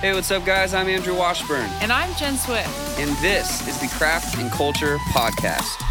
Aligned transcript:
Hey, 0.00 0.12
what's 0.12 0.30
up, 0.30 0.44
guys? 0.44 0.74
I'm 0.74 0.88
Andrew 0.88 1.16
Washburn, 1.16 1.68
And 1.80 1.90
I'm 1.92 2.14
Jen 2.16 2.36
Swift. 2.36 2.68
and 2.98 3.10
this 3.18 3.66
is 3.66 3.78
the 3.80 3.88
Craft 3.96 4.38
and 4.38 4.50
Culture 4.50 4.98
Podcast. 5.12 5.82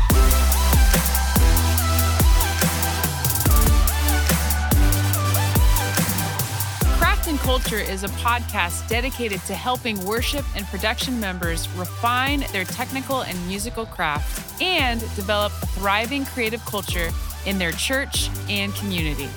Craft 6.97 7.27
and 7.27 7.39
Culture 7.39 7.77
is 7.79 8.03
a 8.03 8.07
podcast 8.09 8.87
dedicated 8.87 9.41
to 9.45 9.55
helping 9.55 10.03
worship 10.05 10.45
and 10.55 10.65
production 10.67 11.19
members 11.19 11.67
refine 11.69 12.45
their 12.51 12.63
technical 12.65 13.21
and 13.21 13.47
musical 13.47 13.85
craft 13.85 14.61
and 14.61 15.01
develop 15.15 15.51
a 15.61 15.65
thriving 15.67 16.25
creative 16.25 16.63
culture 16.65 17.09
in 17.45 17.57
their 17.57 17.71
church 17.73 18.29
and 18.49 18.73
community. 18.75 19.29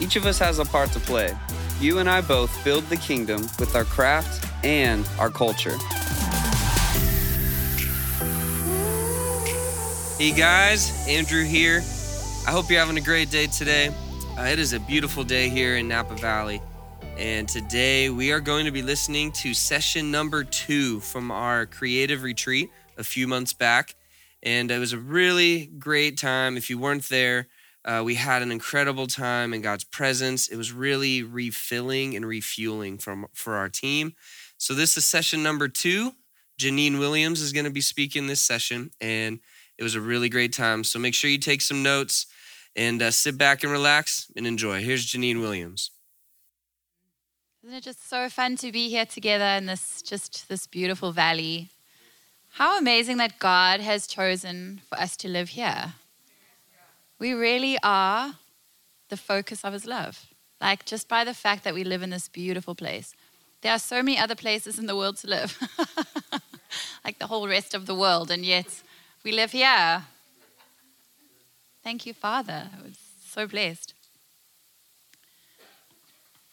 Each 0.00 0.16
of 0.16 0.26
us 0.26 0.38
has 0.38 0.58
a 0.58 0.64
part 0.64 0.90
to 0.92 1.00
play. 1.00 1.34
You 1.80 1.98
and 1.98 2.08
I 2.08 2.20
both 2.20 2.62
build 2.64 2.84
the 2.84 2.96
kingdom 2.96 3.42
with 3.58 3.74
our 3.74 3.84
craft 3.84 4.46
and 4.64 5.08
our 5.18 5.28
culture. 5.28 5.76
Hey 10.16 10.32
guys, 10.32 11.06
Andrew 11.08 11.42
here. 11.42 11.82
I 12.46 12.52
hope 12.52 12.70
you're 12.70 12.78
having 12.78 12.96
a 12.96 13.00
great 13.00 13.30
day 13.30 13.48
today. 13.48 13.88
Uh, 14.38 14.42
it 14.42 14.60
is 14.60 14.72
a 14.72 14.78
beautiful 14.80 15.24
day 15.24 15.48
here 15.48 15.76
in 15.76 15.88
Napa 15.88 16.14
Valley. 16.14 16.62
And 17.18 17.48
today 17.48 18.08
we 18.08 18.30
are 18.32 18.40
going 18.40 18.66
to 18.66 18.70
be 18.70 18.82
listening 18.82 19.32
to 19.32 19.52
session 19.52 20.12
number 20.12 20.44
two 20.44 21.00
from 21.00 21.32
our 21.32 21.66
creative 21.66 22.22
retreat 22.22 22.70
a 22.96 23.04
few 23.04 23.26
months 23.26 23.52
back. 23.52 23.96
And 24.44 24.70
it 24.70 24.78
was 24.78 24.92
a 24.92 24.98
really 24.98 25.66
great 25.66 26.18
time. 26.18 26.56
If 26.56 26.70
you 26.70 26.78
weren't 26.78 27.08
there, 27.08 27.48
uh, 27.84 28.02
we 28.04 28.14
had 28.14 28.42
an 28.42 28.50
incredible 28.50 29.06
time 29.06 29.52
in 29.52 29.60
God's 29.60 29.84
presence. 29.84 30.48
It 30.48 30.56
was 30.56 30.72
really 30.72 31.22
refilling 31.22 32.16
and 32.16 32.26
refueling 32.26 32.98
from, 32.98 33.26
for 33.32 33.56
our 33.56 33.68
team. 33.68 34.14
So, 34.56 34.74
this 34.74 34.96
is 34.96 35.04
session 35.04 35.42
number 35.42 35.68
two. 35.68 36.12
Jannine 36.58 36.98
Williams 36.98 37.40
is 37.40 37.52
going 37.52 37.64
to 37.64 37.70
be 37.70 37.80
speaking 37.80 38.26
this 38.26 38.40
session. 38.40 38.90
And 39.00 39.40
it 39.78 39.82
was 39.82 39.94
a 39.94 40.00
really 40.00 40.28
great 40.28 40.52
time. 40.52 40.84
So 40.84 40.98
make 40.98 41.14
sure 41.14 41.30
you 41.30 41.38
take 41.38 41.60
some 41.60 41.82
notes 41.82 42.26
and 42.76 43.02
uh, 43.02 43.10
sit 43.10 43.38
back 43.38 43.62
and 43.62 43.72
relax 43.72 44.30
and 44.36 44.46
enjoy. 44.46 44.82
Here's 44.82 45.04
Jannine 45.04 45.40
Williams. 45.40 45.90
Isn't 47.62 47.76
it 47.76 47.84
just 47.84 48.08
so 48.08 48.28
fun 48.28 48.56
to 48.56 48.70
be 48.70 48.88
here 48.88 49.06
together 49.06 49.44
in 49.44 49.66
this 49.66 50.02
just 50.02 50.48
this 50.48 50.66
beautiful 50.66 51.12
valley? 51.12 51.70
How 52.50 52.78
amazing 52.78 53.16
that 53.16 53.38
God 53.38 53.80
has 53.80 54.06
chosen 54.06 54.82
for 54.88 55.00
us 55.00 55.16
to 55.18 55.28
live 55.28 55.50
here. 55.50 55.94
We 57.24 57.32
really 57.32 57.78
are 57.82 58.34
the 59.08 59.16
focus 59.16 59.64
of 59.64 59.72
his 59.72 59.86
love. 59.86 60.26
Like 60.60 60.84
just 60.84 61.08
by 61.08 61.24
the 61.24 61.32
fact 61.32 61.64
that 61.64 61.72
we 61.72 61.82
live 61.82 62.02
in 62.02 62.10
this 62.10 62.28
beautiful 62.28 62.74
place. 62.74 63.14
There 63.62 63.72
are 63.72 63.78
so 63.78 64.02
many 64.02 64.18
other 64.18 64.34
places 64.34 64.78
in 64.78 64.84
the 64.84 64.94
world 64.94 65.16
to 65.22 65.28
live. 65.28 65.58
like 67.04 67.18
the 67.18 67.26
whole 67.26 67.48
rest 67.48 67.72
of 67.72 67.86
the 67.86 67.94
world 67.94 68.30
and 68.30 68.44
yet 68.44 68.66
we 69.24 69.32
live 69.32 69.52
here. 69.52 70.02
Thank 71.82 72.04
you, 72.04 72.12
Father. 72.12 72.68
I 72.78 72.82
was 72.82 72.98
so 73.26 73.46
blessed. 73.46 73.94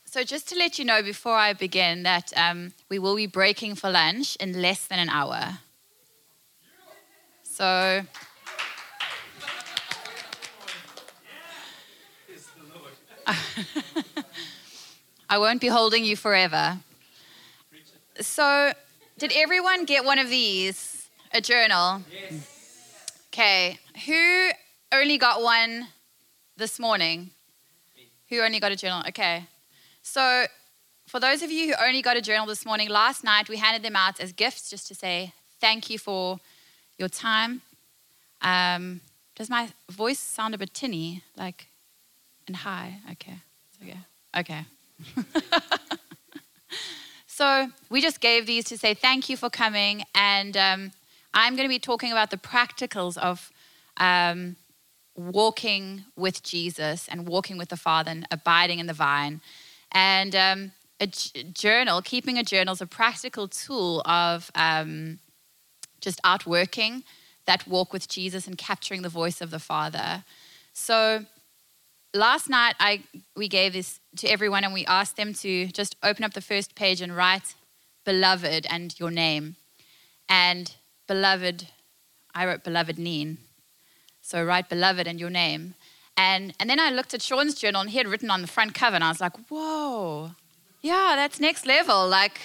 So, 0.05 0.23
just 0.23 0.47
to 0.49 0.55
let 0.55 0.79
you 0.79 0.85
know 0.85 1.03
before 1.03 1.35
I 1.35 1.51
begin 1.51 2.03
that 2.03 2.31
um, 2.37 2.71
we 2.87 2.97
will 2.97 3.17
be 3.17 3.27
breaking 3.27 3.75
for 3.75 3.89
lunch 3.89 4.37
in 4.37 4.61
less 4.61 4.87
than 4.87 4.99
an 4.99 5.09
hour. 5.09 5.59
So, 7.43 8.03
I 15.29 15.37
won't 15.37 15.61
be 15.61 15.67
holding 15.67 16.03
you 16.03 16.15
forever. 16.15 16.79
So, 18.19 18.73
did 19.17 19.31
everyone 19.35 19.85
get 19.85 20.03
one 20.03 20.19
of 20.19 20.29
these? 20.29 21.09
A 21.33 21.39
journal? 21.39 22.01
Yes. 22.11 23.21
Okay. 23.29 23.79
Who 24.05 24.49
only 24.91 25.17
got 25.17 25.41
one 25.41 25.87
this 26.57 26.77
morning? 26.77 27.31
Who 28.29 28.41
only 28.41 28.59
got 28.59 28.73
a 28.73 28.75
journal? 28.75 29.03
Okay. 29.07 29.47
So, 30.01 30.45
for 31.07 31.19
those 31.19 31.41
of 31.41 31.51
you 31.51 31.67
who 31.67 31.85
only 31.85 32.01
got 32.01 32.17
a 32.17 32.21
journal 32.21 32.45
this 32.45 32.65
morning, 32.65 32.89
last 32.89 33.23
night 33.23 33.47
we 33.47 33.57
handed 33.57 33.83
them 33.83 33.95
out 33.95 34.19
as 34.19 34.33
gifts 34.33 34.69
just 34.69 34.87
to 34.89 34.95
say 34.95 35.33
thank 35.61 35.89
you 35.89 35.97
for 35.97 36.39
your 36.97 37.09
time. 37.09 37.61
Um, 38.41 39.01
does 39.35 39.49
my 39.49 39.69
voice 39.89 40.19
sound 40.19 40.53
a 40.53 40.57
bit 40.57 40.73
tinny? 40.73 41.23
Like, 41.37 41.67
and 42.47 42.55
high? 42.55 42.99
Okay. 43.11 43.35
Okay. 43.83 43.99
Okay. 44.37 44.65
so, 47.27 47.69
we 47.89 48.01
just 48.01 48.21
gave 48.21 48.45
these 48.45 48.65
to 48.65 48.77
say 48.77 48.93
thank 48.93 49.29
you 49.29 49.37
for 49.37 49.49
coming. 49.49 50.03
And 50.13 50.55
um, 50.55 50.91
I'm 51.33 51.55
going 51.55 51.67
to 51.67 51.69
be 51.69 51.79
talking 51.79 52.11
about 52.11 52.29
the 52.29 52.37
practicals 52.37 53.17
of 53.17 53.51
um, 53.97 54.55
walking 55.15 56.05
with 56.15 56.43
Jesus 56.43 57.07
and 57.07 57.27
walking 57.27 57.57
with 57.57 57.69
the 57.69 57.77
Father 57.77 58.11
and 58.11 58.27
abiding 58.31 58.79
in 58.79 58.87
the 58.87 58.93
vine. 58.93 59.41
And 59.91 60.35
um, 60.35 60.71
a 60.99 61.07
journal, 61.07 62.01
keeping 62.01 62.37
a 62.37 62.43
journal 62.43 62.73
is 62.73 62.81
a 62.81 62.87
practical 62.87 63.47
tool 63.47 64.01
of 64.05 64.51
um, 64.55 65.19
just 65.99 66.19
outworking 66.23 67.03
that 67.45 67.67
walk 67.67 67.91
with 67.91 68.07
Jesus 68.07 68.47
and 68.47 68.57
capturing 68.57 69.01
the 69.01 69.09
voice 69.09 69.41
of 69.41 69.51
the 69.51 69.59
Father. 69.59 70.23
So 70.73 71.25
last 72.13 72.49
night 72.49 72.75
I 72.79 73.03
we 73.35 73.47
gave 73.47 73.73
this 73.73 73.99
to 74.17 74.27
everyone 74.27 74.63
and 74.63 74.73
we 74.73 74.85
asked 74.85 75.17
them 75.17 75.33
to 75.35 75.67
just 75.67 75.95
open 76.03 76.23
up 76.23 76.33
the 76.33 76.41
first 76.41 76.75
page 76.75 77.01
and 77.01 77.15
write 77.15 77.55
beloved 78.05 78.65
and 78.69 78.99
your 78.99 79.11
name. 79.11 79.55
And 80.27 80.73
beloved, 81.07 81.67
I 82.33 82.45
wrote 82.45 82.63
beloved 82.63 82.97
Neen. 82.97 83.37
So 84.21 84.43
write 84.43 84.69
beloved 84.69 85.07
and 85.07 85.19
your 85.19 85.29
name. 85.29 85.75
And, 86.17 86.53
and 86.59 86.69
then 86.69 86.79
I 86.79 86.89
looked 86.91 87.13
at 87.13 87.21
Sean's 87.21 87.55
journal 87.55 87.81
and 87.81 87.89
he 87.89 87.97
had 87.97 88.07
written 88.07 88.29
on 88.29 88.41
the 88.41 88.47
front 88.47 88.73
cover, 88.73 88.95
and 88.95 89.03
I 89.03 89.09
was 89.09 89.21
like, 89.21 89.35
whoa, 89.49 90.31
yeah, 90.81 91.13
that's 91.15 91.39
next 91.39 91.65
level. 91.65 92.07
Like, 92.07 92.39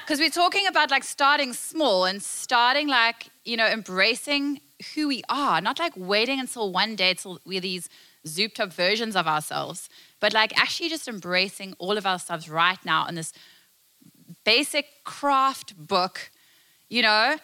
because 0.00 0.18
we're 0.18 0.30
talking 0.30 0.66
about 0.66 0.90
like 0.90 1.04
starting 1.04 1.52
small 1.52 2.04
and 2.04 2.22
starting 2.22 2.88
like, 2.88 3.28
you 3.44 3.56
know, 3.56 3.66
embracing 3.66 4.60
who 4.94 5.08
we 5.08 5.22
are, 5.28 5.60
not 5.60 5.78
like 5.78 5.92
waiting 5.96 6.40
until 6.40 6.72
one 6.72 6.94
day 6.96 7.14
till 7.14 7.40
we're 7.44 7.60
these 7.60 7.88
zooped 8.26 8.60
up 8.60 8.72
versions 8.72 9.16
of 9.16 9.26
ourselves, 9.26 9.88
but 10.20 10.32
like 10.32 10.58
actually 10.58 10.88
just 10.88 11.08
embracing 11.08 11.74
all 11.78 11.96
of 11.96 12.06
ourselves 12.06 12.48
right 12.48 12.78
now 12.84 13.06
in 13.06 13.14
this 13.14 13.32
basic 14.44 14.86
craft 15.04 15.76
book, 15.76 16.30
you 16.88 17.02
know? 17.02 17.36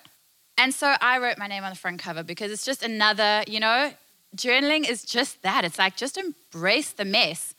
And 0.56 0.74
so 0.74 0.94
I 1.00 1.18
wrote 1.18 1.38
my 1.38 1.46
name 1.46 1.64
on 1.64 1.70
the 1.70 1.76
front 1.76 2.00
cover 2.00 2.22
because 2.22 2.50
it's 2.52 2.64
just 2.64 2.82
another, 2.82 3.42
you 3.46 3.60
know, 3.60 3.92
journaling 4.36 4.88
is 4.88 5.04
just 5.04 5.42
that. 5.42 5.64
It's 5.64 5.78
like 5.78 5.96
just 5.96 6.16
embrace 6.18 6.92
the 6.92 7.04
mess. 7.04 7.54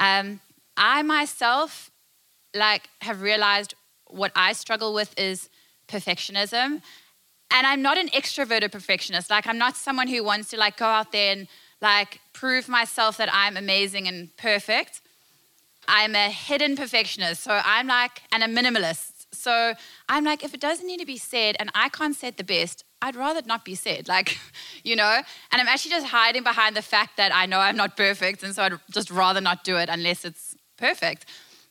Um, 0.00 0.40
I 0.76 1.02
myself, 1.02 1.90
like, 2.54 2.88
have 3.02 3.20
realized 3.20 3.74
what 4.06 4.32
I 4.34 4.52
struggle 4.52 4.94
with 4.94 5.18
is 5.18 5.50
perfectionism. 5.88 6.82
And 7.50 7.66
I'm 7.66 7.82
not 7.82 7.98
an 7.98 8.08
extroverted 8.08 8.72
perfectionist. 8.72 9.30
Like, 9.30 9.46
I'm 9.46 9.58
not 9.58 9.76
someone 9.76 10.08
who 10.08 10.22
wants 10.22 10.50
to 10.50 10.56
like 10.56 10.76
go 10.76 10.86
out 10.86 11.12
there 11.12 11.32
and 11.32 11.48
like 11.80 12.20
prove 12.32 12.68
myself 12.68 13.16
that 13.18 13.28
I'm 13.32 13.56
amazing 13.56 14.08
and 14.08 14.36
perfect. 14.36 15.00
I'm 15.86 16.14
a 16.14 16.30
hidden 16.30 16.76
perfectionist. 16.76 17.42
So 17.42 17.60
I'm 17.64 17.86
like, 17.86 18.22
and 18.32 18.42
a 18.42 18.46
minimalist. 18.46 19.26
So 19.32 19.74
I'm 20.08 20.24
like, 20.24 20.42
if 20.44 20.54
it 20.54 20.60
doesn't 20.60 20.86
need 20.86 21.00
to 21.00 21.06
be 21.06 21.16
said 21.16 21.56
and 21.58 21.70
I 21.74 21.88
can't 21.88 22.14
say 22.14 22.28
it 22.28 22.36
the 22.36 22.44
best, 22.44 22.84
I'd 23.00 23.16
rather 23.16 23.40
not 23.46 23.64
be 23.64 23.74
said. 23.74 24.08
Like, 24.18 24.38
you 24.82 24.96
know? 24.96 25.20
And 25.52 25.60
I'm 25.60 25.68
actually 25.68 25.92
just 25.92 26.06
hiding 26.06 26.42
behind 26.42 26.76
the 26.76 26.82
fact 26.82 27.16
that 27.16 27.34
I 27.34 27.46
know 27.46 27.60
I'm 27.60 27.76
not 27.76 27.96
perfect. 27.96 28.42
And 28.42 28.54
so 28.54 28.62
I'd 28.62 28.72
just 28.90 29.10
rather 29.10 29.40
not 29.40 29.64
do 29.64 29.76
it 29.76 29.88
unless 29.88 30.24
it's 30.24 30.56
perfect. 30.76 31.26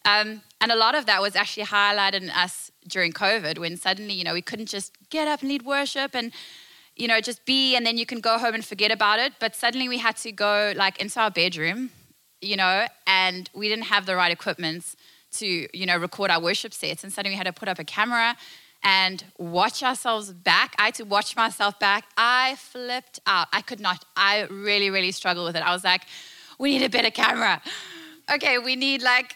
Um, 0.06 0.42
and 0.62 0.71
a 0.71 0.75
lot 0.75 0.95
of 0.95 1.06
that 1.07 1.21
was 1.21 1.36
actually 1.36 1.65
highlighted 1.65 2.21
in 2.21 2.30
us 2.30 2.71
during 2.88 3.12
COVID 3.12 3.57
when 3.57 3.75
suddenly, 3.75 4.13
you 4.13 4.24
know, 4.24 4.33
we 4.33 4.42
couldn't 4.42 4.68
just 4.68 4.94
get 5.10 5.27
up 5.27 5.42
and 5.42 5.50
lead 5.50 5.63
worship 5.63 6.15
and, 6.15 6.31
you 6.98 7.08
know, 7.08 7.22
just 7.22 7.46
be 7.46 7.76
and 7.76 7.86
then 7.86 7.98
you 7.98 8.06
can 8.06 8.20
go 8.20 8.38
home 8.38 8.56
and 8.56 8.66
forget 8.66 8.92
about 8.92 9.20
it. 9.20 9.34
But 9.40 9.56
suddenly 9.56 9.88
we 9.88 9.98
had 9.98 10.18
to 10.18 10.32
go 10.32 10.74
like 10.76 11.00
into 11.00 11.20
our 11.20 11.32
bedroom, 11.32 11.92
you 12.42 12.58
know, 12.58 12.88
and 13.06 13.50
we 13.54 13.70
didn't 13.70 13.86
have 13.86 14.06
the 14.06 14.16
right 14.16 14.32
equipment 14.32 14.96
to, 15.34 15.68
you 15.78 15.86
know, 15.86 15.98
record 15.98 16.32
our 16.32 16.42
worship 16.42 16.74
sets. 16.74 17.04
And 17.04 17.14
suddenly 17.14 17.36
we 17.36 17.38
had 17.38 17.46
to 17.46 17.54
put 17.54 17.70
up 17.70 17.80
a 17.80 17.84
camera 17.84 18.36
and 18.84 19.24
watch 19.38 19.84
ourselves 19.84 20.32
back. 20.32 20.76
I 20.78 20.86
had 20.86 20.96
to 20.96 21.04
watch 21.04 21.36
myself 21.36 21.80
back. 21.80 22.06
I 22.16 22.56
flipped 22.56 23.20
out. 23.26 23.48
I 23.52 23.62
could 23.62 23.80
not. 23.80 24.06
I 24.16 24.48
really, 24.50 24.90
really 24.90 25.12
struggled 25.12 25.46
with 25.46 25.56
it. 25.56 25.64
I 25.64 25.74
was 25.74 25.84
like, 25.84 26.04
we 26.60 26.78
need 26.78 26.86
a 26.86 26.90
better 26.90 27.12
camera. 27.12 27.62
Okay, 28.32 28.58
we 28.58 28.76
need 28.76 29.02
like, 29.02 29.36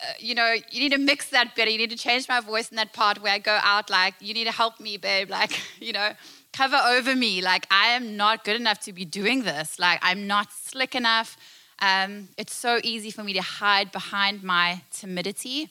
uh, 0.00 0.12
you 0.18 0.34
know, 0.34 0.54
you 0.70 0.80
need 0.80 0.92
to 0.92 0.98
mix 0.98 1.30
that 1.30 1.54
better. 1.54 1.70
You 1.70 1.78
need 1.78 1.90
to 1.90 1.96
change 1.96 2.28
my 2.28 2.40
voice 2.40 2.70
in 2.70 2.76
that 2.76 2.92
part 2.92 3.22
where 3.22 3.32
I 3.32 3.38
go 3.38 3.58
out 3.62 3.90
like, 3.90 4.14
you 4.20 4.34
need 4.34 4.44
to 4.44 4.52
help 4.52 4.80
me, 4.80 4.96
babe. 4.96 5.30
Like, 5.40 5.60
you 5.78 5.92
know, 5.92 6.12
cover 6.52 6.76
over 6.76 7.14
me. 7.14 7.42
Like, 7.42 7.66
I 7.70 7.88
am 7.88 8.16
not 8.16 8.44
good 8.44 8.56
enough 8.56 8.80
to 8.80 8.92
be 8.92 9.04
doing 9.04 9.42
this. 9.42 9.78
Like, 9.78 10.00
I'm 10.02 10.26
not 10.26 10.52
slick 10.52 10.94
enough. 10.94 11.36
Um, 11.80 12.28
it's 12.36 12.54
so 12.54 12.80
easy 12.82 13.10
for 13.10 13.24
me 13.24 13.32
to 13.34 13.42
hide 13.42 13.90
behind 13.92 14.42
my 14.42 14.82
timidity. 14.92 15.70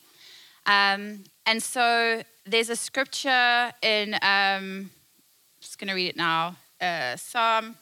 Um, 0.66 1.24
and 1.46 1.62
so 1.62 2.24
there's 2.46 2.70
a 2.70 2.76
scripture 2.76 3.72
in, 3.82 4.16
um, 4.16 4.20
I'm 4.22 4.92
just 5.62 5.78
going 5.78 5.90
to 5.90 5.94
read 5.94 6.10
it 6.10 6.18
now, 6.18 6.56
uh, 6.82 7.16
Psalm, 7.16 7.76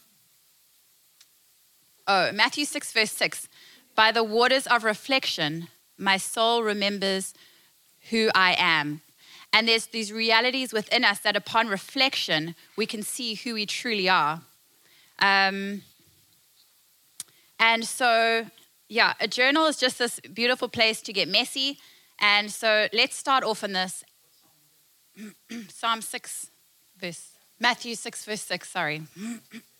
oh, 2.07 2.31
Matthew 2.31 2.65
6, 2.65 2.91
verse 2.91 3.11
6. 3.11 3.47
By 3.95 4.11
the 4.11 4.23
waters 4.23 4.67
of 4.67 4.83
reflection, 4.83 5.67
my 5.97 6.17
soul 6.17 6.63
remembers 6.63 7.33
who 8.09 8.29
I 8.35 8.55
am. 8.57 9.01
And 9.57 9.67
there's 9.67 9.87
these 9.87 10.13
realities 10.13 10.71
within 10.71 11.03
us 11.03 11.17
that 11.21 11.35
upon 11.35 11.67
reflection, 11.67 12.53
we 12.75 12.85
can 12.85 13.01
see 13.01 13.33
who 13.33 13.55
we 13.55 13.65
truly 13.65 14.07
are. 14.07 14.41
Um, 15.17 15.81
and 17.59 17.83
so, 17.83 18.45
yeah, 18.87 19.15
a 19.19 19.27
journal 19.27 19.65
is 19.65 19.77
just 19.77 19.97
this 19.97 20.19
beautiful 20.19 20.69
place 20.69 21.01
to 21.01 21.11
get 21.11 21.27
messy. 21.27 21.79
And 22.19 22.51
so 22.51 22.87
let's 22.93 23.15
start 23.15 23.43
off 23.43 23.63
in 23.63 23.73
this 23.73 24.03
Psalm 25.69 26.03
6, 26.03 26.51
verse, 27.01 27.29
Matthew 27.59 27.95
6, 27.95 28.25
verse 28.25 28.41
6, 28.41 28.69
sorry. 28.69 29.01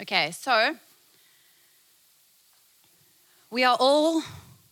Okay, 0.00 0.32
so 0.32 0.76
we 3.50 3.64
are 3.64 3.76
all 3.78 4.22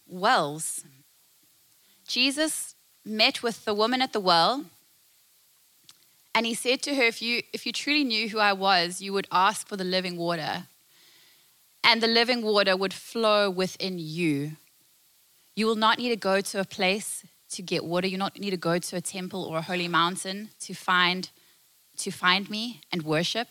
wells. 0.09 0.85
Jesus 2.07 2.75
met 3.05 3.43
with 3.43 3.65
the 3.65 3.75
woman 3.75 4.03
at 4.03 4.13
the 4.13 4.21
well 4.21 4.65
and 6.35 6.47
he 6.47 6.55
said 6.55 6.83
to 6.83 6.95
her, 6.95 7.03
if 7.03 7.21
you, 7.21 7.43
if 7.53 7.67
you 7.67 7.73
truly 7.73 8.05
knew 8.05 8.29
who 8.29 8.39
I 8.39 8.53
was, 8.53 9.03
you 9.03 9.13
would 9.13 9.27
ask 9.31 9.69
for 9.69 9.77
the 9.77 9.85
living 9.85 10.17
water, 10.17 10.65
and 11.85 12.03
the 12.03 12.07
living 12.07 12.43
water 12.43 12.77
would 12.77 12.95
flow 12.95 13.51
within 13.51 13.99
you. 13.99 14.53
You 15.55 15.67
will 15.67 15.77
not 15.77 15.99
need 15.99 16.09
to 16.09 16.17
go 16.17 16.41
to 16.41 16.61
a 16.61 16.65
place 16.65 17.25
to 17.51 17.63
get 17.63 17.85
water. 17.85 18.07
You 18.07 18.17
not 18.17 18.39
need 18.39 18.51
to 18.51 18.57
go 18.57 18.79
to 18.79 18.97
a 18.97 19.01
temple 19.01 19.45
or 19.45 19.59
a 19.59 19.63
holy 19.63 19.89
mountain 19.89 20.51
to 20.61 20.73
find, 20.73 21.29
to 21.99 22.11
find 22.11 22.49
me 22.49 22.81
and 22.91 23.03
worship. 23.03 23.49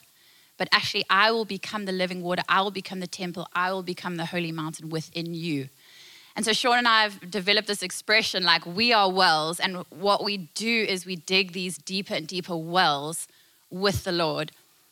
But 0.62 0.70
actually, 0.72 1.06
I 1.10 1.32
will 1.32 1.46
become 1.46 1.86
the 1.86 1.92
living 1.92 2.22
water. 2.22 2.44
I 2.48 2.62
will 2.62 2.70
become 2.70 3.00
the 3.00 3.08
temple. 3.08 3.48
I 3.56 3.74
will 3.74 3.82
become 3.82 4.18
the 4.18 4.28
holy 4.28 4.52
mountain 4.52 4.92
within 4.92 5.34
you. 5.34 5.70
And 6.36 6.46
so 6.46 6.54
Sean 6.54 6.78
and 6.78 6.88
I 6.88 7.02
have 7.02 7.32
developed 7.32 7.68
this 7.68 7.82
expression 7.82 8.44
like 8.44 8.64
we 8.68 8.94
are 8.94 9.12
wells, 9.12 9.60
and 9.60 9.78
what 9.90 10.24
we 10.24 10.38
do 10.54 10.86
is 10.88 11.04
we 11.04 11.16
dig 11.16 11.54
these 11.54 11.80
deeper 11.80 12.14
and 12.14 12.28
deeper 12.28 12.56
wells 12.56 13.28
with 13.72 14.04
the 14.04 14.12
Lord. 14.12 14.52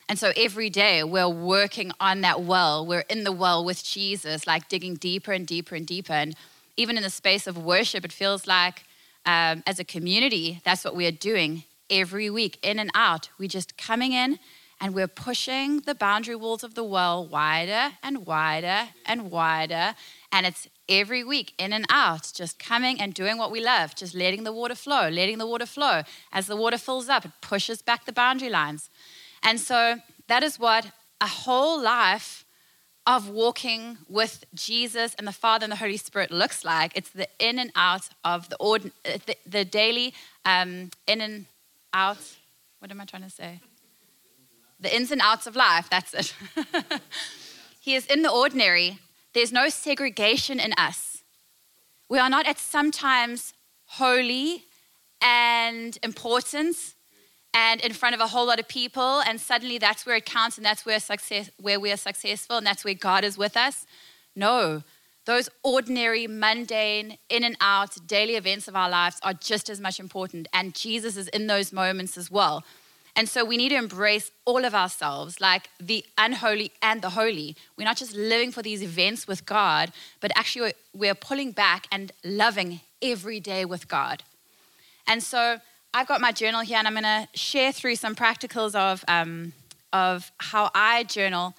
And 0.09 0.17
so 0.17 0.31
every 0.35 0.71
day 0.71 1.03
we're 1.03 1.29
working 1.29 1.91
on 1.99 2.21
that 2.21 2.41
well. 2.41 2.83
We're 2.83 3.05
in 3.07 3.23
the 3.23 3.31
well 3.31 3.63
with 3.63 3.83
Jesus, 3.83 4.47
like 4.47 4.69
digging 4.69 4.95
deeper 4.95 5.33
and 5.33 5.45
deeper 5.45 5.75
and 5.75 5.85
deeper. 5.85 6.13
And 6.13 6.35
even 6.77 6.97
in 6.97 7.03
the 7.03 7.11
space 7.11 7.45
of 7.45 7.59
worship, 7.59 8.03
it 8.03 8.11
feels 8.11 8.47
like 8.47 8.85
um, 9.23 9.61
as 9.67 9.77
a 9.77 9.83
community, 9.83 10.61
that's 10.65 10.83
what 10.83 10.95
we 10.95 11.05
are 11.05 11.11
doing 11.11 11.61
every 11.91 12.27
week, 12.27 12.57
in 12.63 12.79
and 12.79 12.89
out. 12.95 13.29
We're 13.37 13.49
just 13.49 13.77
coming 13.77 14.13
in 14.13 14.39
and 14.81 14.93
we're 14.93 15.07
pushing 15.07 15.81
the 15.81 15.95
boundary 15.95 16.35
walls 16.35 16.63
of 16.63 16.75
the 16.75 16.83
well 16.83 17.25
wider 17.25 17.95
and 18.01 18.25
wider 18.25 18.89
and 19.05 19.29
wider. 19.29 19.95
And 20.31 20.45
it's 20.45 20.67
every 20.87 21.23
week, 21.23 21.53
in 21.57 21.73
and 21.73 21.85
out, 21.89 22.31
just 22.33 22.59
coming 22.59 23.01
and 23.01 23.13
doing 23.13 23.37
what 23.37 23.51
we 23.51 23.61
love, 23.61 23.95
just 23.95 24.15
letting 24.15 24.43
the 24.43 24.53
water 24.53 24.75
flow, 24.75 25.09
letting 25.09 25.37
the 25.37 25.47
water 25.47 25.65
flow. 25.65 26.03
As 26.31 26.47
the 26.47 26.55
water 26.55 26.77
fills 26.77 27.09
up, 27.09 27.25
it 27.25 27.31
pushes 27.41 27.81
back 27.81 28.05
the 28.05 28.11
boundary 28.11 28.49
lines. 28.49 28.89
And 29.43 29.59
so 29.59 29.97
that 30.27 30.43
is 30.43 30.59
what 30.59 30.91
a 31.19 31.27
whole 31.27 31.81
life 31.81 32.45
of 33.05 33.29
walking 33.29 33.97
with 34.07 34.45
Jesus 34.53 35.15
and 35.17 35.27
the 35.27 35.31
Father 35.31 35.63
and 35.63 35.71
the 35.71 35.77
Holy 35.77 35.97
Spirit 35.97 36.31
looks 36.31 36.63
like. 36.63 36.91
It's 36.95 37.09
the 37.09 37.27
in 37.39 37.57
and 37.57 37.71
out 37.75 38.09
of 38.23 38.49
the, 38.49 38.57
ordin- 38.61 38.91
the, 39.03 39.35
the 39.45 39.65
daily 39.65 40.13
um, 40.45 40.91
in 41.07 41.21
and 41.21 41.45
out. 41.93 42.19
What 42.79 42.91
am 42.91 43.01
I 43.01 43.05
trying 43.05 43.23
to 43.23 43.29
say? 43.29 43.61
The 44.79 44.95
ins 44.95 45.11
and 45.11 45.21
outs 45.21 45.47
of 45.47 45.55
life. 45.55 45.89
That's 45.89 46.13
it. 46.13 46.33
he 47.79 47.95
is 47.95 48.05
in 48.05 48.21
the 48.21 48.31
ordinary 48.31 48.99
there's 49.33 49.51
no 49.51 49.69
segregation 49.69 50.59
in 50.59 50.73
us. 50.73 51.23
We 52.09 52.17
are 52.17 52.29
not 52.29 52.47
at 52.47 52.57
sometimes 52.57 53.53
holy 53.85 54.63
and 55.21 55.97
important 56.03 56.75
and 57.53 57.81
in 57.81 57.93
front 57.93 58.15
of 58.15 58.21
a 58.21 58.27
whole 58.27 58.45
lot 58.45 58.59
of 58.59 58.67
people, 58.67 59.21
and 59.21 59.39
suddenly 59.39 59.77
that's 59.77 60.05
where 60.05 60.15
it 60.15 60.25
counts 60.25 60.57
and 60.57 60.65
that's 60.65 60.85
where, 60.85 60.99
success, 60.99 61.49
where 61.59 61.79
we 61.79 61.91
are 61.91 61.97
successful 61.97 62.57
and 62.57 62.65
that's 62.65 62.85
where 62.85 62.93
God 62.93 63.23
is 63.23 63.37
with 63.37 63.57
us. 63.57 63.85
No, 64.35 64.83
those 65.25 65.49
ordinary, 65.63 66.27
mundane, 66.27 67.17
in 67.27 67.43
and 67.43 67.57
out 67.59 67.95
daily 68.07 68.35
events 68.35 68.67
of 68.67 68.75
our 68.75 68.89
lives 68.89 69.19
are 69.23 69.33
just 69.33 69.69
as 69.69 69.79
much 69.79 69.99
important, 69.99 70.47
and 70.53 70.75
Jesus 70.75 71.17
is 71.17 71.27
in 71.29 71.47
those 71.47 71.73
moments 71.73 72.17
as 72.17 72.29
well. 72.29 72.63
And 73.19 73.27
so 73.27 73.43
we 73.43 73.57
need 73.57 73.69
to 73.69 73.75
embrace 73.75 74.31
all 74.45 74.63
of 74.63 74.73
ourselves, 74.73 75.41
like 75.41 75.69
the 75.77 76.05
unholy 76.17 76.71
and 76.81 77.01
the 77.01 77.09
holy. 77.09 77.57
We're 77.77 77.83
not 77.83 77.97
just 77.97 78.15
living 78.15 78.49
for 78.53 78.61
these 78.61 78.81
events 78.81 79.27
with 79.27 79.45
God, 79.45 79.91
but 80.21 80.31
actually 80.37 80.71
we're 80.93 81.15
pulling 81.15 81.51
back 81.51 81.85
and 81.91 82.13
loving 82.23 82.79
every 83.01 83.41
day 83.41 83.65
with 83.65 83.89
God. 83.89 84.23
And 85.05 85.21
so 85.21 85.59
I've 85.93 86.07
got 86.07 86.21
my 86.21 86.31
journal 86.31 86.61
here, 86.61 86.77
and 86.77 86.87
I'm 86.87 86.93
going 86.93 87.03
to 87.03 87.27
share 87.37 87.73
through 87.73 87.97
some 87.97 88.15
practicals 88.15 88.73
of, 88.73 89.03
um, 89.09 89.51
of 89.91 90.31
how 90.37 90.71
I 90.73 91.03
journal 91.03 91.55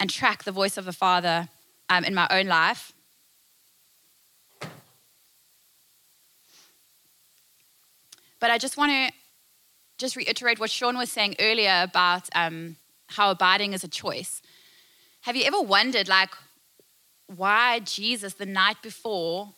and 0.00 0.10
track 0.10 0.42
the 0.42 0.50
voice 0.50 0.76
of 0.76 0.86
the 0.86 0.92
Father 0.92 1.48
um, 1.88 2.02
in 2.02 2.16
my 2.16 2.26
own 2.32 2.46
life. 2.46 2.92
But 8.40 8.50
I 8.50 8.58
just 8.58 8.76
want 8.76 8.90
to 8.90 9.12
just 9.98 10.16
reiterate 10.16 10.58
what 10.58 10.70
Sean 10.70 10.96
was 10.96 11.10
saying 11.10 11.36
earlier 11.40 11.80
about 11.82 12.28
um, 12.34 12.76
how 13.08 13.30
abiding 13.30 13.72
is 13.72 13.84
a 13.84 13.88
choice. 13.88 14.42
Have 15.22 15.36
you 15.36 15.44
ever 15.44 15.60
wondered, 15.60 16.08
like, 16.08 16.30
why 17.26 17.80
Jesus, 17.80 18.34
the 18.34 18.46
night 18.46 18.76
before 18.82 19.54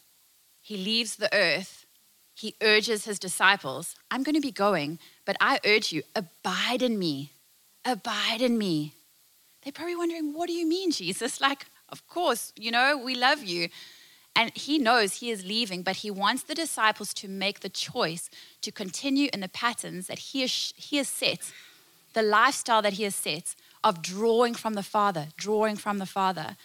he 0.60 0.76
leaves 0.76 1.16
the 1.16 1.34
earth, 1.34 1.86
he 2.34 2.54
urges 2.62 3.04
his 3.04 3.18
disciples, 3.18 3.96
I'm 4.10 4.22
going 4.22 4.36
to 4.36 4.40
be 4.40 4.52
going, 4.52 4.98
but 5.24 5.36
I 5.40 5.58
urge 5.66 5.92
you, 5.92 6.02
abide 6.14 6.82
in 6.82 6.98
me. 6.98 7.32
Abide 7.84 8.40
in 8.40 8.56
me. 8.56 8.94
They're 9.62 9.72
probably 9.72 9.96
wondering, 9.96 10.34
what 10.34 10.46
do 10.46 10.52
you 10.52 10.66
mean, 10.66 10.92
Jesus? 10.92 11.40
Like, 11.40 11.66
of 11.88 12.06
course, 12.06 12.52
you 12.56 12.70
know, 12.70 12.96
we 12.96 13.14
love 13.14 13.42
you. 13.42 13.68
And 14.38 14.56
he 14.56 14.78
knows 14.78 15.14
he 15.14 15.30
is 15.32 15.44
leaving, 15.44 15.82
but 15.82 15.96
he 15.96 16.12
wants 16.12 16.44
the 16.44 16.54
disciples 16.54 17.12
to 17.14 17.26
make 17.26 17.58
the 17.58 17.68
choice 17.68 18.30
to 18.62 18.70
continue 18.70 19.28
in 19.32 19.40
the 19.40 19.48
patterns 19.48 20.06
that 20.06 20.20
he 20.20 20.42
has, 20.42 20.72
he 20.76 20.98
has 20.98 21.08
set, 21.08 21.52
the 22.14 22.22
lifestyle 22.22 22.80
that 22.82 22.92
he 22.92 23.02
has 23.02 23.16
set 23.16 23.56
of 23.82 24.00
drawing 24.00 24.54
from 24.54 24.74
the 24.74 24.84
Father, 24.84 25.26
drawing 25.36 25.74
from 25.74 25.98
the 25.98 26.06
Father. 26.06 26.56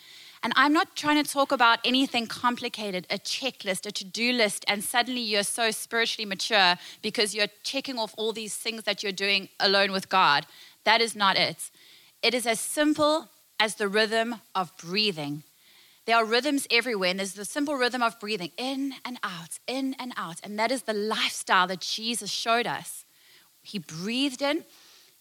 And 0.43 0.53
I'm 0.55 0.71
not 0.71 0.95
trying 0.95 1.23
to 1.23 1.27
talk 1.27 1.51
about 1.51 1.79
anything 1.83 2.27
complicated, 2.27 3.07
a 3.09 3.17
checklist, 3.17 3.87
a 3.87 3.91
to 3.91 4.05
do 4.05 4.33
list, 4.33 4.63
and 4.67 4.83
suddenly 4.83 5.21
you're 5.21 5.41
so 5.41 5.71
spiritually 5.71 6.27
mature 6.27 6.75
because 7.01 7.33
you're 7.33 7.47
checking 7.63 7.97
off 7.97 8.13
all 8.19 8.33
these 8.33 8.55
things 8.55 8.83
that 8.83 9.01
you're 9.01 9.11
doing 9.11 9.49
alone 9.59 9.91
with 9.91 10.09
God. 10.09 10.45
That 10.83 11.01
is 11.01 11.15
not 11.15 11.37
it. 11.39 11.71
It 12.21 12.35
is 12.35 12.45
as 12.45 12.59
simple 12.59 13.29
as 13.59 13.75
the 13.75 13.87
rhythm 13.87 14.41
of 14.53 14.77
breathing. 14.77 15.41
There 16.05 16.17
are 16.17 16.25
rhythms 16.25 16.67
everywhere, 16.69 17.11
and 17.11 17.19
there's 17.19 17.33
the 17.33 17.45
simple 17.45 17.75
rhythm 17.75 18.03
of 18.03 18.19
breathing 18.19 18.51
in 18.57 18.95
and 19.05 19.17
out, 19.23 19.59
in 19.67 19.95
and 19.97 20.13
out. 20.17 20.39
And 20.43 20.59
that 20.59 20.71
is 20.71 20.83
the 20.83 20.93
lifestyle 20.93 21.67
that 21.67 21.79
Jesus 21.79 22.29
showed 22.29 22.67
us. 22.67 23.05
He 23.61 23.79
breathed 23.79 24.41
in, 24.41 24.65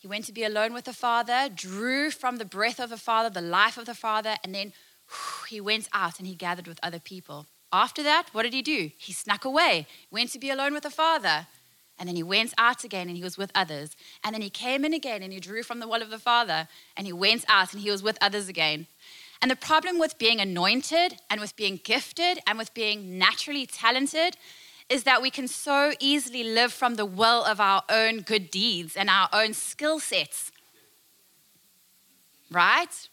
he 0.02 0.08
went 0.08 0.24
to 0.24 0.32
be 0.32 0.42
alone 0.42 0.74
with 0.74 0.86
the 0.86 0.92
Father, 0.92 1.48
drew 1.54 2.10
from 2.10 2.38
the 2.38 2.44
breath 2.44 2.80
of 2.80 2.90
the 2.90 2.96
Father, 2.96 3.30
the 3.30 3.40
life 3.40 3.78
of 3.78 3.86
the 3.86 3.94
Father, 3.94 4.34
and 4.42 4.52
then 4.52 4.72
he 5.48 5.60
went 5.60 5.88
out 5.92 6.18
and 6.18 6.26
he 6.26 6.34
gathered 6.34 6.66
with 6.66 6.80
other 6.82 6.98
people. 6.98 7.46
After 7.72 8.02
that, 8.02 8.26
what 8.32 8.42
did 8.42 8.52
he 8.52 8.62
do? 8.62 8.90
He 8.98 9.12
snuck 9.12 9.44
away, 9.44 9.86
went 10.10 10.30
to 10.30 10.40
be 10.40 10.50
alone 10.50 10.74
with 10.74 10.82
the 10.82 10.90
Father. 10.90 11.46
And 11.98 12.08
then 12.08 12.16
he 12.16 12.22
went 12.24 12.52
out 12.58 12.82
again 12.82 13.06
and 13.06 13.16
he 13.16 13.22
was 13.22 13.38
with 13.38 13.52
others. 13.54 13.94
And 14.24 14.34
then 14.34 14.42
he 14.42 14.50
came 14.50 14.84
in 14.84 14.92
again 14.92 15.22
and 15.22 15.32
he 15.32 15.38
drew 15.38 15.62
from 15.62 15.78
the 15.78 15.86
well 15.86 16.02
of 16.02 16.10
the 16.10 16.18
Father 16.18 16.66
and 16.96 17.06
he 17.06 17.12
went 17.12 17.44
out 17.46 17.72
and 17.72 17.80
he 17.80 17.90
was 17.90 18.02
with 18.02 18.18
others 18.20 18.48
again. 18.48 18.88
And 19.42 19.50
the 19.50 19.56
problem 19.56 19.98
with 19.98 20.18
being 20.18 20.40
anointed 20.40 21.16
and 21.28 21.40
with 21.40 21.56
being 21.56 21.80
gifted 21.82 22.38
and 22.46 22.56
with 22.56 22.72
being 22.74 23.18
naturally 23.18 23.66
talented 23.66 24.36
is 24.88 25.02
that 25.02 25.20
we 25.20 25.30
can 25.30 25.48
so 25.48 25.92
easily 25.98 26.44
live 26.44 26.72
from 26.72 26.94
the 26.94 27.04
well 27.04 27.44
of 27.44 27.60
our 27.60 27.82
own 27.88 28.20
good 28.20 28.52
deeds 28.52 28.94
and 28.94 29.10
our 29.10 29.28
own 29.32 29.52
skill 29.52 29.98
sets. 29.98 30.52
Right? 32.52 33.08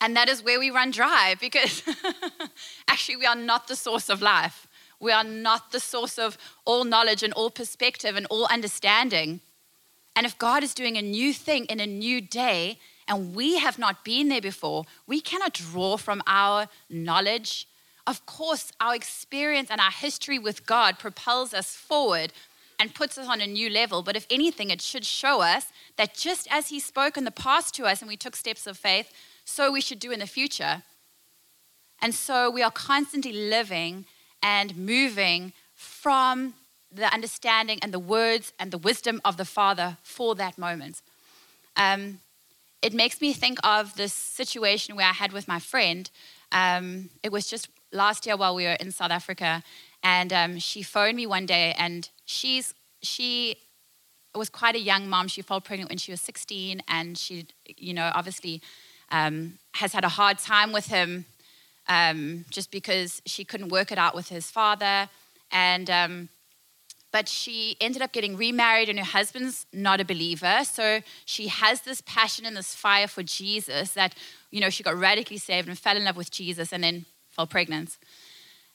And 0.00 0.16
that 0.16 0.28
is 0.28 0.44
where 0.44 0.60
we 0.60 0.70
run 0.70 0.92
dry 0.92 1.34
because 1.40 1.82
actually 2.88 3.16
we 3.16 3.26
are 3.26 3.34
not 3.34 3.66
the 3.66 3.76
source 3.76 4.08
of 4.08 4.22
life. 4.22 4.68
We 5.00 5.10
are 5.10 5.24
not 5.24 5.72
the 5.72 5.80
source 5.80 6.18
of 6.18 6.38
all 6.64 6.84
knowledge 6.84 7.24
and 7.24 7.32
all 7.32 7.50
perspective 7.50 8.14
and 8.14 8.26
all 8.26 8.46
understanding. 8.46 9.40
And 10.14 10.24
if 10.24 10.38
God 10.38 10.62
is 10.62 10.72
doing 10.72 10.96
a 10.96 11.02
new 11.02 11.34
thing 11.34 11.64
in 11.64 11.80
a 11.80 11.86
new 11.86 12.20
day 12.20 12.78
and 13.08 13.34
we 13.34 13.58
have 13.58 13.78
not 13.78 14.04
been 14.04 14.28
there 14.28 14.40
before, 14.40 14.84
we 15.06 15.20
cannot 15.20 15.54
draw 15.54 15.96
from 15.96 16.22
our 16.26 16.68
knowledge. 16.90 17.68
Of 18.06 18.26
course, 18.26 18.72
our 18.80 18.94
experience 18.94 19.70
and 19.70 19.80
our 19.80 19.90
history 19.90 20.38
with 20.38 20.66
God 20.66 20.98
propels 20.98 21.54
us 21.54 21.74
forward 21.76 22.32
and 22.78 22.94
puts 22.94 23.16
us 23.16 23.28
on 23.28 23.40
a 23.40 23.46
new 23.46 23.70
level. 23.70 24.02
But 24.02 24.16
if 24.16 24.26
anything, 24.30 24.70
it 24.70 24.82
should 24.82 25.04
show 25.04 25.40
us 25.40 25.66
that 25.96 26.14
just 26.14 26.46
as 26.50 26.68
He 26.68 26.80
spoke 26.80 27.16
in 27.16 27.24
the 27.24 27.30
past 27.30 27.74
to 27.74 27.84
us 27.84 28.00
and 28.00 28.08
we 28.08 28.16
took 28.16 28.36
steps 28.36 28.66
of 28.66 28.76
faith, 28.76 29.12
so 29.44 29.70
we 29.70 29.80
should 29.80 30.00
do 30.00 30.10
in 30.10 30.20
the 30.20 30.26
future. 30.26 30.82
And 32.02 32.14
so 32.14 32.50
we 32.50 32.62
are 32.62 32.70
constantly 32.70 33.32
living 33.32 34.04
and 34.42 34.76
moving 34.76 35.52
from 35.74 36.54
the 36.92 37.12
understanding 37.12 37.78
and 37.82 37.92
the 37.92 37.98
words 37.98 38.52
and 38.58 38.70
the 38.70 38.78
wisdom 38.78 39.20
of 39.24 39.36
the 39.36 39.44
Father 39.44 39.96
for 40.02 40.34
that 40.34 40.58
moment. 40.58 41.02
Um, 41.76 42.20
it 42.82 42.92
makes 42.92 43.20
me 43.20 43.32
think 43.32 43.58
of 43.64 43.94
this 43.96 44.12
situation 44.12 44.96
where 44.96 45.06
I 45.06 45.12
had 45.12 45.32
with 45.32 45.48
my 45.48 45.58
friend. 45.58 46.10
Um, 46.52 47.10
it 47.22 47.32
was 47.32 47.48
just 47.48 47.68
last 47.92 48.26
year 48.26 48.36
while 48.36 48.54
we 48.54 48.64
were 48.64 48.72
in 48.74 48.90
South 48.90 49.10
Africa, 49.10 49.62
and 50.02 50.32
um, 50.32 50.58
she 50.58 50.82
phoned 50.82 51.16
me 51.16 51.26
one 51.26 51.46
day, 51.46 51.74
and 51.78 52.08
she's 52.24 52.74
she 53.02 53.56
was 54.34 54.50
quite 54.50 54.74
a 54.74 54.80
young 54.80 55.08
mom. 55.08 55.28
She 55.28 55.42
fell 55.42 55.60
pregnant 55.60 55.90
when 55.90 55.98
she 55.98 56.12
was 56.12 56.20
16, 56.20 56.82
and 56.88 57.16
she, 57.16 57.46
you 57.76 57.94
know, 57.94 58.10
obviously 58.14 58.60
um, 59.10 59.58
has 59.74 59.92
had 59.92 60.04
a 60.04 60.08
hard 60.08 60.38
time 60.38 60.72
with 60.72 60.86
him 60.86 61.24
um, 61.88 62.44
just 62.50 62.70
because 62.70 63.22
she 63.26 63.44
couldn't 63.44 63.68
work 63.68 63.92
it 63.92 63.98
out 63.98 64.14
with 64.14 64.28
his 64.28 64.50
father. 64.50 65.08
And 65.50 65.88
um, 65.90 66.28
but 67.16 67.30
she 67.30 67.78
ended 67.80 68.02
up 68.02 68.12
getting 68.12 68.36
remarried, 68.36 68.90
and 68.90 68.98
her 68.98 69.04
husband's 69.18 69.64
not 69.72 70.02
a 70.02 70.04
believer. 70.04 70.60
So 70.64 71.00
she 71.24 71.48
has 71.48 71.80
this 71.80 72.02
passion 72.02 72.44
and 72.44 72.54
this 72.54 72.74
fire 72.74 73.08
for 73.08 73.22
Jesus 73.22 73.94
that 73.94 74.14
you 74.50 74.60
know 74.60 74.68
she 74.68 74.82
got 74.82 74.98
radically 74.98 75.38
saved 75.38 75.66
and 75.66 75.78
fell 75.78 75.96
in 75.96 76.04
love 76.04 76.18
with 76.18 76.30
Jesus, 76.30 76.74
and 76.74 76.84
then 76.84 77.06
fell 77.30 77.46
pregnant. 77.46 77.96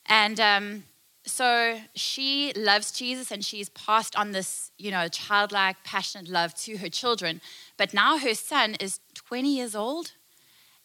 And 0.07 0.39
um, 0.39 0.83
so 1.23 1.79
she 1.93 2.51
loves 2.55 2.91
Jesus 2.91 3.31
and 3.31 3.45
she's 3.45 3.69
passed 3.69 4.15
on 4.15 4.31
this, 4.31 4.71
you 4.79 4.89
know, 4.89 5.07
childlike, 5.07 5.75
passionate 5.83 6.27
love 6.27 6.55
to 6.65 6.77
her 6.77 6.89
children. 6.89 7.41
But 7.77 7.93
now 7.93 8.17
her 8.17 8.33
son 8.33 8.75
is 8.79 8.99
20 9.13 9.55
years 9.55 9.75
old. 9.75 10.13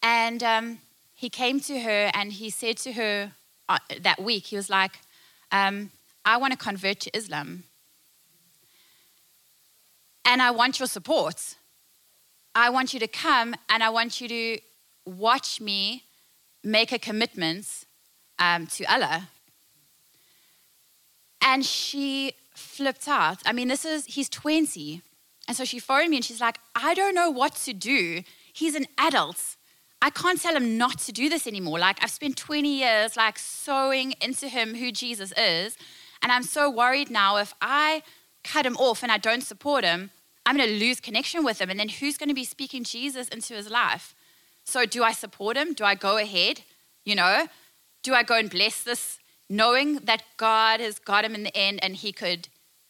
And 0.03 0.43
um, 0.43 0.79
he 1.15 1.31
came 1.31 1.61
to 1.61 1.81
her 1.81 2.11
and 2.13 2.35
he 2.35 2.51
said 2.51 2.77
to 2.79 2.93
her 2.93 3.33
uh, 3.67 3.79
that 4.03 4.21
week, 4.21 4.45
he 4.49 4.57
was 4.57 4.69
like, 4.69 5.01
um, 5.51 5.91
I 6.27 6.37
want 6.37 6.53
to 6.53 6.59
convert 6.59 7.01
to 7.01 7.17
Islam. 7.17 7.63
And 10.25 10.43
I 10.43 10.51
want 10.51 10.81
your 10.81 10.89
support. 10.89 11.55
I 12.55 12.69
want 12.69 12.93
you 12.93 13.01
to 13.01 13.07
come 13.07 13.55
and 13.69 13.83
I 13.83 13.91
want 13.91 14.21
you 14.21 14.29
to 14.29 14.59
watch 15.07 15.61
me 15.61 16.03
make 16.65 16.91
a 16.91 16.99
commitment 16.99 17.85
um, 18.41 18.67
to 18.67 18.85
Allah. 18.93 19.29
And 21.41 21.65
she 21.65 22.33
flipped 22.55 23.07
out. 23.07 23.39
I 23.47 23.53
mean, 23.53 23.69
this 23.69 23.85
is, 23.85 24.05
he's 24.07 24.29
20. 24.29 25.03
And 25.47 25.57
so 25.57 25.65
she 25.65 25.79
phoned 25.79 26.11
me 26.11 26.17
and 26.17 26.25
she's 26.25 26.41
like, 26.41 26.59
I 26.75 26.95
don't 26.95 27.15
know 27.15 27.31
what 27.31 27.55
to 27.67 27.73
do. 27.73 28.23
He's 28.53 28.75
an 28.75 28.87
adult. 28.99 29.57
I 30.03 30.11
can't 30.11 30.41
tell 30.41 30.57
him 30.57 30.77
not 30.77 30.99
to 31.01 31.13
do 31.13 31.29
this 31.29 31.47
anymore. 31.47 31.79
Like 31.79 32.03
I've 32.03 32.11
spent 32.11 32.37
20 32.37 32.69
years 32.69 33.17
like 33.17 33.39
sowing 33.39 34.13
into 34.21 34.49
him 34.49 34.75
who 34.75 34.91
Jesus 34.91 35.33
is, 35.37 35.77
and 36.27 36.33
I'm 36.33 36.43
so 36.43 36.69
worried 36.69 37.09
now 37.09 37.37
if 37.37 37.55
I 37.61 38.03
cut 38.43 38.67
him 38.67 38.77
off 38.79 39.05
and 39.05 39.13
I 39.13 39.17
don't 39.17 39.45
support 39.45 39.85
him, 39.85 40.11
I'm 40.45 40.57
going 40.57 40.69
to 40.69 40.75
lose 40.75 40.99
connection 40.99 41.45
with 41.45 41.61
him 41.61 41.71
and 41.71 41.79
then 41.79 41.89
who's 41.89 42.17
going 42.17 42.29
to 42.29 42.35
be 42.35 42.43
speaking 42.43 42.83
Jesus 42.83 43.29
into 43.29 43.55
his 43.55 43.71
life? 43.71 44.13
So 44.65 44.87
do 44.87 45.05
I 45.05 45.13
support 45.13 45.57
him? 45.57 45.73
Do 45.73 45.85
I 45.85 45.95
go 45.95 46.17
ahead? 46.17 46.63
You 47.05 47.15
know, 47.15 47.47
do 48.03 48.13
I 48.13 48.25
go 48.25 48.37
and 48.37 48.51
bless 48.51 48.83
this 48.83 49.21
knowing 49.49 49.99
that 49.99 50.25
God 50.37 50.81
has 50.81 50.99
got 50.99 51.25
him 51.25 51.33
in 51.33 51.45
the 51.45 51.57
end 51.57 51.79
and 51.81 51.95
he 51.95 52.11
could, 52.11 52.49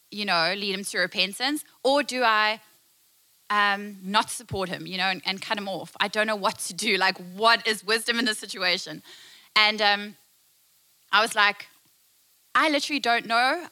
you 0.09 0.25
know, 0.25 0.55
lead 0.57 0.73
him 0.73 0.83
to 0.85 0.97
repentance? 0.97 1.63
Or 1.83 2.01
do 2.01 2.23
I 2.23 2.59
um, 3.51 3.97
not 4.01 4.31
support 4.31 4.67
him, 4.67 4.87
you 4.87 4.97
know, 4.97 5.09
and, 5.09 5.21
and, 5.27 5.43
cut 5.43 5.59
him 5.59 5.69
off. 5.69 5.95
I 5.99 6.07
don't 6.07 6.25
know 6.25 6.35
what 6.35 6.57
to 6.57 6.73
do. 6.73 6.97
Like, 6.97 7.17
what 7.35 7.67
is 7.67 7.83
wisdom 7.83 8.17
in 8.17 8.25
this 8.25 8.39
situation? 8.39 9.03
And 9.55 9.79
um, 9.79 10.15
I 11.11 11.21
was 11.21 11.35
like, 11.35 11.67
I 12.59 12.69
literally 12.69 12.99
don't 12.99 13.27
know. 13.27 13.67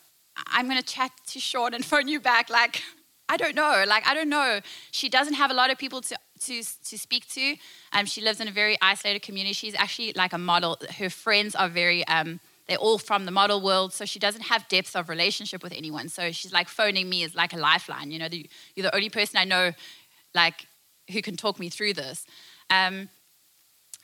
I'm 0.46 0.70
going 0.70 0.80
to 0.80 0.86
chat 0.86 1.12
to 1.30 1.40
Sean 1.40 1.74
and 1.74 1.84
phone 1.94 2.08
you 2.08 2.20
back. 2.20 2.52
Like, 2.52 2.84
I 3.28 3.36
don't 3.36 3.56
know. 3.56 3.84
Like, 3.88 4.08
I 4.08 4.14
don't 4.14 4.30
know. 4.30 4.60
She 4.92 5.10
doesn't 5.10 5.34
have 5.34 5.50
a 5.50 5.56
lot 5.56 5.72
of 5.72 5.80
people 5.80 6.02
to, 6.02 6.16
to, 6.42 6.62
to 6.62 6.98
speak 6.98 7.28
to. 7.30 7.56
Um, 7.94 8.06
she 8.06 8.22
lives 8.22 8.40
in 8.40 8.48
a 8.48 8.52
very 8.52 8.78
isolated 8.84 9.24
community. 9.24 9.54
She's 9.54 9.74
actually 9.74 10.14
like 10.16 10.34
a 10.34 10.38
model. 10.38 10.78
Her 11.00 11.10
friends 11.10 11.56
are 11.56 11.68
very, 11.68 12.08
um, 12.08 12.40
they're 12.68 12.78
all 12.78 13.00
from 13.00 13.26
the 13.26 13.32
model 13.32 13.60
world, 13.60 13.92
so 13.92 14.06
she 14.06 14.20
doesn't 14.20 14.44
have 14.44 14.68
depth 14.68 14.96
of 14.96 15.10
relationship 15.10 15.64
with 15.64 15.74
anyone. 15.74 16.08
So 16.08 16.32
she's 16.32 16.54
like 16.54 16.68
phoning 16.68 17.10
me 17.10 17.24
is 17.24 17.34
like 17.34 17.54
a 17.54 17.58
lifeline. 17.58 18.12
You 18.12 18.20
know, 18.20 18.30
the, 18.30 18.48
you're 18.76 18.84
the 18.84 18.96
only 18.96 19.10
person 19.10 19.40
I 19.40 19.46
know, 19.46 19.72
like, 20.36 20.68
who 21.12 21.24
can 21.24 21.38
talk 21.38 21.60
me 21.60 21.70
through 21.70 21.94
this. 21.94 22.24
Um, 22.70 23.10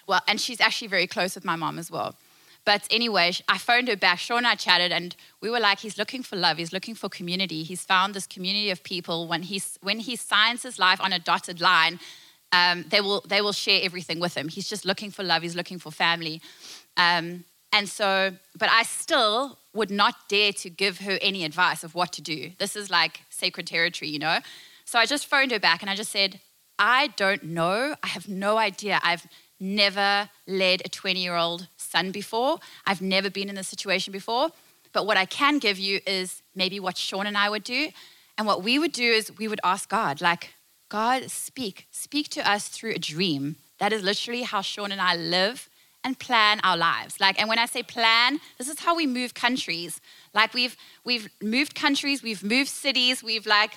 well, 0.07 0.21
and 0.27 0.41
she's 0.41 0.59
actually 0.59 0.87
very 0.87 1.05
close 1.05 1.35
with 1.35 1.45
my 1.45 1.55
mom 1.55 1.77
as 1.77 1.91
well. 1.91 2.15
But 2.63 2.87
anyway, 2.91 3.33
I 3.47 3.57
phoned 3.57 3.87
her 3.87 3.95
back. 3.95 4.19
Sean 4.19 4.39
and 4.39 4.47
I 4.47 4.55
chatted, 4.55 4.91
and 4.91 5.15
we 5.41 5.49
were 5.49 5.59
like, 5.59 5.79
he's 5.79 5.97
looking 5.97 6.21
for 6.21 6.35
love. 6.35 6.57
He's 6.57 6.71
looking 6.71 6.93
for 6.93 7.09
community. 7.09 7.63
He's 7.63 7.83
found 7.83 8.13
this 8.13 8.27
community 8.27 8.69
of 8.69 8.83
people. 8.83 9.27
When, 9.27 9.43
he's, 9.43 9.79
when 9.81 9.99
he 9.99 10.15
signs 10.15 10.63
his 10.63 10.77
life 10.77 11.01
on 11.01 11.11
a 11.11 11.19
dotted 11.19 11.59
line, 11.59 11.99
um, 12.51 12.85
they, 12.89 13.01
will, 13.01 13.23
they 13.27 13.41
will 13.41 13.53
share 13.53 13.79
everything 13.83 14.19
with 14.19 14.35
him. 14.35 14.47
He's 14.47 14.69
just 14.69 14.85
looking 14.85 15.09
for 15.09 15.23
love. 15.23 15.41
He's 15.41 15.55
looking 15.55 15.79
for 15.79 15.91
family. 15.91 16.41
Um, 16.97 17.45
and 17.73 17.87
so, 17.87 18.33
but 18.57 18.69
I 18.69 18.83
still 18.83 19.57
would 19.73 19.89
not 19.89 20.27
dare 20.27 20.51
to 20.51 20.69
give 20.69 20.99
her 20.99 21.17
any 21.21 21.45
advice 21.45 21.83
of 21.83 21.95
what 21.95 22.11
to 22.13 22.21
do. 22.21 22.51
This 22.59 22.75
is 22.75 22.89
like 22.91 23.21
sacred 23.29 23.67
territory, 23.67 24.09
you 24.09 24.19
know? 24.19 24.39
So 24.85 24.99
I 24.99 25.05
just 25.05 25.25
phoned 25.25 25.51
her 25.51 25.59
back 25.59 25.81
and 25.81 25.89
I 25.89 25.95
just 25.95 26.11
said, 26.11 26.41
I 26.77 27.07
don't 27.15 27.43
know. 27.43 27.95
I 28.03 28.07
have 28.07 28.27
no 28.27 28.57
idea. 28.57 28.99
I've 29.03 29.25
never 29.59 30.29
led 30.47 30.81
a 30.83 30.89
20 30.89 31.21
year 31.21 31.35
old 31.35 31.67
son 31.91 32.11
before. 32.11 32.59
I've 32.85 33.01
never 33.01 33.29
been 33.29 33.49
in 33.49 33.55
this 33.55 33.67
situation 33.67 34.11
before. 34.11 34.49
But 34.93 35.05
what 35.05 35.17
I 35.17 35.25
can 35.25 35.59
give 35.59 35.77
you 35.79 35.99
is 36.05 36.41
maybe 36.55 36.79
what 36.79 36.97
Sean 36.97 37.27
and 37.27 37.37
I 37.37 37.49
would 37.49 37.63
do. 37.63 37.89
And 38.37 38.47
what 38.47 38.63
we 38.63 38.79
would 38.79 38.91
do 38.91 39.09
is 39.11 39.37
we 39.37 39.47
would 39.47 39.59
ask 39.63 39.89
God, 39.89 40.21
like, 40.21 40.53
God, 40.89 41.29
speak. 41.31 41.87
Speak 41.91 42.27
to 42.29 42.49
us 42.49 42.67
through 42.67 42.91
a 42.91 42.99
dream. 42.99 43.55
That 43.79 43.93
is 43.93 44.03
literally 44.03 44.43
how 44.43 44.61
Sean 44.61 44.91
and 44.91 45.01
I 45.01 45.15
live 45.15 45.69
and 46.03 46.17
plan 46.17 46.59
our 46.63 46.75
lives. 46.75 47.19
Like, 47.19 47.39
and 47.39 47.47
when 47.47 47.59
I 47.59 47.65
say 47.65 47.83
plan, 47.83 48.39
this 48.57 48.67
is 48.67 48.79
how 48.79 48.95
we 48.95 49.07
move 49.07 49.33
countries. 49.33 50.01
Like 50.33 50.53
we've 50.53 50.75
we've 51.05 51.29
moved 51.41 51.75
countries, 51.75 52.23
we've 52.23 52.43
moved 52.43 52.69
cities, 52.69 53.23
we've 53.23 53.45
like 53.45 53.73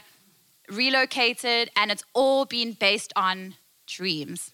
relocated, 0.70 1.70
and 1.76 1.90
it's 1.90 2.04
all 2.14 2.44
been 2.44 2.72
based 2.72 3.12
on 3.16 3.54
dreams. 3.86 4.50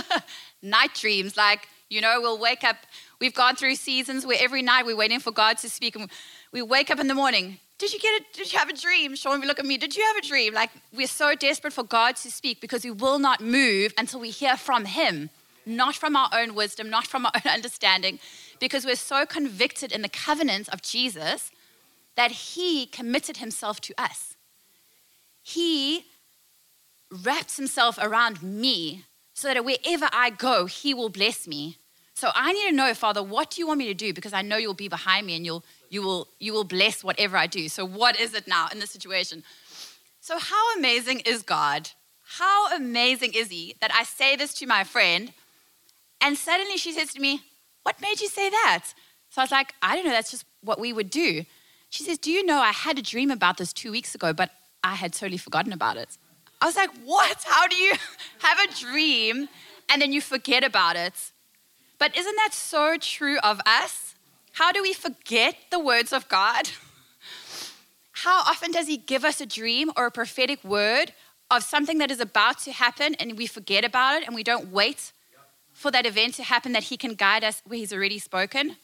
Night 0.62 0.94
dreams. 0.94 1.36
Like, 1.36 1.68
you 1.94 2.00
know, 2.00 2.20
we'll 2.20 2.38
wake 2.38 2.64
up, 2.64 2.76
we've 3.20 3.34
gone 3.34 3.56
through 3.56 3.76
seasons 3.76 4.26
where 4.26 4.38
every 4.40 4.62
night 4.62 4.84
we're 4.84 4.96
waiting 4.96 5.20
for 5.20 5.30
God 5.30 5.58
to 5.58 5.70
speak. 5.70 5.96
And 5.96 6.10
we 6.52 6.60
wake 6.62 6.90
up 6.90 6.98
in 6.98 7.08
the 7.08 7.14
morning. 7.14 7.58
Did 7.78 7.92
you 7.92 7.98
get 7.98 8.20
it? 8.20 8.32
Did 8.32 8.52
you 8.52 8.58
have 8.58 8.68
a 8.68 8.76
dream? 8.76 9.16
Sean, 9.16 9.40
look 9.40 9.58
at 9.58 9.66
me. 9.66 9.78
Did 9.78 9.96
you 9.96 10.04
have 10.04 10.16
a 10.16 10.26
dream? 10.26 10.54
Like, 10.54 10.70
we're 10.92 11.06
so 11.06 11.34
desperate 11.34 11.72
for 11.72 11.84
God 11.84 12.16
to 12.16 12.30
speak 12.30 12.60
because 12.60 12.84
we 12.84 12.90
will 12.90 13.18
not 13.18 13.40
move 13.40 13.92
until 13.98 14.20
we 14.20 14.30
hear 14.30 14.56
from 14.56 14.84
Him 14.84 15.30
not 15.66 15.94
from 15.94 16.16
our 16.16 16.28
own 16.32 16.54
wisdom, 16.54 16.90
not 16.90 17.06
from 17.06 17.26
our 17.26 17.32
own 17.34 17.50
understanding, 17.52 18.18
because 18.60 18.84
we're 18.84 18.96
so 18.96 19.26
convicted 19.26 19.92
in 19.92 20.02
the 20.02 20.08
covenant 20.08 20.68
of 20.68 20.82
Jesus 20.82 21.50
that 22.16 22.30
he 22.30 22.86
committed 22.86 23.38
himself 23.38 23.80
to 23.80 23.94
us. 23.98 24.36
He 25.42 26.06
wraps 27.10 27.56
himself 27.56 27.98
around 28.00 28.42
me 28.42 29.04
so 29.34 29.52
that 29.52 29.64
wherever 29.64 30.08
I 30.12 30.30
go, 30.30 30.66
he 30.66 30.94
will 30.94 31.08
bless 31.08 31.46
me. 31.46 31.76
So 32.14 32.30
I 32.34 32.52
need 32.52 32.68
to 32.70 32.72
know, 32.74 32.94
Father, 32.94 33.22
what 33.22 33.50
do 33.50 33.60
you 33.60 33.66
want 33.66 33.78
me 33.78 33.86
to 33.86 33.94
do? 33.94 34.14
Because 34.14 34.32
I 34.32 34.42
know 34.42 34.56
you'll 34.56 34.72
be 34.72 34.88
behind 34.88 35.26
me 35.26 35.34
and 35.36 35.44
you'll 35.44 35.64
you 35.90 36.00
will 36.02 36.28
you 36.38 36.52
will 36.52 36.64
bless 36.64 37.02
whatever 37.02 37.36
I 37.36 37.46
do. 37.46 37.68
So 37.68 37.84
what 37.84 38.18
is 38.18 38.34
it 38.34 38.46
now 38.46 38.68
in 38.72 38.78
this 38.78 38.90
situation? 38.90 39.42
So 40.20 40.38
how 40.38 40.76
amazing 40.78 41.20
is 41.20 41.42
God? 41.42 41.90
How 42.38 42.74
amazing 42.74 43.34
is 43.34 43.48
he 43.48 43.74
that 43.80 43.92
I 43.92 44.04
say 44.04 44.36
this 44.36 44.54
to 44.54 44.66
my 44.66 44.84
friend 44.84 45.32
and 46.20 46.38
suddenly 46.38 46.78
she 46.78 46.92
says 46.92 47.12
to 47.12 47.20
me, 47.20 47.42
What 47.82 48.00
made 48.00 48.20
you 48.20 48.28
say 48.28 48.48
that? 48.48 48.84
So 49.28 49.42
I 49.42 49.44
was 49.44 49.50
like, 49.50 49.74
I 49.82 49.96
don't 49.96 50.06
know, 50.06 50.12
that's 50.12 50.30
just 50.30 50.46
what 50.62 50.80
we 50.80 50.92
would 50.92 51.10
do. 51.10 51.44
She 51.90 52.04
says, 52.04 52.16
Do 52.16 52.30
you 52.30 52.46
know 52.46 52.60
I 52.60 52.72
had 52.72 52.98
a 52.98 53.02
dream 53.02 53.30
about 53.30 53.58
this 53.58 53.72
two 53.72 53.90
weeks 53.90 54.14
ago, 54.14 54.32
but 54.32 54.50
I 54.82 54.94
had 54.94 55.12
totally 55.12 55.36
forgotten 55.36 55.72
about 55.72 55.96
it. 55.96 56.16
I 56.62 56.66
was 56.66 56.76
like, 56.76 56.90
What? 57.04 57.44
How 57.44 57.66
do 57.66 57.76
you 57.76 57.92
have 58.38 58.58
a 58.60 58.72
dream 58.74 59.48
and 59.90 60.00
then 60.00 60.12
you 60.12 60.20
forget 60.20 60.64
about 60.64 60.96
it? 60.96 61.32
But 62.04 62.18
isn't 62.18 62.36
that 62.36 62.52
so 62.52 62.98
true 63.00 63.38
of 63.38 63.62
us? 63.64 64.14
How 64.52 64.72
do 64.72 64.82
we 64.82 64.92
forget 64.92 65.56
the 65.70 65.78
words 65.78 66.12
of 66.12 66.28
God? 66.28 66.68
how 68.12 68.40
often 68.40 68.72
does 68.72 68.88
He 68.88 68.98
give 68.98 69.24
us 69.24 69.40
a 69.40 69.46
dream 69.46 69.90
or 69.96 70.04
a 70.04 70.10
prophetic 70.10 70.62
word 70.62 71.14
of 71.50 71.62
something 71.62 71.96
that 71.96 72.10
is 72.10 72.20
about 72.20 72.58
to 72.64 72.72
happen 72.72 73.14
and 73.14 73.38
we 73.38 73.46
forget 73.46 73.86
about 73.86 74.20
it 74.20 74.26
and 74.26 74.34
we 74.34 74.42
don't 74.42 74.70
wait 74.70 75.12
for 75.72 75.90
that 75.92 76.04
event 76.04 76.34
to 76.34 76.42
happen 76.42 76.72
that 76.72 76.82
He 76.82 76.98
can 76.98 77.14
guide 77.14 77.42
us 77.42 77.62
where 77.64 77.78
He's 77.78 77.90
already 77.90 78.18
spoken? 78.18 78.76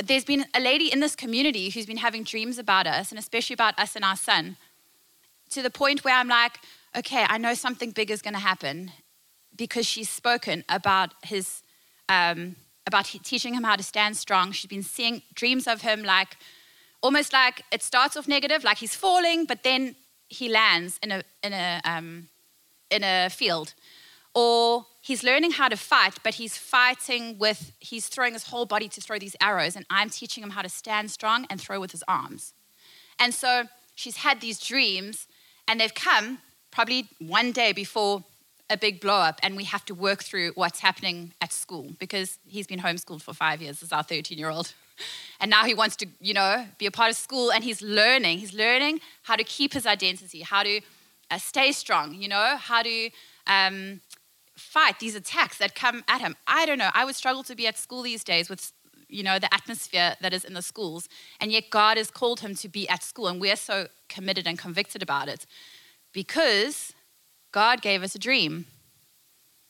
There's 0.00 0.24
been 0.24 0.44
a 0.54 0.60
lady 0.60 0.92
in 0.92 1.00
this 1.00 1.16
community 1.16 1.70
who's 1.70 1.86
been 1.86 1.96
having 1.96 2.22
dreams 2.22 2.56
about 2.56 2.86
us 2.86 3.10
and 3.10 3.18
especially 3.18 3.54
about 3.54 3.76
us 3.80 3.96
and 3.96 4.04
our 4.04 4.14
son 4.14 4.58
to 5.48 5.60
the 5.60 5.70
point 5.70 6.04
where 6.04 6.14
I'm 6.14 6.28
like, 6.28 6.60
okay, 6.96 7.26
I 7.28 7.38
know 7.38 7.54
something 7.54 7.90
big 7.90 8.12
is 8.12 8.22
going 8.22 8.34
to 8.34 8.38
happen 8.40 8.92
because 9.56 9.86
she's 9.86 10.08
spoken 10.08 10.64
about 10.68 11.14
his, 11.24 11.62
um, 12.10 12.56
about 12.86 13.04
teaching 13.04 13.54
him 13.54 13.62
how 13.62 13.76
to 13.76 13.82
stand 13.82 14.16
strong. 14.16 14.52
She's 14.52 14.68
been 14.68 14.82
seeing 14.82 15.22
dreams 15.34 15.66
of 15.66 15.80
him 15.80 16.02
like, 16.02 16.36
almost 17.02 17.32
like 17.32 17.62
it 17.72 17.82
starts 17.82 18.16
off 18.16 18.28
negative, 18.28 18.64
like 18.64 18.78
he's 18.78 18.94
falling, 18.94 19.46
but 19.46 19.62
then 19.62 19.94
he 20.28 20.48
lands 20.48 20.98
in 21.02 21.12
a 21.12 21.22
in 21.42 21.52
a 21.52 21.80
um, 21.84 22.28
in 22.90 23.02
a 23.04 23.28
field, 23.30 23.74
or 24.34 24.86
he's 25.00 25.22
learning 25.22 25.52
how 25.52 25.68
to 25.68 25.76
fight, 25.76 26.16
but 26.22 26.34
he's 26.34 26.56
fighting 26.56 27.38
with 27.38 27.72
he's 27.78 28.08
throwing 28.08 28.34
his 28.34 28.44
whole 28.44 28.66
body 28.66 28.88
to 28.88 29.00
throw 29.00 29.18
these 29.18 29.36
arrows, 29.40 29.76
and 29.76 29.86
I'm 29.88 30.10
teaching 30.10 30.42
him 30.42 30.50
how 30.50 30.62
to 30.62 30.68
stand 30.68 31.10
strong 31.10 31.46
and 31.48 31.60
throw 31.60 31.80
with 31.80 31.92
his 31.92 32.04
arms. 32.08 32.54
And 33.18 33.32
so 33.34 33.64
she's 33.94 34.18
had 34.18 34.40
these 34.40 34.58
dreams, 34.58 35.26
and 35.68 35.80
they've 35.80 35.94
come 35.94 36.38
probably 36.70 37.08
one 37.18 37.52
day 37.52 37.72
before 37.72 38.24
a 38.70 38.76
big 38.76 39.00
blow 39.00 39.18
up 39.18 39.40
and 39.42 39.56
we 39.56 39.64
have 39.64 39.84
to 39.84 39.94
work 39.94 40.22
through 40.22 40.52
what's 40.54 40.78
happening 40.80 41.34
at 41.40 41.52
school 41.52 41.92
because 41.98 42.38
he's 42.46 42.68
been 42.68 42.78
homeschooled 42.78 43.20
for 43.20 43.34
five 43.34 43.60
years 43.60 43.82
as 43.82 43.92
our 43.92 44.04
13 44.04 44.38
year 44.38 44.48
old 44.48 44.72
and 45.40 45.50
now 45.50 45.64
he 45.64 45.74
wants 45.74 45.96
to 45.96 46.06
you 46.20 46.32
know 46.32 46.66
be 46.78 46.86
a 46.86 46.90
part 46.90 47.10
of 47.10 47.16
school 47.16 47.50
and 47.50 47.64
he's 47.64 47.82
learning. 47.82 48.38
He's 48.38 48.54
learning 48.54 49.00
how 49.24 49.36
to 49.36 49.44
keep 49.44 49.72
his 49.72 49.86
identity 49.86 50.42
how 50.42 50.62
to 50.62 50.80
uh, 51.30 51.38
stay 51.38 51.72
strong 51.72 52.14
you 52.14 52.28
know 52.28 52.56
how 52.56 52.82
to 52.82 53.10
um, 53.46 54.00
fight 54.56 55.00
these 55.00 55.16
attacks 55.16 55.58
that 55.58 55.74
come 55.74 56.04
at 56.06 56.20
him. 56.20 56.36
I 56.46 56.64
don't 56.64 56.78
know. 56.78 56.90
I 56.94 57.04
would 57.04 57.16
struggle 57.16 57.42
to 57.44 57.56
be 57.56 57.66
at 57.66 57.76
school 57.76 58.02
these 58.02 58.22
days 58.22 58.48
with 58.48 58.72
you 59.08 59.24
know 59.24 59.40
the 59.40 59.52
atmosphere 59.52 60.14
that 60.20 60.32
is 60.32 60.44
in 60.44 60.54
the 60.54 60.62
schools 60.62 61.08
and 61.40 61.50
yet 61.50 61.64
god 61.70 61.96
has 61.96 62.12
called 62.12 62.38
him 62.40 62.54
to 62.54 62.68
be 62.68 62.88
at 62.88 63.02
school 63.02 63.26
and 63.26 63.40
we're 63.40 63.56
so 63.56 63.88
committed 64.08 64.46
and 64.46 64.58
convicted 64.58 65.02
about 65.02 65.28
it. 65.28 65.44
Because 66.12 66.92
God 67.52 67.82
gave 67.82 68.02
us 68.02 68.14
a 68.14 68.18
dream. 68.18 68.66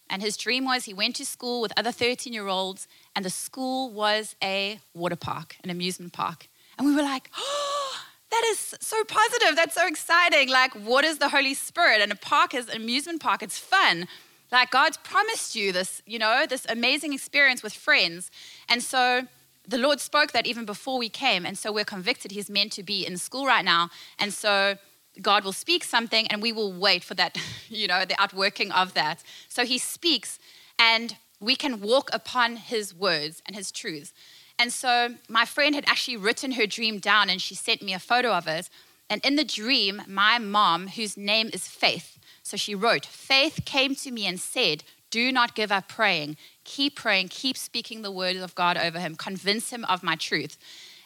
And 0.08 0.22
his 0.22 0.36
dream 0.36 0.64
was 0.64 0.84
he 0.84 0.92
went 0.92 1.14
to 1.16 1.24
school 1.24 1.60
with 1.60 1.72
other 1.76 1.92
13 1.92 2.32
year 2.32 2.48
olds, 2.48 2.88
and 3.14 3.24
the 3.24 3.30
school 3.30 3.90
was 3.90 4.34
a 4.42 4.80
water 4.92 5.16
park, 5.16 5.56
an 5.62 5.70
amusement 5.70 6.12
park. 6.12 6.48
And 6.76 6.86
we 6.86 6.94
were 6.94 7.02
like, 7.02 7.30
oh, 7.36 8.00
that 8.30 8.44
is 8.48 8.74
so 8.80 9.02
positive. 9.04 9.56
That's 9.56 9.74
so 9.74 9.86
exciting. 9.86 10.48
Like, 10.48 10.72
what 10.74 11.04
is 11.04 11.18
the 11.18 11.28
Holy 11.28 11.54
Spirit? 11.54 12.00
And 12.00 12.10
a 12.10 12.16
park 12.16 12.54
is 12.54 12.68
an 12.68 12.76
amusement 12.76 13.20
park, 13.20 13.42
it's 13.42 13.58
fun. 13.58 14.08
Like, 14.50 14.72
God's 14.72 14.96
promised 14.96 15.54
you 15.54 15.70
this, 15.72 16.02
you 16.06 16.18
know, 16.18 16.44
this 16.48 16.66
amazing 16.68 17.12
experience 17.12 17.62
with 17.62 17.72
friends. 17.72 18.32
And 18.68 18.82
so 18.82 19.28
the 19.66 19.78
Lord 19.78 20.00
spoke 20.00 20.32
that 20.32 20.46
even 20.46 20.64
before 20.64 20.98
we 20.98 21.08
came. 21.08 21.46
And 21.46 21.56
so 21.56 21.70
we're 21.70 21.84
convicted 21.84 22.32
he's 22.32 22.50
meant 22.50 22.72
to 22.72 22.82
be 22.82 23.06
in 23.06 23.16
school 23.16 23.46
right 23.46 23.64
now. 23.64 23.90
And 24.18 24.32
so 24.32 24.76
God 25.20 25.44
will 25.44 25.52
speak 25.52 25.84
something 25.84 26.26
and 26.28 26.42
we 26.42 26.52
will 26.52 26.72
wait 26.72 27.04
for 27.04 27.14
that, 27.14 27.36
you 27.68 27.88
know, 27.88 28.04
the 28.04 28.20
outworking 28.20 28.70
of 28.72 28.94
that. 28.94 29.22
So 29.48 29.64
he 29.64 29.78
speaks 29.78 30.38
and 30.78 31.16
we 31.40 31.56
can 31.56 31.80
walk 31.80 32.10
upon 32.12 32.56
his 32.56 32.94
words 32.94 33.42
and 33.46 33.56
his 33.56 33.72
truths. 33.72 34.12
And 34.58 34.72
so 34.72 35.14
my 35.28 35.44
friend 35.44 35.74
had 35.74 35.84
actually 35.86 36.18
written 36.18 36.52
her 36.52 36.66
dream 36.66 36.98
down 36.98 37.30
and 37.30 37.40
she 37.40 37.54
sent 37.54 37.82
me 37.82 37.94
a 37.94 37.98
photo 37.98 38.32
of 38.32 38.46
it. 38.46 38.68
And 39.08 39.24
in 39.24 39.36
the 39.36 39.44
dream, 39.44 40.02
my 40.06 40.38
mom, 40.38 40.88
whose 40.88 41.16
name 41.16 41.50
is 41.52 41.66
Faith, 41.66 42.18
so 42.42 42.56
she 42.56 42.74
wrote, 42.74 43.06
Faith 43.06 43.60
came 43.64 43.94
to 43.96 44.10
me 44.10 44.26
and 44.26 44.38
said, 44.40 44.84
Do 45.10 45.32
not 45.32 45.54
give 45.54 45.72
up 45.72 45.88
praying. 45.88 46.36
Keep 46.64 46.96
praying, 46.96 47.28
keep 47.28 47.56
speaking 47.56 48.02
the 48.02 48.10
word 48.10 48.36
of 48.36 48.54
God 48.54 48.76
over 48.76 48.98
him, 48.98 49.14
convince 49.16 49.70
him 49.70 49.84
of 49.86 50.02
my 50.02 50.16
truth. 50.16 50.58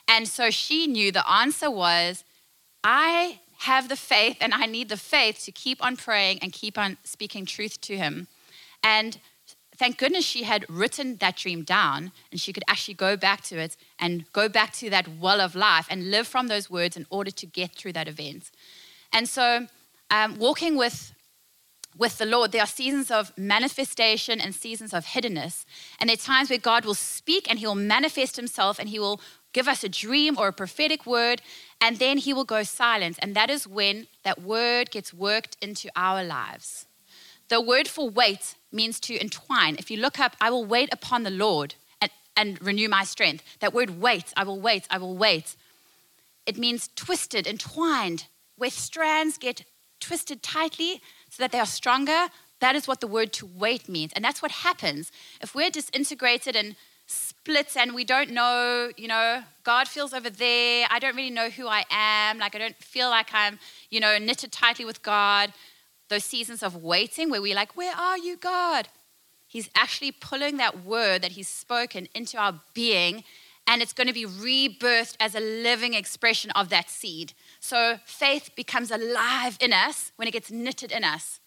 And 0.09 0.27
so 0.27 0.51
she 0.51 0.87
knew 0.87 1.13
the 1.13 1.29
answer 1.31 1.71
was, 1.71 2.25
I 2.83 3.41
have 3.65 3.89
the 3.89 3.97
faith, 3.97 4.37
and 4.41 4.53
I 4.53 4.67
need 4.67 4.89
the 4.89 4.97
faith 4.97 5.43
to 5.45 5.53
keep 5.53 5.83
on 5.83 5.97
praying 5.97 6.39
and 6.43 6.53
keep 6.53 6.77
on 6.77 6.99
speaking 7.03 7.47
truth 7.47 7.81
to 7.83 7.97
him. 7.97 8.29
And 8.83 9.19
thank 9.77 9.97
goodness 9.99 10.25
she 10.25 10.43
had 10.45 10.67
written 10.69 11.17
that 11.17 11.37
dream 11.37 11.63
down 11.63 12.13
and 12.31 12.39
she 12.41 12.53
could 12.53 12.63
actually 12.69 12.95
go 12.95 13.17
back 13.17 13.41
to 13.45 13.59
it 13.59 13.77
and 13.99 14.31
go 14.33 14.49
back 14.49 14.73
to 14.75 14.91
that 14.91 15.09
well 15.19 15.41
of 15.41 15.55
life 15.55 15.87
and 15.89 16.11
live 16.11 16.27
from 16.27 16.49
those 16.49 16.71
words 16.71 16.97
in 16.97 17.07
order 17.09 17.31
to 17.31 17.47
get 17.47 17.73
through 17.75 17.95
that 17.95 18.07
event. 18.07 18.51
And 19.13 19.29
so, 19.29 19.67
um, 20.11 20.39
walking 20.39 20.77
with 20.77 21.13
with 21.97 22.19
the 22.19 22.27
Lord, 22.27 22.51
there 22.51 22.63
are 22.63 22.67
seasons 22.67 23.09
of 23.11 23.33
manifestation 23.39 24.41
and 24.41 24.53
seasons 24.53 24.93
of 24.93 25.07
hiddenness. 25.07 25.65
And 26.01 26.09
there 26.09 26.15
are 26.15 26.17
times 26.17 26.51
where 26.51 26.59
God 26.59 26.85
will 26.85 26.95
speak 26.95 27.49
and 27.49 27.59
He 27.59 27.67
will 27.67 27.77
manifest 27.77 28.35
Himself 28.37 28.81
and 28.81 28.89
He 28.89 28.99
will 28.99 29.21
give 29.53 29.69
us 29.69 29.85
a 29.85 29.89
dream 29.89 30.37
or 30.37 30.49
a 30.49 30.53
prophetic 30.53 31.07
word, 31.07 31.41
and 31.81 31.99
then 31.99 32.19
he 32.19 32.33
will 32.33 32.45
go 32.45 32.63
silent. 32.63 33.19
And 33.21 33.35
that 33.35 33.51
is 33.51 33.67
when 33.67 34.07
that 34.23 34.43
word 34.43 34.91
gets 34.91 35.13
worked 35.13 35.57
into 35.61 35.91
our 35.97 36.25
lives. 36.25 36.87
The 37.49 37.61
word 37.61 37.89
for 37.89 38.09
wait 38.09 38.57
means 38.73 38.99
to 39.01 39.21
entwine. 39.21 39.77
If 39.79 39.91
you 39.91 39.99
look 39.99 40.19
up, 40.19 40.37
I 40.41 40.51
will 40.51 40.65
wait 40.65 40.89
upon 40.93 41.23
the 41.23 41.31
Lord 41.31 41.75
and, 42.01 42.11
and 42.37 42.61
renew 42.63 42.89
my 42.89 43.05
strength. 43.05 43.45
That 43.61 43.75
word 43.75 44.01
wait, 44.01 44.33
I 44.37 44.45
will 44.45 44.61
wait, 44.61 44.87
I 44.91 44.99
will 44.99 45.17
wait. 45.17 45.57
It 46.47 46.59
means 46.59 46.91
twisted, 46.97 47.47
entwined, 47.47 48.27
where 48.57 48.71
strands 48.71 49.39
get 49.39 49.65
twisted 50.01 50.43
tightly 50.43 51.01
so 51.31 51.43
that 51.43 51.53
they 51.53 51.59
are 51.59 51.67
stronger. 51.67 52.29
That 52.61 52.77
is 52.77 52.89
what 52.89 53.01
the 53.01 53.07
word 53.07 53.33
to 53.35 53.47
wait 53.47 53.89
means. 53.89 54.13
And 54.15 54.25
that's 54.25 54.41
what 54.41 54.51
happens. 54.51 55.11
If 55.41 55.55
we're 55.55 55.71
disintegrated 55.71 56.57
and 56.57 56.77
splits 57.45 57.77
and 57.77 57.95
we 57.95 58.05
don't 58.05 58.31
know, 58.31 58.91
you 58.97 59.07
know, 59.07 59.43
God 59.65 59.87
feels 59.87 60.15
over 60.15 60.31
there. 60.31 60.87
I 60.91 60.99
don't 60.99 61.15
really 61.15 61.31
know 61.31 61.51
who 61.51 61.69
I 61.69 61.85
am. 61.91 62.39
Like, 62.39 62.55
I 62.55 62.59
don't 62.59 62.77
feel 62.77 63.11
like 63.11 63.35
I'm, 63.35 63.59
you 63.91 64.01
know, 64.01 64.17
knitted 64.17 64.51
tightly 64.51 64.87
with 64.87 65.03
God. 65.03 65.53
Those 66.09 66.25
seasons 66.25 66.63
of 66.63 66.75
waiting 66.75 67.29
where 67.29 67.43
we're 67.43 67.55
like, 67.55 67.77
Where 67.77 67.95
are 67.95 68.17
you, 68.17 68.39
God? 68.39 68.89
He's 69.47 69.69
actually 69.75 70.11
pulling 70.11 70.57
that 70.57 70.87
word 70.87 71.21
that 71.21 71.33
He's 71.33 71.49
spoken 71.49 72.09
into 72.15 72.39
our 72.39 72.61
being, 72.73 73.25
and 73.67 73.83
it's 73.83 73.93
going 73.93 74.09
to 74.09 74.15
be 74.15 74.25
rebirthed 74.25 75.17
as 75.21 75.35
a 75.35 75.41
living 75.41 75.93
expression 75.93 76.51
of 76.53 76.71
that 76.71 76.89
seed. 76.89 77.35
So 77.61 77.99
faith 78.07 78.51
becomes 78.57 78.91
alive 78.91 79.59
in 79.61 79.75
us 79.75 80.13
when 80.17 80.29
it 80.29 80.33
gets 80.33 80.51
knitted 80.51 80.93
in 80.93 81.05
us. 81.05 81.41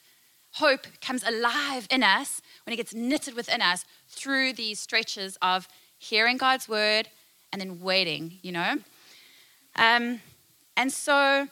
Hope 0.53 0.87
comes 1.01 1.23
alive 1.23 1.87
in 1.89 2.03
us 2.03 2.41
when 2.65 2.73
it 2.73 2.77
gets 2.77 2.93
knitted 2.93 3.35
within 3.35 3.61
us 3.61 3.85
through 4.07 4.53
these 4.53 4.79
stretches 4.79 5.37
of 5.41 5.67
hearing 5.97 6.37
God's 6.37 6.69
word 6.69 7.09
and 7.51 7.61
then 7.61 7.81
waiting, 7.81 8.39
you 8.41 8.51
know? 8.51 8.77
Um, 9.75 10.21
and 10.75 10.91
so 10.91 11.47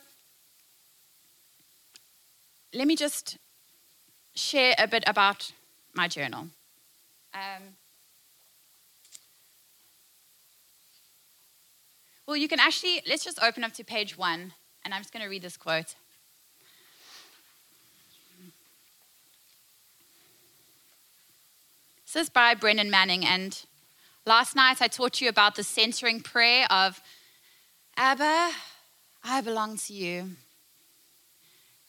let 2.73 2.87
me 2.87 2.95
just 2.95 3.37
share 4.35 4.75
a 4.77 4.87
bit 4.87 5.03
about 5.07 5.51
my 5.93 6.07
journal. 6.07 6.49
Um, 7.33 7.63
well, 12.27 12.35
you 12.35 12.47
can 12.47 12.59
actually, 12.59 13.01
let's 13.07 13.23
just 13.23 13.41
open 13.41 13.63
up 13.63 13.73
to 13.73 13.83
page 13.83 14.17
one, 14.17 14.53
and 14.83 14.93
I'm 14.93 15.01
just 15.01 15.13
going 15.13 15.23
to 15.23 15.29
read 15.29 15.41
this 15.41 15.57
quote. 15.57 15.95
This 22.05 22.23
is 22.23 22.29
by 22.29 22.53
Brennan 22.53 22.89
Manning, 22.89 23.25
and 23.25 23.65
last 24.25 24.55
night 24.55 24.81
I 24.81 24.87
taught 24.87 25.21
you 25.21 25.29
about 25.29 25.55
the 25.55 25.63
centering 25.63 26.19
prayer 26.19 26.65
of 26.69 27.01
Abba, 27.97 28.51
I 29.23 29.41
belong 29.41 29.77
to 29.77 29.93
you. 29.93 30.31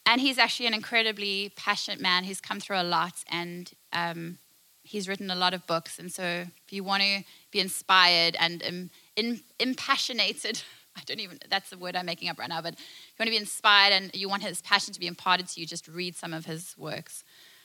And 0.05 0.20
he's 0.20 0.38
actually 0.38 0.66
an 0.66 0.75
incredibly 0.75 1.53
passionate 1.57 2.01
man 2.01 2.25
who's 2.25 2.40
come 2.40 2.61
through 2.61 2.81
a 2.81 2.85
lot 2.85 3.25
and 3.29 3.70
um, 3.92 4.38
he's 4.85 5.09
written 5.09 5.31
a 5.31 5.35
lot 5.35 5.53
of 5.53 5.66
books. 5.66 5.99
And 5.99 6.12
so 6.12 6.22
if 6.22 6.72
you 6.72 6.85
want 6.85 7.03
to 7.03 7.25
be 7.51 7.59
inspired 7.59 8.37
and 8.38 8.62
um, 8.62 8.90
in, 9.16 9.40
impassionated, 9.59 10.62
I 10.96 11.01
don't 11.07 11.20
even, 11.20 11.38
that's 11.51 11.70
the 11.70 11.79
word 11.79 11.96
I'm 11.96 12.07
making 12.07 12.29
up 12.29 12.38
right 12.38 12.49
now, 12.49 12.62
but 12.62 12.75
if 12.75 12.81
you 12.81 13.16
want 13.18 13.29
to 13.29 13.33
be 13.33 13.37
inspired 13.37 13.92
and 13.92 14.14
you 14.14 14.29
want 14.29 14.42
his 14.42 14.62
passion 14.62 14.94
to 14.94 15.01
be 15.01 15.07
imparted 15.07 15.49
to 15.49 15.61
you, 15.61 15.66
just 15.66 15.88
read 15.88 16.14
some 16.14 16.33
of 16.33 16.46
his 16.46 16.75
works. 16.79 17.25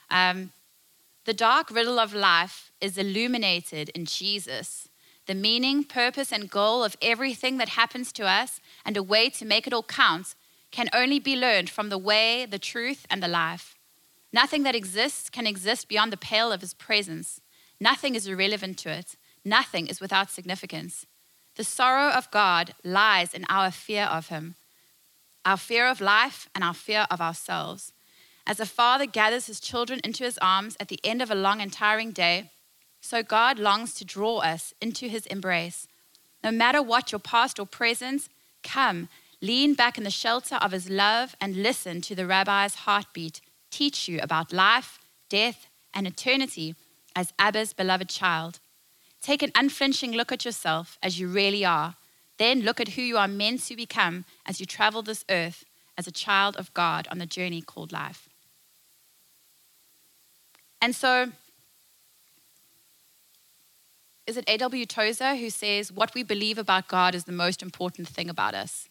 Um, 0.10 0.52
the 1.26 1.34
dark 1.34 1.70
riddle 1.72 2.00
of 2.00 2.14
life 2.14 2.72
is 2.82 2.98
illuminated 2.98 3.90
in 3.90 4.06
Jesus. 4.06 4.90
The 5.28 5.36
meaning, 5.36 5.84
purpose, 5.84 6.32
and 6.34 6.50
goal 6.50 6.84
of 6.84 6.98
everything 7.02 7.58
that 7.58 7.70
happens 7.70 8.12
to 8.14 8.26
us 8.26 8.60
and 8.84 8.98
a 8.98 9.04
way 9.04 9.30
to 9.32 9.46
make 9.46 9.68
it 9.68 9.74
all 9.74 9.84
count 9.84 10.36
can 10.72 10.90
only 10.94 11.20
be 11.20 11.36
learned 11.36 11.70
from 11.70 11.90
the 11.90 11.98
way, 11.98 12.46
the 12.46 12.60
truth, 12.60 13.06
and 13.10 13.22
the 13.22 13.28
life. 13.28 13.76
Nothing 14.34 14.64
that 14.64 14.76
exists 14.76 15.30
can 15.30 15.46
exist 15.46 15.88
beyond 15.88 16.12
the 16.12 16.18
pale 16.18 16.52
of 16.52 16.62
his 16.62 16.74
presence. 16.74 17.42
Nothing 17.80 18.16
is 18.16 18.28
irrelevant 18.28 18.78
to 18.80 18.90
it. 18.90 19.16
Nothing 19.46 19.88
is 19.88 20.02
without 20.02 20.32
significance. 20.32 21.06
The 21.56 21.64
sorrow 21.64 22.12
of 22.12 22.32
God 22.32 22.74
lies 22.84 23.34
in 23.34 23.46
our 23.50 23.72
fear 23.72 24.06
of 24.06 24.30
him. 24.30 24.56
our 25.44 25.58
fear 25.58 25.88
of 25.88 26.02
life 26.02 26.48
and 26.54 26.64
our 26.64 26.74
fear 26.74 27.08
of 27.10 27.20
ourselves. 27.20 27.94
As 28.46 28.60
a 28.60 28.66
father 28.66 29.06
gathers 29.06 29.48
his 29.48 29.60
children 29.60 30.02
into 30.04 30.24
his 30.24 30.38
arms 30.40 30.76
at 30.80 30.88
the 30.88 31.00
end 31.04 31.22
of 31.22 31.32
a 31.32 31.36
long 31.36 31.62
and 31.62 31.72
tiring 31.72 32.12
day, 32.12 32.52
so 33.00 33.24
God 33.24 33.60
longs 33.60 33.94
to 33.96 34.06
draw 34.06 34.40
us 34.40 34.74
into 34.82 35.08
his 35.08 35.26
embrace. 35.28 35.88
No 36.44 36.52
matter 36.52 36.82
what 36.82 37.12
your 37.12 37.20
past 37.20 37.60
or 37.60 37.66
present, 37.66 38.30
come, 38.64 39.10
lean 39.42 39.74
back 39.74 39.98
in 39.98 40.04
the 40.04 40.12
shelter 40.12 40.56
of 40.56 40.72
his 40.72 40.90
love 40.90 41.36
and 41.40 41.64
listen 41.64 42.02
to 42.02 42.16
the 42.16 42.28
rabbi's 42.28 42.76
heartbeat 42.76 43.42
teach 43.72 44.08
you 44.08 44.20
about 44.22 44.54
life, 44.54 45.00
death, 45.30 45.68
and 45.94 46.06
eternity 46.06 46.76
as 47.16 47.34
Abba's 47.40 47.74
beloved 47.74 48.10
child. 48.10 48.60
Take 49.22 49.42
an 49.42 49.52
unflinching 49.56 50.12
look 50.12 50.32
at 50.32 50.46
yourself 50.46 50.98
as 51.02 51.20
you 51.20 51.28
really 51.28 51.66
are. 51.66 51.96
Then 52.38 52.62
look 52.62 52.80
at 52.80 52.90
who 52.90 53.02
you 53.02 53.18
are 53.18 53.28
meant 53.28 53.62
to 53.64 53.76
become 53.76 54.26
as 54.46 54.60
you 54.60 54.66
travel 54.66 55.02
this 55.02 55.26
earth 55.30 55.64
as 55.98 56.08
a 56.08 56.12
child 56.12 56.56
of 56.58 56.74
God 56.74 57.08
on 57.12 57.18
the 57.18 57.26
journey 57.26 57.62
called 57.62 57.92
life. 57.92 58.28
And 60.82 60.96
so, 60.96 61.32
is 64.26 64.38
it 64.38 64.46
A.W. 64.48 64.86
Tozer 64.86 65.36
who 65.36 65.50
says, 65.50 65.92
What 65.92 66.16
we 66.16 66.24
believe 66.24 66.58
about 66.58 66.88
God 66.88 67.14
is 67.14 67.26
the 67.26 67.32
most 67.32 67.62
important 67.62 68.08
thing 68.08 68.30
about 68.30 68.56
us? 68.56 68.90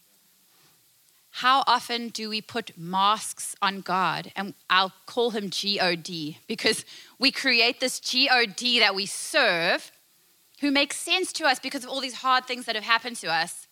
How 1.35 1.63
often 1.67 2.09
do 2.09 2.29
we 2.29 2.41
put 2.41 2.77
masks 2.77 3.55
on 3.63 3.81
God? 3.81 4.33
And 4.35 4.55
I'll 4.69 4.93
call 5.07 5.31
him 5.31 5.49
God 5.49 6.39
because 6.49 6.85
we 7.19 7.31
create 7.31 7.81
this 7.81 8.01
God 8.01 8.81
that 8.81 8.95
we 8.95 9.07
serve 9.07 9.93
who 10.61 10.71
makes 10.71 10.97
sense 10.97 11.33
to 11.35 11.45
us 11.45 11.59
because 11.59 11.85
of 11.85 11.91
all 11.91 12.01
these 12.01 12.17
hard 12.17 12.47
things 12.47 12.67
that 12.67 12.75
have 12.75 12.85
happened 12.85 13.17
to 13.17 13.29
us 13.29 13.69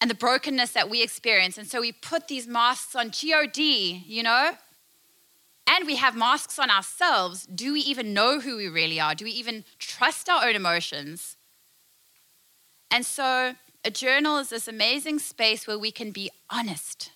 and 0.00 0.10
the 0.10 0.14
brokenness 0.14 0.72
that 0.72 0.90
we 0.90 1.02
experience. 1.02 1.56
And 1.56 1.66
so 1.66 1.80
we 1.80 1.92
put 1.92 2.28
these 2.28 2.46
masks 2.46 2.96
on 2.96 3.10
God, 3.10 4.02
you 4.06 4.22
know? 4.22 4.56
And 5.66 5.86
we 5.86 5.96
have 5.96 6.14
masks 6.14 6.58
on 6.58 6.70
ourselves. 6.70 7.46
Do 7.46 7.72
we 7.72 7.80
even 7.80 8.12
know 8.12 8.40
who 8.40 8.56
we 8.56 8.68
really 8.68 9.00
are? 9.00 9.14
Do 9.14 9.24
we 9.24 9.30
even 9.32 9.64
trust 9.78 10.28
our 10.28 10.46
own 10.46 10.54
emotions? 10.54 11.36
And 12.90 13.04
so 13.04 13.54
a 13.84 13.90
journal 13.90 14.38
is 14.38 14.50
this 14.50 14.68
amazing 14.68 15.18
space 15.18 15.66
where 15.66 15.78
we 15.78 15.90
can 15.90 16.10
be 16.10 16.30
honest. 16.50 17.10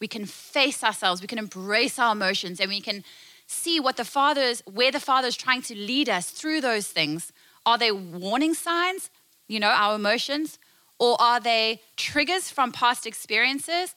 We 0.00 0.08
can 0.08 0.24
face 0.24 0.82
ourselves, 0.82 1.20
we 1.20 1.26
can 1.26 1.38
embrace 1.38 1.98
our 1.98 2.12
emotions, 2.12 2.58
and 2.58 2.70
we 2.70 2.80
can 2.80 3.04
see 3.46 3.78
what 3.78 3.96
the 3.96 4.04
Father 4.04 4.40
is, 4.40 4.62
where 4.66 4.90
the 4.90 5.00
Father 5.00 5.28
is 5.28 5.36
trying 5.36 5.62
to 5.62 5.74
lead 5.74 6.08
us 6.08 6.30
through 6.30 6.62
those 6.62 6.86
things. 6.86 7.32
Are 7.66 7.76
they 7.76 7.92
warning 7.92 8.54
signs, 8.54 9.10
you 9.46 9.60
know, 9.60 9.68
our 9.68 9.96
emotions? 9.96 10.58
Or 10.98 11.20
are 11.20 11.40
they 11.40 11.80
triggers 11.96 12.50
from 12.50 12.72
past 12.72 13.06
experiences? 13.06 13.94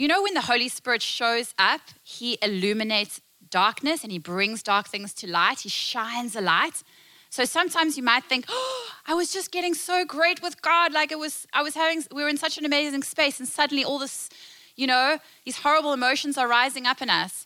You 0.00 0.08
know, 0.08 0.22
when 0.22 0.32
the 0.32 0.40
Holy 0.40 0.70
Spirit 0.70 1.02
shows 1.02 1.52
up, 1.58 1.82
he 2.02 2.38
illuminates 2.40 3.20
darkness 3.50 4.02
and 4.02 4.10
he 4.10 4.18
brings 4.18 4.62
dark 4.62 4.88
things 4.88 5.12
to 5.12 5.26
light, 5.26 5.60
he 5.60 5.68
shines 5.68 6.34
a 6.34 6.40
light. 6.40 6.82
So 7.28 7.44
sometimes 7.44 7.98
you 7.98 8.02
might 8.02 8.24
think, 8.24 8.46
oh, 8.48 8.88
I 9.06 9.12
was 9.12 9.30
just 9.30 9.52
getting 9.52 9.74
so 9.74 10.06
great 10.06 10.40
with 10.40 10.62
God. 10.62 10.94
Like 10.94 11.12
it 11.12 11.18
was, 11.18 11.46
I 11.52 11.62
was 11.62 11.74
having, 11.74 12.02
we 12.14 12.22
were 12.22 12.30
in 12.30 12.38
such 12.38 12.56
an 12.56 12.64
amazing 12.64 13.02
space, 13.02 13.40
and 13.40 13.46
suddenly 13.46 13.84
all 13.84 13.98
this, 13.98 14.30
you 14.74 14.86
know, 14.86 15.18
these 15.44 15.58
horrible 15.58 15.92
emotions 15.92 16.38
are 16.38 16.48
rising 16.48 16.86
up 16.86 17.02
in 17.02 17.10
us. 17.10 17.44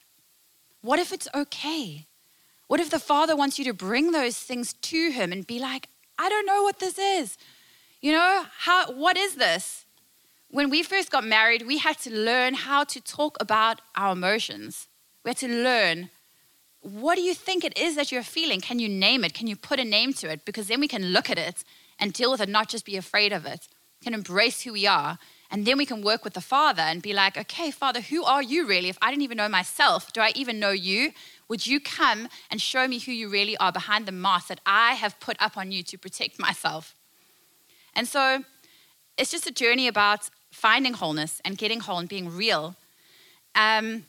What 0.80 1.00
if 1.00 1.12
it's 1.12 1.26
okay? 1.34 2.06
What 2.68 2.78
if 2.78 2.88
the 2.88 3.00
Father 3.00 3.34
wants 3.34 3.58
you 3.58 3.64
to 3.64 3.74
bring 3.74 4.12
those 4.12 4.38
things 4.38 4.74
to 4.74 5.10
Him 5.10 5.32
and 5.32 5.44
be 5.44 5.58
like, 5.58 5.88
I 6.20 6.28
don't 6.28 6.46
know 6.46 6.62
what 6.62 6.78
this 6.78 7.00
is. 7.00 7.36
You 8.00 8.12
know, 8.12 8.44
how, 8.58 8.92
what 8.92 9.16
is 9.16 9.34
this? 9.34 9.83
When 10.54 10.70
we 10.70 10.84
first 10.84 11.10
got 11.10 11.24
married, 11.24 11.66
we 11.66 11.78
had 11.78 11.98
to 12.02 12.14
learn 12.14 12.54
how 12.54 12.84
to 12.84 13.00
talk 13.00 13.36
about 13.40 13.80
our 13.96 14.12
emotions. 14.12 14.86
We 15.24 15.30
had 15.30 15.38
to 15.38 15.48
learn 15.48 16.10
what 16.80 17.16
do 17.16 17.22
you 17.22 17.34
think 17.34 17.64
it 17.64 17.76
is 17.76 17.96
that 17.96 18.12
you're 18.12 18.22
feeling? 18.22 18.60
Can 18.60 18.78
you 18.78 18.88
name 18.88 19.24
it? 19.24 19.34
Can 19.34 19.48
you 19.48 19.56
put 19.56 19.80
a 19.80 19.84
name 19.84 20.12
to 20.12 20.30
it? 20.30 20.44
Because 20.44 20.68
then 20.68 20.78
we 20.78 20.86
can 20.86 21.06
look 21.06 21.28
at 21.28 21.38
it 21.38 21.64
and 21.98 22.12
deal 22.12 22.30
with 22.30 22.40
it, 22.40 22.48
not 22.48 22.68
just 22.68 22.84
be 22.84 22.96
afraid 22.96 23.32
of 23.32 23.44
it. 23.46 23.66
We 24.00 24.04
can 24.04 24.14
embrace 24.14 24.60
who 24.62 24.74
we 24.74 24.86
are. 24.86 25.18
And 25.50 25.66
then 25.66 25.76
we 25.76 25.86
can 25.86 26.02
work 26.02 26.22
with 26.22 26.34
the 26.34 26.40
Father 26.40 26.82
and 26.82 27.02
be 27.02 27.12
like, 27.12 27.36
okay, 27.36 27.72
Father, 27.72 28.00
who 28.00 28.22
are 28.22 28.42
you 28.42 28.64
really? 28.64 28.90
If 28.90 28.98
I 29.02 29.10
didn't 29.10 29.22
even 29.22 29.38
know 29.38 29.48
myself, 29.48 30.12
do 30.12 30.20
I 30.20 30.30
even 30.36 30.60
know 30.60 30.70
you? 30.70 31.10
Would 31.48 31.66
you 31.66 31.80
come 31.80 32.28
and 32.48 32.62
show 32.62 32.86
me 32.86 33.00
who 33.00 33.10
you 33.10 33.28
really 33.28 33.56
are 33.56 33.72
behind 33.72 34.06
the 34.06 34.12
mask 34.12 34.48
that 34.48 34.60
I 34.64 34.94
have 34.94 35.18
put 35.18 35.36
up 35.40 35.56
on 35.56 35.72
you 35.72 35.82
to 35.82 35.98
protect 35.98 36.38
myself? 36.38 36.94
And 37.96 38.06
so 38.06 38.44
it's 39.16 39.32
just 39.32 39.48
a 39.48 39.52
journey 39.52 39.88
about 39.88 40.30
finding 40.54 40.94
wholeness 40.94 41.40
and 41.44 41.58
getting 41.58 41.80
whole 41.80 41.98
and 41.98 42.08
being 42.08 42.34
real. 42.34 42.74
Um, 43.54 44.04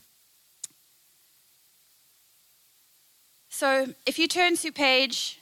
So 3.58 3.88
if 4.06 4.20
you 4.20 4.28
turn 4.28 4.58
to 4.58 4.70
page 4.70 5.40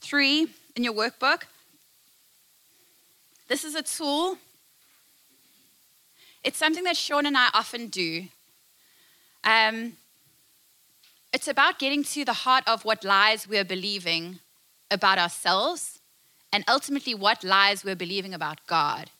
three 0.00 0.46
in 0.74 0.82
your 0.82 0.94
workbook, 0.94 1.42
this 3.48 3.64
is 3.64 3.74
a 3.74 3.82
tool. 3.82 4.38
It's 6.42 6.56
something 6.56 6.84
that 6.84 6.96
Sean 6.96 7.26
and 7.26 7.36
I 7.36 7.50
often 7.52 7.88
do. 7.88 8.28
Um, 9.44 9.98
it's 11.34 11.46
about 11.46 11.78
getting 11.78 12.02
to 12.14 12.24
the 12.24 12.32
heart 12.32 12.64
of 12.66 12.86
what 12.86 13.04
lies 13.04 13.46
we're 13.46 13.62
believing 13.62 14.38
about 14.90 15.18
ourselves 15.18 16.00
and 16.50 16.64
ultimately 16.66 17.14
what 17.14 17.44
lies 17.44 17.84
we're 17.84 17.94
believing 17.94 18.32
about 18.32 18.66
God. 18.66 19.10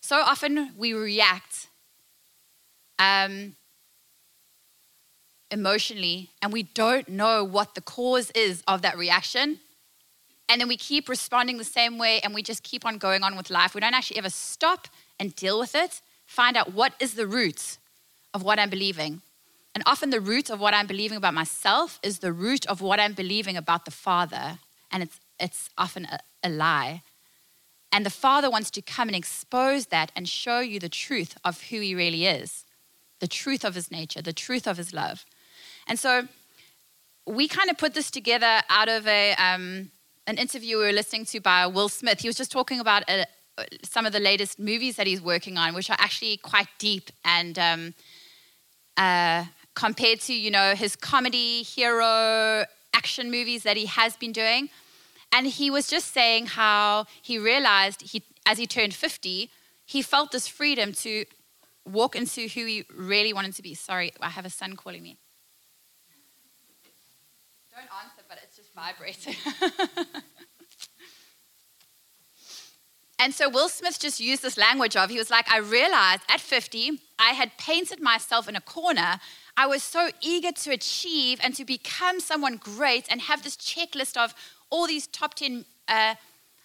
So 0.00 0.16
often 0.16 0.72
we 0.76 0.92
react 0.92 1.68
um, 2.98 3.56
emotionally 5.50 6.30
and 6.42 6.52
we 6.52 6.62
don't 6.62 7.08
know 7.08 7.44
what 7.44 7.74
the 7.74 7.80
cause 7.80 8.30
is 8.32 8.62
of 8.66 8.82
that 8.82 8.96
reaction. 8.96 9.60
And 10.48 10.60
then 10.60 10.68
we 10.68 10.76
keep 10.76 11.08
responding 11.08 11.58
the 11.58 11.64
same 11.64 11.98
way 11.98 12.20
and 12.20 12.34
we 12.34 12.42
just 12.42 12.62
keep 12.62 12.86
on 12.86 12.98
going 12.98 13.22
on 13.22 13.36
with 13.36 13.50
life. 13.50 13.74
We 13.74 13.80
don't 13.80 13.94
actually 13.94 14.18
ever 14.18 14.30
stop 14.30 14.88
and 15.20 15.34
deal 15.34 15.58
with 15.58 15.74
it, 15.74 16.00
find 16.26 16.56
out 16.56 16.72
what 16.72 16.94
is 17.00 17.14
the 17.14 17.26
root 17.26 17.76
of 18.32 18.42
what 18.42 18.58
I'm 18.58 18.70
believing. 18.70 19.20
And 19.74 19.82
often 19.86 20.10
the 20.10 20.20
root 20.20 20.50
of 20.50 20.58
what 20.60 20.74
I'm 20.74 20.86
believing 20.86 21.18
about 21.18 21.34
myself 21.34 22.00
is 22.02 22.20
the 22.20 22.32
root 22.32 22.66
of 22.66 22.80
what 22.80 22.98
I'm 22.98 23.12
believing 23.12 23.56
about 23.56 23.84
the 23.84 23.90
Father. 23.90 24.58
And 24.90 25.02
it's, 25.02 25.20
it's 25.38 25.70
often 25.76 26.06
a, 26.06 26.18
a 26.42 26.48
lie. 26.48 27.02
And 27.90 28.04
the 28.04 28.10
Father 28.10 28.50
wants 28.50 28.70
to 28.72 28.82
come 28.82 29.08
and 29.08 29.16
expose 29.16 29.86
that 29.86 30.12
and 30.14 30.28
show 30.28 30.60
you 30.60 30.78
the 30.78 30.88
truth 30.88 31.36
of 31.44 31.62
who 31.62 31.80
He 31.80 31.94
really 31.94 32.26
is, 32.26 32.64
the 33.20 33.28
truth 33.28 33.64
of 33.64 33.74
His 33.74 33.90
nature, 33.90 34.22
the 34.22 34.32
truth 34.32 34.66
of 34.66 34.76
His 34.76 34.92
love. 34.92 35.24
And 35.86 35.98
so 35.98 36.28
we 37.26 37.48
kind 37.48 37.70
of 37.70 37.78
put 37.78 37.94
this 37.94 38.10
together 38.10 38.60
out 38.68 38.88
of 38.88 39.06
a, 39.06 39.34
um, 39.34 39.90
an 40.26 40.38
interview 40.38 40.78
we 40.78 40.84
were 40.84 40.92
listening 40.92 41.24
to 41.26 41.40
by 41.40 41.66
Will 41.66 41.88
Smith. 41.88 42.20
He 42.20 42.28
was 42.28 42.36
just 42.36 42.52
talking 42.52 42.80
about 42.80 43.04
a, 43.08 43.26
uh, 43.56 43.64
some 43.82 44.06
of 44.06 44.12
the 44.12 44.20
latest 44.20 44.58
movies 44.58 44.96
that 44.96 45.06
he's 45.06 45.20
working 45.20 45.58
on, 45.58 45.74
which 45.74 45.90
are 45.90 45.96
actually 45.98 46.36
quite 46.38 46.68
deep 46.78 47.10
and 47.24 47.58
um, 47.58 47.94
uh, 48.96 49.44
compared 49.74 50.20
to, 50.20 50.34
you 50.34 50.50
know, 50.50 50.74
his 50.74 50.94
comedy, 50.96 51.62
hero, 51.62 52.64
action 52.94 53.30
movies 53.30 53.62
that 53.62 53.76
he 53.76 53.86
has 53.86 54.16
been 54.16 54.32
doing. 54.32 54.68
And 55.32 55.46
he 55.46 55.70
was 55.70 55.88
just 55.88 56.12
saying 56.12 56.46
how 56.46 57.06
he 57.22 57.38
realized 57.38 58.02
he, 58.02 58.22
as 58.46 58.58
he 58.58 58.66
turned 58.66 58.94
50, 58.94 59.50
he 59.84 60.02
felt 60.02 60.32
this 60.32 60.48
freedom 60.48 60.92
to 60.94 61.24
walk 61.84 62.16
into 62.16 62.42
who 62.48 62.64
he 62.66 62.84
really 62.94 63.32
wanted 63.32 63.54
to 63.54 63.62
be. 63.62 63.74
Sorry, 63.74 64.12
I 64.20 64.30
have 64.30 64.44
a 64.44 64.50
son 64.50 64.76
calling 64.76 65.02
me. 65.02 65.18
Don't 67.70 67.88
answer, 68.02 68.22
but 68.28 68.38
it's 68.42 68.56
just 68.56 68.74
vibrating. 68.74 69.36
and 73.18 73.32
so 73.34 73.48
Will 73.48 73.68
Smith 73.68 74.00
just 74.00 74.20
used 74.20 74.42
this 74.42 74.58
language 74.58 74.96
of, 74.96 75.10
he 75.10 75.18
was 75.18 75.30
like, 75.30 75.50
I 75.50 75.58
realized 75.58 76.22
at 76.28 76.40
50, 76.40 77.00
I 77.18 77.30
had 77.30 77.56
painted 77.56 78.00
myself 78.00 78.48
in 78.48 78.56
a 78.56 78.60
corner. 78.60 79.20
I 79.56 79.66
was 79.66 79.82
so 79.82 80.10
eager 80.20 80.52
to 80.52 80.70
achieve 80.72 81.40
and 81.42 81.54
to 81.54 81.64
become 81.64 82.20
someone 82.20 82.56
great 82.56 83.06
and 83.10 83.20
have 83.22 83.42
this 83.42 83.56
checklist 83.56 84.16
of 84.16 84.34
all 84.70 84.86
these 84.86 85.06
top 85.06 85.34
10. 85.34 85.64
Uh, 85.88 86.14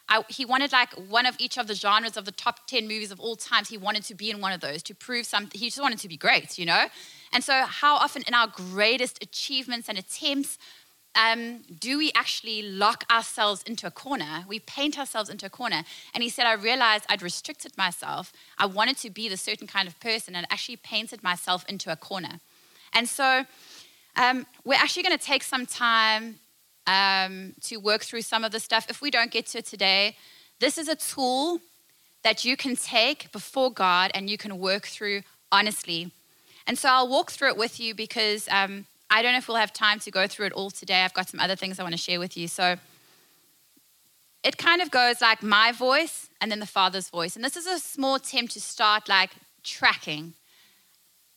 I, 0.10 0.24
he 0.28 0.44
wanted 0.44 0.72
like 0.74 0.92
one 1.10 1.26
of 1.26 1.36
each 1.40 1.58
of 1.58 1.68
the 1.68 1.76
genres 1.76 2.18
of 2.18 2.26
the 2.26 2.32
top 2.32 2.68
10 2.68 2.84
movies 2.84 3.10
of 3.10 3.20
all 3.20 3.36
times. 3.36 3.70
He 3.70 3.78
wanted 3.78 4.04
to 4.04 4.16
be 4.16 4.30
in 4.30 4.42
one 4.42 4.52
of 4.52 4.60
those 4.60 4.84
to 4.84 4.94
prove 4.94 5.26
something. 5.26 5.58
He 5.58 5.68
just 5.68 5.82
wanted 5.82 6.00
to 6.00 6.10
be 6.10 6.18
great, 6.18 6.60
you 6.60 6.66
know? 6.66 6.88
And 7.32 7.44
so, 7.44 7.64
how 7.66 7.96
often 7.96 8.24
in 8.28 8.34
our 8.34 8.48
greatest 8.48 9.24
achievements 9.24 9.88
and 9.88 9.98
attempts, 9.98 10.58
um, 11.16 11.62
do 11.80 11.98
we 11.98 12.12
actually 12.16 12.64
lock 12.64 13.06
ourselves 13.10 13.64
into 13.64 13.86
a 13.88 13.92
corner? 13.92 14.46
We 14.48 14.60
paint 14.60 14.98
ourselves 14.98 15.30
into 15.30 15.46
a 15.46 15.50
corner. 15.50 15.84
And 16.14 16.24
he 16.24 16.30
said, 16.30 16.48
I 16.48 16.54
realized 16.54 17.06
I'd 17.08 17.22
restricted 17.22 17.78
myself. 17.78 18.34
I 18.58 18.66
wanted 18.66 18.98
to 18.98 19.10
be 19.10 19.30
the 19.30 19.38
certain 19.38 19.68
kind 19.68 19.88
of 19.88 20.00
person 20.00 20.36
and 20.36 20.48
actually 20.50 20.78
painted 20.78 21.24
myself 21.24 21.66
into 21.70 21.92
a 21.92 21.96
corner. 21.96 22.40
And 22.94 23.08
so 23.08 23.46
um, 24.16 24.46
we're 24.64 24.76
actually 24.76 25.04
going 25.04 25.18
to 25.18 25.24
take 25.24 25.44
some 25.44 25.66
time 25.66 26.40
um, 26.88 27.54
to 27.62 27.78
work 27.78 28.02
through 28.04 28.22
some 28.22 28.44
of 28.44 28.52
the 28.52 28.60
stuff. 28.60 28.88
If 28.90 29.02
we 29.02 29.12
don't 29.12 29.32
get 29.32 29.48
to 29.48 29.60
it 29.60 29.66
today, 29.66 30.16
this 30.60 30.78
is 30.78 30.88
a 30.88 30.96
tool 30.96 31.60
that 32.24 32.46
you 32.46 32.56
can 32.56 32.76
take 32.76 33.32
before 33.32 33.72
God 33.72 34.12
and 34.14 34.30
you 34.30 34.38
can 34.38 34.58
work 34.58 34.88
through 34.88 35.24
honestly. 35.52 36.12
And 36.66 36.78
so 36.78 36.90
I'll 36.90 37.08
walk 37.08 37.32
through 37.32 37.50
it 37.50 37.58
with 37.58 37.80
you 37.80 37.94
because 37.94 38.48
um, 38.50 38.86
I 39.10 39.22
don't 39.22 39.34
know 39.34 39.38
if 39.38 39.48
we'll 39.48 39.58
have 39.58 39.74
time 39.74 40.00
to 40.00 40.12
go 40.12 40.28
through 40.28 40.48
it 40.48 40.54
all 40.54 40.72
today. 40.72 41.04
I've 41.04 41.14
got 41.14 41.30
some 41.30 41.40
other 41.40 41.56
things 41.56 41.80
I 41.80 41.84
want 41.84 41.94
to 41.94 42.02
share 42.02 42.20
with 42.20 42.36
you. 42.38 42.48
So 42.48 42.78
it 44.44 44.58
kind 44.58 44.82
of 44.82 44.92
goes 44.92 45.22
like 45.22 45.44
my 45.44 45.72
voice 45.72 46.30
and 46.42 46.52
then 46.52 46.60
the 46.60 46.66
Father's 46.66 47.10
voice. 47.10 47.36
And 47.36 47.44
this 47.44 47.56
is 47.56 47.68
a 47.68 47.80
small 47.80 48.16
attempt 48.16 48.54
to 48.54 48.62
start 48.62 49.08
like 49.08 49.32
tracking. 49.64 50.34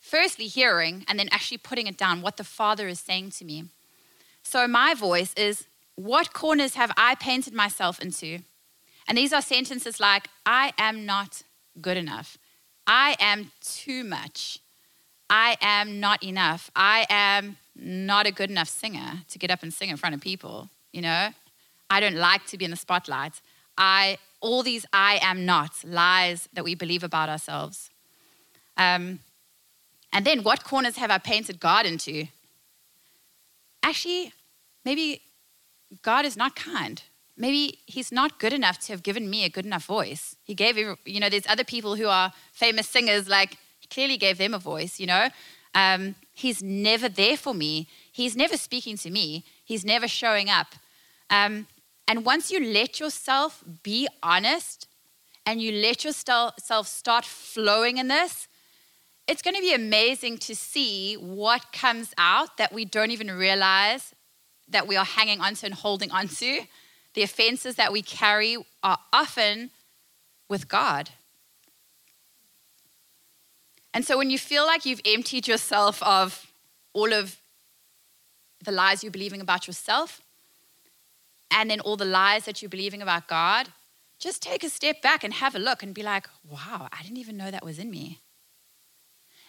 Firstly, 0.01 0.47
hearing 0.47 1.05
and 1.09 1.19
then 1.19 1.29
actually 1.33 1.59
putting 1.59 1.89
it 1.89 1.99
down, 1.99 2.23
what 2.23 2.37
the 2.37 2.45
Father 2.45 2.87
is 2.87 3.01
saying 3.01 3.31
to 3.31 3.45
me. 3.45 3.65
So 4.47 4.69
my 4.69 4.95
voice 4.95 5.35
is, 5.35 5.67
What 5.97 6.33
corners 6.33 6.77
have 6.77 6.93
I 6.97 7.17
painted 7.17 7.53
myself 7.53 7.99
into? 8.01 8.39
And 9.09 9.19
these 9.19 9.33
are 9.33 9.43
sentences 9.43 9.99
like, 9.99 10.29
I 10.45 10.73
am 10.79 11.05
not 11.05 11.43
good 11.81 11.97
enough. 11.97 12.39
I 12.87 13.17
am 13.19 13.51
too 13.61 14.05
much. 14.05 14.61
I 15.29 15.57
am 15.61 15.99
not 15.99 16.23
enough. 16.23 16.71
I 16.77 17.07
am 17.11 17.57
not 17.75 18.27
a 18.27 18.31
good 18.31 18.49
enough 18.49 18.69
singer 18.69 19.25
to 19.31 19.39
get 19.39 19.51
up 19.51 19.65
and 19.65 19.75
sing 19.75 19.91
in 19.91 19.97
front 19.97 20.15
of 20.15 20.21
people, 20.21 20.71
you 20.93 21.03
know? 21.03 21.31
I 21.91 21.99
don't 21.99 22.15
like 22.15 22.47
to 22.47 22.57
be 22.57 22.65
in 22.65 22.71
the 22.71 22.77
spotlight. 22.77 23.41
I 23.77 24.19
all 24.41 24.63
these 24.63 24.87
I 24.93 25.19
am 25.23 25.45
not 25.45 25.73
lies 25.85 26.49
that 26.53 26.63
we 26.63 26.77
believe 26.77 27.03
about 27.03 27.29
ourselves. 27.29 27.91
Um, 28.77 29.19
and 30.13 30.25
then 30.25 30.45
what 30.45 30.63
corners 30.63 30.97
have 30.99 31.11
I 31.11 31.19
painted 31.19 31.59
God 31.59 31.85
into? 31.85 32.29
Actually, 33.83 34.33
maybe 34.87 35.21
God 36.03 36.25
is 36.25 36.37
not 36.37 36.57
kind 36.57 37.03
maybe 37.37 37.81
he's 37.87 38.11
not 38.11 38.39
good 38.39 38.53
enough 38.53 38.79
to 38.79 38.93
have 38.93 39.03
given 39.03 39.29
me 39.29 39.45
a 39.45 39.49
good 39.49 39.67
enough 39.67 39.85
voice. 39.85 40.37
He 40.43 40.55
gave, 40.55 40.77
you 41.05 41.21
know, 41.21 41.29
there's 41.29 41.47
other 41.49 41.65
people 41.65 41.97
who 41.97 42.07
are 42.07 42.33
famous 42.53 42.89
singers, 42.89 43.29
like, 43.29 43.59
he 43.79 43.89
clearly 43.89 44.17
gave 44.17 44.39
them 44.39 44.55
a 44.55 44.59
voice, 44.59 44.99
you 44.99 45.07
know. 45.07 45.29
Um, 45.75 46.15
he's 46.33 46.63
never 46.63 47.09
there 47.09 47.37
for 47.37 47.53
me. 47.53 47.89
He's 48.11 48.35
never 48.35 48.57
speaking 48.57 48.97
to 48.99 49.11
me. 49.11 49.45
He's 49.65 49.85
never 49.85 50.09
showing 50.09 50.49
up. 50.49 50.69
Um, 51.29 51.67
and 52.09 52.25
once 52.25 52.51
you 52.51 52.61
let 52.61 52.99
yourself 52.99 53.63
be 53.83 54.09
honest 54.23 54.89
and 55.45 55.61
you 55.61 55.73
let 55.73 56.05
yourself 56.05 56.89
start 56.89 57.25
flowing 57.25 57.99
in 57.99 58.09
this, 58.09 58.49
it's 59.29 59.43
going 59.43 59.57
to 59.57 59.61
be 59.61 59.75
amazing 59.75 60.39
to 60.39 60.55
see 60.55 61.15
what 61.15 61.73
comes 61.73 62.15
out 62.17 62.57
that 62.57 62.73
we 62.73 62.85
don't 62.85 63.11
even 63.11 63.31
realize 63.31 64.15
that 64.69 64.87
we 64.87 64.97
are 64.97 65.05
hanging 65.05 65.41
onto 65.41 65.67
and 65.67 65.75
holding 65.75 66.11
onto. 66.11 66.61
The 67.15 67.23
offenses 67.23 67.77
that 67.77 67.93
we 67.93 68.03
carry 68.03 68.57
are 68.83 68.99
often 69.13 69.71
with 70.49 70.69
God. 70.69 71.11
And 73.95 74.05
so 74.05 74.19
when 74.19 74.29
you 74.29 74.39
feel 74.39 74.67
like 74.67 74.85
you've 74.85 75.01
emptied 75.07 75.49
yourself 75.49 76.03
of 76.03 76.53
all 76.93 77.13
of 77.13 77.37
the 78.63 78.73
lies 78.73 79.03
you're 79.03 79.11
believing 79.11 79.41
about 79.41 79.67
yourself, 79.67 80.21
and 81.51 81.71
then 81.71 81.81
all 81.81 81.97
the 81.97 82.05
lies 82.05 82.45
that 82.45 82.61
you're 82.61 82.69
believing 82.69 83.01
about 83.01 83.29
God, 83.29 83.69
just 84.19 84.43
take 84.43 84.65
a 84.65 84.69
step 84.69 85.01
back 85.01 85.25
and 85.25 85.33
have 85.33 85.55
a 85.55 85.59
look 85.59 85.83
and 85.83 85.95
be 85.95 86.03
like, 86.03 86.29
wow, 86.45 86.89
I 86.93 87.03
didn't 87.03 87.19
even 87.19 87.37
know 87.37 87.51
that 87.51 87.65
was 87.65 87.79
in 87.79 87.91
me. 87.91 88.21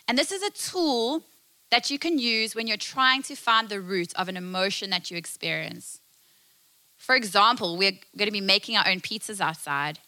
And 0.07 0.17
this 0.17 0.31
is 0.31 0.41
a 0.41 0.51
tool 0.51 1.23
that 1.69 1.89
you 1.89 1.99
can 1.99 2.17
use 2.17 2.55
when 2.55 2.67
you're 2.67 2.77
trying 2.77 3.21
to 3.23 3.35
find 3.35 3.69
the 3.69 3.81
root 3.81 4.13
of 4.15 4.29
an 4.29 4.37
emotion 4.37 4.89
that 4.89 5.11
you 5.11 5.17
experience. 5.17 5.99
For 6.97 7.15
example, 7.15 7.77
we're 7.77 7.99
going 8.17 8.27
to 8.27 8.31
be 8.31 8.41
making 8.41 8.77
our 8.77 8.87
own 8.87 9.01
pizzas 9.01 9.41
outside. 9.41 9.99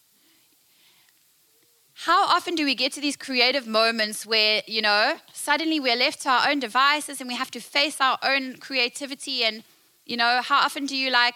How 2.06 2.26
often 2.28 2.56
do 2.56 2.64
we 2.64 2.76
get 2.76 2.94
to 2.94 3.02
these 3.02 3.18
creative 3.18 3.68
moments 3.68 4.26
where, 4.26 4.62
you 4.66 4.82
know, 4.82 5.18
suddenly 5.34 5.82
we're 5.82 5.98
left 5.98 6.22
to 6.22 6.30
our 6.30 6.50
own 6.50 6.60
devices 6.60 7.20
and 7.20 7.28
we 7.28 7.36
have 7.36 7.52
to 7.52 7.60
face 7.60 8.00
our 8.00 8.18
own 8.24 8.56
creativity? 8.56 9.44
And, 9.44 9.64
you 10.06 10.16
know, 10.16 10.42
how 10.42 10.60
often 10.60 10.86
do 10.86 10.96
you 10.96 11.12
like, 11.12 11.36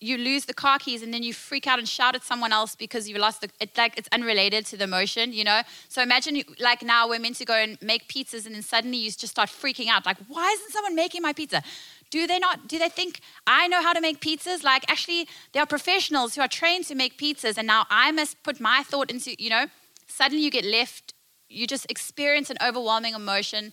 you 0.00 0.16
lose 0.16 0.44
the 0.44 0.54
car 0.54 0.78
keys 0.78 1.02
and 1.02 1.12
then 1.12 1.22
you 1.22 1.32
freak 1.32 1.66
out 1.66 1.78
and 1.78 1.88
shout 1.88 2.14
at 2.14 2.22
someone 2.22 2.52
else 2.52 2.76
because 2.76 3.08
you 3.08 3.18
lost 3.18 3.40
the, 3.40 3.48
it's 3.60 3.76
like 3.76 3.98
it's 3.98 4.08
unrelated 4.12 4.64
to 4.66 4.76
the 4.76 4.86
motion, 4.86 5.32
you 5.32 5.42
know? 5.42 5.62
So 5.88 6.02
imagine, 6.02 6.42
like, 6.60 6.82
now 6.82 7.08
we're 7.08 7.18
meant 7.18 7.36
to 7.36 7.44
go 7.44 7.54
and 7.54 7.80
make 7.82 8.06
pizzas 8.06 8.46
and 8.46 8.54
then 8.54 8.62
suddenly 8.62 8.98
you 8.98 9.10
just 9.10 9.28
start 9.28 9.48
freaking 9.48 9.88
out, 9.88 10.06
like, 10.06 10.18
why 10.28 10.48
isn't 10.52 10.72
someone 10.72 10.94
making 10.94 11.22
my 11.22 11.32
pizza? 11.32 11.62
Do 12.10 12.26
they 12.26 12.38
not? 12.38 12.68
Do 12.68 12.78
they 12.78 12.88
think 12.88 13.20
I 13.46 13.68
know 13.68 13.82
how 13.82 13.92
to 13.92 14.00
make 14.00 14.20
pizzas? 14.20 14.62
Like, 14.62 14.90
actually, 14.90 15.28
there 15.52 15.62
are 15.62 15.66
professionals 15.66 16.34
who 16.34 16.40
are 16.40 16.48
trained 16.48 16.86
to 16.86 16.94
make 16.94 17.18
pizzas, 17.18 17.58
and 17.58 17.66
now 17.66 17.84
I 17.90 18.12
must 18.12 18.42
put 18.42 18.60
my 18.60 18.82
thought 18.82 19.10
into, 19.10 19.34
you 19.42 19.50
know, 19.50 19.66
suddenly 20.06 20.42
you 20.42 20.50
get 20.50 20.64
left, 20.64 21.12
you 21.48 21.66
just 21.66 21.90
experience 21.90 22.50
an 22.50 22.56
overwhelming 22.66 23.14
emotion 23.14 23.72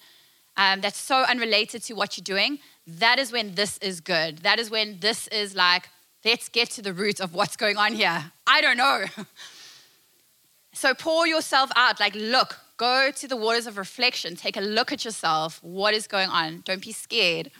um, 0.57 0.81
that's 0.81 0.99
so 0.99 1.23
unrelated 1.23 1.83
to 1.83 1.93
what 1.93 2.17
you're 2.17 2.23
doing. 2.23 2.59
That 2.87 3.19
is 3.19 3.31
when 3.31 3.55
this 3.55 3.77
is 3.77 4.01
good. 4.01 4.39
That 4.39 4.59
is 4.59 4.69
when 4.69 4.99
this 4.99 5.27
is 5.29 5.55
like, 5.55 5.89
let's 6.25 6.49
get 6.49 6.71
to 6.71 6.81
the 6.81 6.91
root 6.91 7.19
of 7.19 7.33
what's 7.33 7.55
going 7.55 7.77
on 7.77 7.93
here. 7.93 8.31
I 8.47 8.59
don't 8.59 8.77
know. 8.77 9.05
so 10.73 10.93
pour 10.95 11.27
yourself 11.27 11.71
out, 11.75 11.99
like, 11.99 12.15
look, 12.15 12.59
go 12.77 13.11
to 13.11 13.27
the 13.27 13.37
waters 13.37 13.67
of 13.67 13.77
reflection, 13.77 14.35
take 14.35 14.57
a 14.57 14.61
look 14.61 14.91
at 14.91 15.05
yourself. 15.05 15.59
What 15.63 15.93
is 15.93 16.07
going 16.07 16.29
on? 16.29 16.63
Don't 16.65 16.81
be 16.81 16.91
scared. 16.91 17.51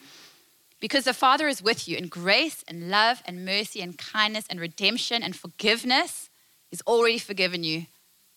Because 0.81 1.05
the 1.05 1.13
Father 1.13 1.47
is 1.47 1.61
with 1.61 1.87
you 1.87 1.95
in 1.95 2.07
grace 2.07 2.63
and 2.67 2.89
love 2.89 3.21
and 3.25 3.45
mercy 3.45 3.81
and 3.81 3.97
kindness 3.97 4.45
and 4.49 4.59
redemption 4.59 5.23
and 5.23 5.35
forgiveness. 5.35 6.29
He's 6.69 6.81
already 6.81 7.19
forgiven 7.19 7.63
you, 7.63 7.85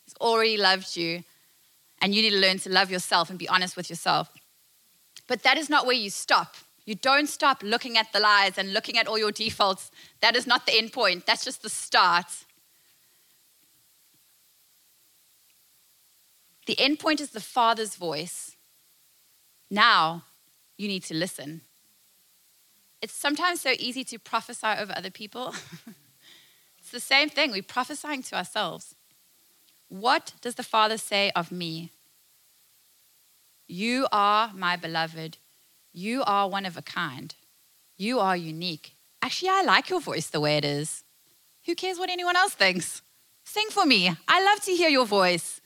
He's 0.05 0.15
already 0.21 0.57
loved 0.57 0.95
you. 0.95 1.23
And 2.01 2.15
you 2.15 2.21
need 2.21 2.29
to 2.29 2.37
learn 2.37 2.59
to 2.59 2.69
love 2.69 2.89
yourself 2.89 3.29
and 3.29 3.37
be 3.37 3.49
honest 3.49 3.75
with 3.75 3.89
yourself. 3.89 4.31
But 5.27 5.43
that 5.43 5.57
is 5.57 5.69
not 5.69 5.85
where 5.85 5.95
you 5.95 6.09
stop. 6.09 6.55
You 6.89 6.95
don't 6.95 7.29
stop 7.29 7.61
looking 7.61 7.97
at 7.97 8.11
the 8.13 8.19
lies 8.19 8.57
and 8.57 8.73
looking 8.73 8.97
at 8.97 9.07
all 9.07 9.17
your 9.17 9.31
defaults. 9.31 9.91
That 10.21 10.35
is 10.35 10.47
not 10.47 10.65
the 10.65 10.77
end 10.77 10.91
point, 10.91 11.25
that's 11.25 11.45
just 11.45 11.61
the 11.61 11.69
start. 11.69 12.45
The 16.65 16.79
end 16.79 16.99
point 16.99 17.19
is 17.21 17.31
the 17.31 17.41
Father's 17.41 17.95
voice. 17.95 18.55
Now 19.69 20.23
you 20.77 20.87
need 20.87 21.03
to 21.03 21.13
listen 21.13 21.61
it's 23.01 23.13
sometimes 23.13 23.61
so 23.61 23.73
easy 23.79 24.03
to 24.03 24.19
prophesy 24.19 24.67
over 24.67 24.93
other 24.95 25.11
people. 25.11 25.53
it's 26.79 26.91
the 26.91 26.99
same 26.99 27.29
thing. 27.29 27.51
We're 27.51 27.63
prophesying 27.63 28.23
to 28.23 28.35
ourselves. 28.35 28.95
What 29.87 30.33
does 30.41 30.55
the 30.55 30.63
Father 30.63 30.97
say 30.97 31.31
of 31.35 31.51
me? 31.51 31.91
You 33.67 34.07
are 34.11 34.51
my 34.53 34.75
beloved. 34.75 35.37
You 35.91 36.23
are 36.25 36.49
one 36.49 36.65
of 36.65 36.77
a 36.77 36.81
kind. 36.81 37.33
You 37.97 38.19
are 38.19 38.37
unique. 38.37 38.95
Actually, 39.21 39.49
I 39.49 39.63
like 39.63 39.89
your 39.89 39.99
voice 39.99 40.27
the 40.27 40.39
way 40.39 40.57
it 40.57 40.65
is. 40.65 41.03
Who 41.65 41.75
cares 41.75 41.99
what 41.99 42.09
anyone 42.09 42.35
else 42.35 42.53
thinks? 42.53 43.01
Sing 43.43 43.67
for 43.69 43.85
me. 43.85 44.15
I 44.27 44.43
love 44.43 44.61
to 44.63 44.71
hear 44.71 44.89
your 44.89 45.05
voice. 45.05 45.59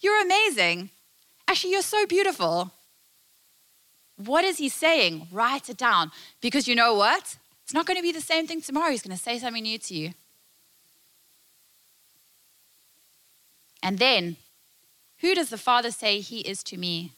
You're 0.00 0.22
amazing. 0.22 0.90
Actually, 1.48 1.72
you're 1.72 1.82
so 1.82 2.06
beautiful. 2.06 2.72
What 4.16 4.44
is 4.44 4.58
he 4.58 4.68
saying? 4.68 5.28
Write 5.32 5.68
it 5.68 5.76
down. 5.76 6.12
Because 6.40 6.68
you 6.68 6.74
know 6.74 6.94
what? 6.94 7.36
It's 7.64 7.74
not 7.74 7.86
going 7.86 7.96
to 7.96 8.02
be 8.02 8.12
the 8.12 8.20
same 8.20 8.46
thing 8.46 8.60
tomorrow. 8.60 8.90
He's 8.90 9.02
going 9.02 9.16
to 9.16 9.22
say 9.22 9.38
something 9.38 9.62
new 9.62 9.78
to 9.78 9.94
you. 9.94 10.14
And 13.82 13.98
then, 13.98 14.36
who 15.18 15.34
does 15.34 15.50
the 15.50 15.58
Father 15.58 15.90
say 15.90 16.20
he 16.20 16.40
is 16.40 16.62
to 16.64 16.76
me? 16.76 17.12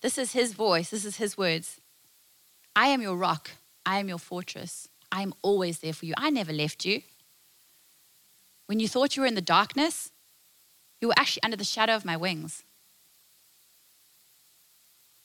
This 0.00 0.16
is 0.16 0.32
his 0.32 0.52
voice, 0.52 0.90
this 0.90 1.04
is 1.04 1.16
his 1.16 1.36
words. 1.36 1.80
I 2.74 2.88
am 2.88 3.02
your 3.02 3.16
rock, 3.16 3.50
I 3.84 3.98
am 3.98 4.08
your 4.08 4.18
fortress. 4.18 4.88
I 5.12 5.22
am 5.22 5.34
always 5.42 5.80
there 5.80 5.92
for 5.92 6.06
you. 6.06 6.14
I 6.16 6.30
never 6.30 6.52
left 6.52 6.84
you. 6.84 7.02
When 8.66 8.78
you 8.78 8.86
thought 8.88 9.16
you 9.16 9.22
were 9.22 9.28
in 9.28 9.34
the 9.34 9.40
darkness, 9.40 10.12
you 11.00 11.08
were 11.08 11.18
actually 11.18 11.42
under 11.42 11.56
the 11.56 11.64
shadow 11.64 11.96
of 11.96 12.04
my 12.04 12.16
wings. 12.16 12.62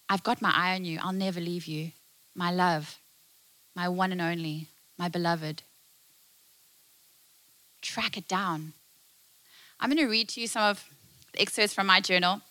I've 0.09 0.23
got 0.23 0.41
my 0.41 0.51
eye 0.53 0.75
on 0.75 0.85
you. 0.85 0.99
I'll 1.01 1.11
never 1.11 1.39
leave 1.39 1.67
you. 1.67 1.91
My 2.33 2.51
love, 2.51 2.99
my 3.75 3.88
one 3.88 4.11
and 4.11 4.21
only, 4.21 4.67
my 4.97 5.09
beloved. 5.09 5.61
Track 7.81 8.17
it 8.17 8.27
down. 8.27 8.73
I'm 9.79 9.89
going 9.89 10.03
to 10.03 10.09
read 10.09 10.29
to 10.29 10.41
you 10.41 10.47
some 10.47 10.63
of 10.63 10.89
the 11.33 11.41
excerpts 11.41 11.73
from 11.73 11.88
my 11.88 12.01
journal. 12.01 12.41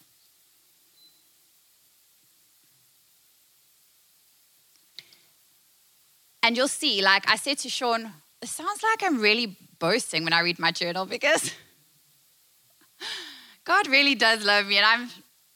And 6.45 6.59
you'll 6.59 6.69
see, 6.69 7.01
like 7.01 7.29
I 7.29 7.37
said 7.37 7.57
to 7.61 7.71
Sean, 7.71 8.13
it 8.43 8.49
sounds 8.51 8.83
like 8.83 9.03
I'm 9.03 9.19
really 9.19 9.57
boasting 9.79 10.25
when 10.25 10.35
I 10.35 10.41
read 10.41 10.59
my 10.59 10.73
journal 10.73 11.07
because 11.07 11.55
God 13.65 13.87
really 13.89 14.15
does 14.15 14.45
love 14.45 14.67
me. 14.67 14.77
And 14.77 14.85
I'm 14.85 15.09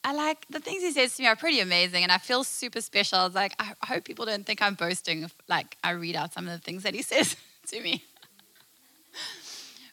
I 0.03 0.15
like 0.15 0.47
the 0.49 0.61
things 0.61 0.83
he 0.83 0.91
says 0.93 1.15
to 1.17 1.23
me 1.23 1.29
are 1.29 1.37
pretty 1.37 1.61
amazing, 1.61 2.05
and 2.05 2.11
I 2.11 2.17
feel 2.17 2.43
super 2.43 2.81
special. 2.81 3.27
It's 3.27 3.35
like 3.35 3.53
I 3.59 3.75
hope 3.85 4.05
people 4.05 4.25
don't 4.25 4.47
think 4.47 4.63
I'm 4.63 4.77
boasting 4.77 5.25
if 5.25 5.35
like 5.47 5.77
I 5.85 5.91
read 5.91 6.17
out 6.17 6.33
some 6.33 6.47
of 6.49 6.53
the 6.55 6.65
things 6.65 6.85
that 6.85 6.95
he 6.95 7.03
says 7.13 7.37
to 7.67 7.83
me. 7.83 8.03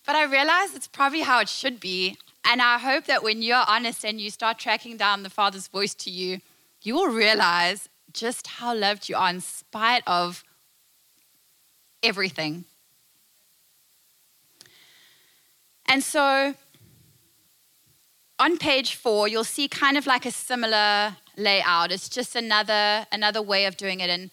But 0.06 0.16
I 0.16 0.24
realize 0.24 0.74
it's 0.76 0.88
probably 0.88 1.22
how 1.22 1.42
it 1.42 1.50
should 1.50 1.82
be. 1.82 2.18
And 2.46 2.62
I 2.62 2.78
hope 2.78 3.04
that 3.06 3.22
when 3.22 3.42
you're 3.42 3.66
honest 3.68 4.06
and 4.06 4.22
you 4.22 4.30
start 4.30 4.60
tracking 4.60 4.96
down 4.96 5.24
the 5.24 5.30
Father's 5.30 5.68
voice 5.68 5.94
to 5.96 6.10
you, 6.10 6.40
you 6.84 6.96
will 6.96 7.10
realize 7.10 7.90
just 8.14 8.48
how 8.48 8.74
loved 8.74 9.10
you 9.10 9.18
are 9.18 9.30
in 9.30 9.42
spite 9.42 10.04
of 10.08 10.46
everything. 12.06 12.66
And 15.88 16.04
so 16.04 16.56
on 18.40 18.58
page 18.58 18.96
four, 18.96 19.28
you'll 19.28 19.44
see 19.44 19.68
kind 19.68 19.98
of 19.98 20.08
like 20.08 20.26
a 20.26 20.32
similar 20.32 21.16
layout. 21.38 21.92
It's 21.92 22.10
just 22.10 22.36
another, 22.36 23.06
another 23.12 23.42
way 23.42 23.66
of 23.66 23.78
doing 23.78 24.00
it. 24.00 24.10
And 24.10 24.32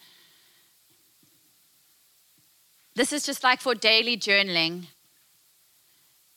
this 2.95 3.13
is 3.13 3.25
just 3.25 3.43
like 3.43 3.61
for 3.61 3.75
daily 3.75 4.17
journaling. 4.17 4.87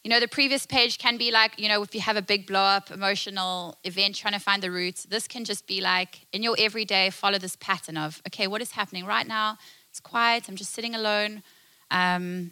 You 0.04 0.10
know, 0.10 0.20
the 0.20 0.28
previous 0.28 0.66
page 0.66 0.98
can 0.98 1.16
be 1.16 1.32
like, 1.32 1.58
you 1.58 1.68
know, 1.68 1.82
if 1.82 1.92
you 1.92 2.00
have 2.00 2.16
a 2.16 2.22
big 2.22 2.46
blow 2.46 2.60
up 2.60 2.92
emotional 2.92 3.76
event 3.82 4.14
trying 4.14 4.34
to 4.34 4.38
find 4.38 4.62
the 4.62 4.70
roots, 4.70 5.02
this 5.02 5.26
can 5.26 5.44
just 5.44 5.66
be 5.66 5.80
like 5.80 6.26
in 6.32 6.44
your 6.44 6.54
everyday, 6.58 7.10
follow 7.10 7.38
this 7.38 7.56
pattern 7.56 7.96
of, 7.96 8.22
okay, 8.28 8.46
what 8.46 8.62
is 8.62 8.70
happening 8.70 9.04
right 9.04 9.26
now? 9.26 9.58
It's 9.96 10.00
quiet, 10.02 10.46
I'm 10.46 10.56
just 10.56 10.74
sitting 10.74 10.94
alone 10.94 11.42
um, 11.90 12.50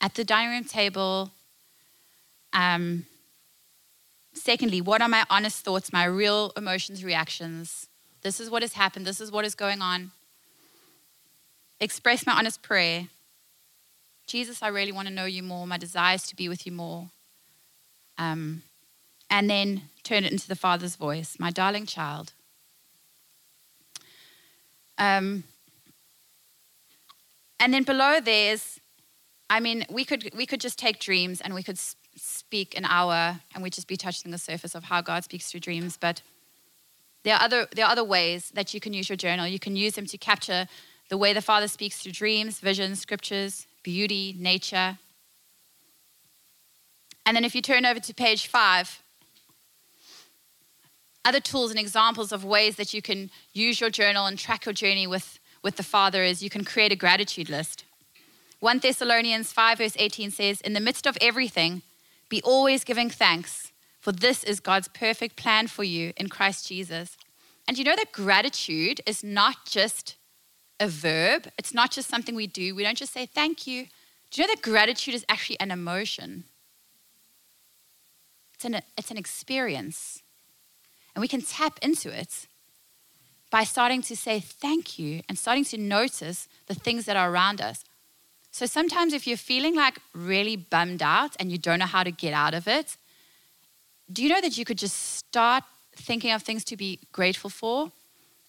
at 0.00 0.14
the 0.14 0.24
dining 0.24 0.50
room 0.50 0.64
table. 0.64 1.30
Um, 2.52 3.06
secondly, 4.32 4.80
what 4.80 5.00
are 5.00 5.08
my 5.08 5.24
honest 5.30 5.64
thoughts, 5.64 5.92
my 5.92 6.04
real 6.04 6.52
emotions, 6.56 7.04
reactions? 7.04 7.86
This 8.22 8.40
is 8.40 8.50
what 8.50 8.62
has 8.62 8.72
happened, 8.72 9.06
this 9.06 9.20
is 9.20 9.30
what 9.30 9.44
is 9.44 9.54
going 9.54 9.80
on. 9.80 10.10
Express 11.78 12.26
my 12.26 12.32
honest 12.32 12.62
prayer. 12.62 13.06
Jesus, 14.26 14.60
I 14.60 14.66
really 14.66 14.90
want 14.90 15.06
to 15.06 15.14
know 15.14 15.26
you 15.26 15.44
more. 15.44 15.68
My 15.68 15.78
desire 15.78 16.16
is 16.16 16.24
to 16.24 16.34
be 16.34 16.48
with 16.48 16.66
you 16.66 16.72
more. 16.72 17.10
Um, 18.18 18.64
and 19.30 19.48
then 19.48 19.82
turn 20.02 20.24
it 20.24 20.32
into 20.32 20.48
the 20.48 20.56
Father's 20.56 20.96
voice, 20.96 21.36
my 21.38 21.52
darling 21.52 21.86
child. 21.86 22.32
Um, 24.98 25.44
and 27.60 27.72
then 27.72 27.82
below 27.82 28.20
there's, 28.20 28.80
I 29.48 29.60
mean, 29.60 29.86
we 29.90 30.04
could 30.04 30.30
we 30.34 30.46
could 30.46 30.60
just 30.60 30.78
take 30.78 30.98
dreams 30.98 31.40
and 31.40 31.54
we 31.54 31.62
could 31.62 31.78
speak 32.16 32.76
an 32.76 32.84
hour 32.84 33.40
and 33.54 33.62
we'd 33.62 33.72
just 33.72 33.88
be 33.88 33.96
touching 33.96 34.30
the 34.30 34.38
surface 34.38 34.74
of 34.74 34.84
how 34.84 35.00
God 35.00 35.24
speaks 35.24 35.50
through 35.50 35.60
dreams. 35.60 35.96
But 35.96 36.22
there 37.22 37.34
are 37.34 37.42
other 37.42 37.66
there 37.74 37.84
are 37.86 37.92
other 37.92 38.04
ways 38.04 38.50
that 38.54 38.74
you 38.74 38.80
can 38.80 38.92
use 38.92 39.08
your 39.08 39.16
journal. 39.16 39.46
You 39.46 39.58
can 39.58 39.76
use 39.76 39.94
them 39.94 40.06
to 40.06 40.18
capture 40.18 40.66
the 41.10 41.18
way 41.18 41.32
the 41.32 41.42
Father 41.42 41.68
speaks 41.68 41.98
through 41.98 42.12
dreams, 42.12 42.60
visions, 42.60 43.00
scriptures, 43.00 43.66
beauty, 43.82 44.34
nature. 44.38 44.98
And 47.26 47.36
then 47.36 47.44
if 47.44 47.54
you 47.54 47.62
turn 47.62 47.86
over 47.86 48.00
to 48.00 48.14
page 48.14 48.46
five, 48.46 49.02
other 51.24 51.40
tools 51.40 51.70
and 51.70 51.80
examples 51.80 52.32
of 52.32 52.44
ways 52.44 52.76
that 52.76 52.92
you 52.92 53.00
can 53.00 53.30
use 53.52 53.80
your 53.80 53.90
journal 53.90 54.26
and 54.26 54.38
track 54.38 54.66
your 54.66 54.74
journey 54.74 55.06
with, 55.06 55.38
with 55.64 55.76
the 55.76 55.82
Father 55.82 56.22
is 56.22 56.42
you 56.42 56.50
can 56.50 56.62
create 56.62 56.92
a 56.92 56.96
gratitude 56.96 57.48
list. 57.48 57.84
1 58.60 58.78
Thessalonians 58.78 59.50
5, 59.50 59.78
verse 59.78 59.96
18 59.98 60.30
says, 60.30 60.60
In 60.60 60.74
the 60.74 60.80
midst 60.80 61.06
of 61.06 61.18
everything, 61.20 61.82
be 62.28 62.40
always 62.42 62.84
giving 62.84 63.10
thanks, 63.10 63.72
for 63.98 64.12
this 64.12 64.44
is 64.44 64.60
God's 64.60 64.88
perfect 64.88 65.36
plan 65.36 65.66
for 65.66 65.82
you 65.82 66.12
in 66.16 66.28
Christ 66.28 66.68
Jesus. 66.68 67.16
And 67.66 67.78
you 67.78 67.84
know 67.84 67.96
that 67.96 68.12
gratitude 68.12 69.00
is 69.06 69.24
not 69.24 69.64
just 69.64 70.16
a 70.78 70.86
verb, 70.86 71.48
it's 71.56 71.72
not 71.72 71.90
just 71.90 72.08
something 72.08 72.34
we 72.34 72.46
do. 72.46 72.74
We 72.74 72.82
don't 72.82 72.98
just 72.98 73.12
say 73.12 73.26
thank 73.26 73.66
you. 73.66 73.86
Do 74.30 74.42
you 74.42 74.46
know 74.46 74.54
that 74.54 74.62
gratitude 74.62 75.14
is 75.14 75.24
actually 75.28 75.58
an 75.60 75.70
emotion? 75.70 76.44
It's 78.54 78.64
an, 78.64 78.82
it's 78.98 79.10
an 79.10 79.16
experience. 79.16 80.22
And 81.14 81.22
we 81.22 81.28
can 81.28 81.42
tap 81.42 81.78
into 81.80 82.10
it 82.10 82.46
by 83.54 83.62
starting 83.62 84.02
to 84.02 84.16
say 84.16 84.40
thank 84.40 84.98
you 84.98 85.22
and 85.28 85.38
starting 85.38 85.64
to 85.64 85.78
notice 85.78 86.48
the 86.66 86.74
things 86.74 87.04
that 87.04 87.16
are 87.16 87.30
around 87.30 87.60
us. 87.60 87.84
So 88.50 88.66
sometimes, 88.66 89.12
if 89.12 89.28
you're 89.28 89.36
feeling 89.36 89.76
like 89.76 89.96
really 90.12 90.56
bummed 90.56 91.02
out 91.02 91.36
and 91.38 91.52
you 91.52 91.58
don't 91.66 91.78
know 91.78 91.86
how 91.86 92.02
to 92.02 92.10
get 92.10 92.34
out 92.34 92.52
of 92.52 92.66
it, 92.66 92.96
do 94.12 94.24
you 94.24 94.28
know 94.28 94.40
that 94.40 94.58
you 94.58 94.64
could 94.64 94.76
just 94.76 94.96
start 94.96 95.62
thinking 95.94 96.32
of 96.32 96.42
things 96.42 96.64
to 96.64 96.76
be 96.76 96.98
grateful 97.12 97.48
for? 97.48 97.92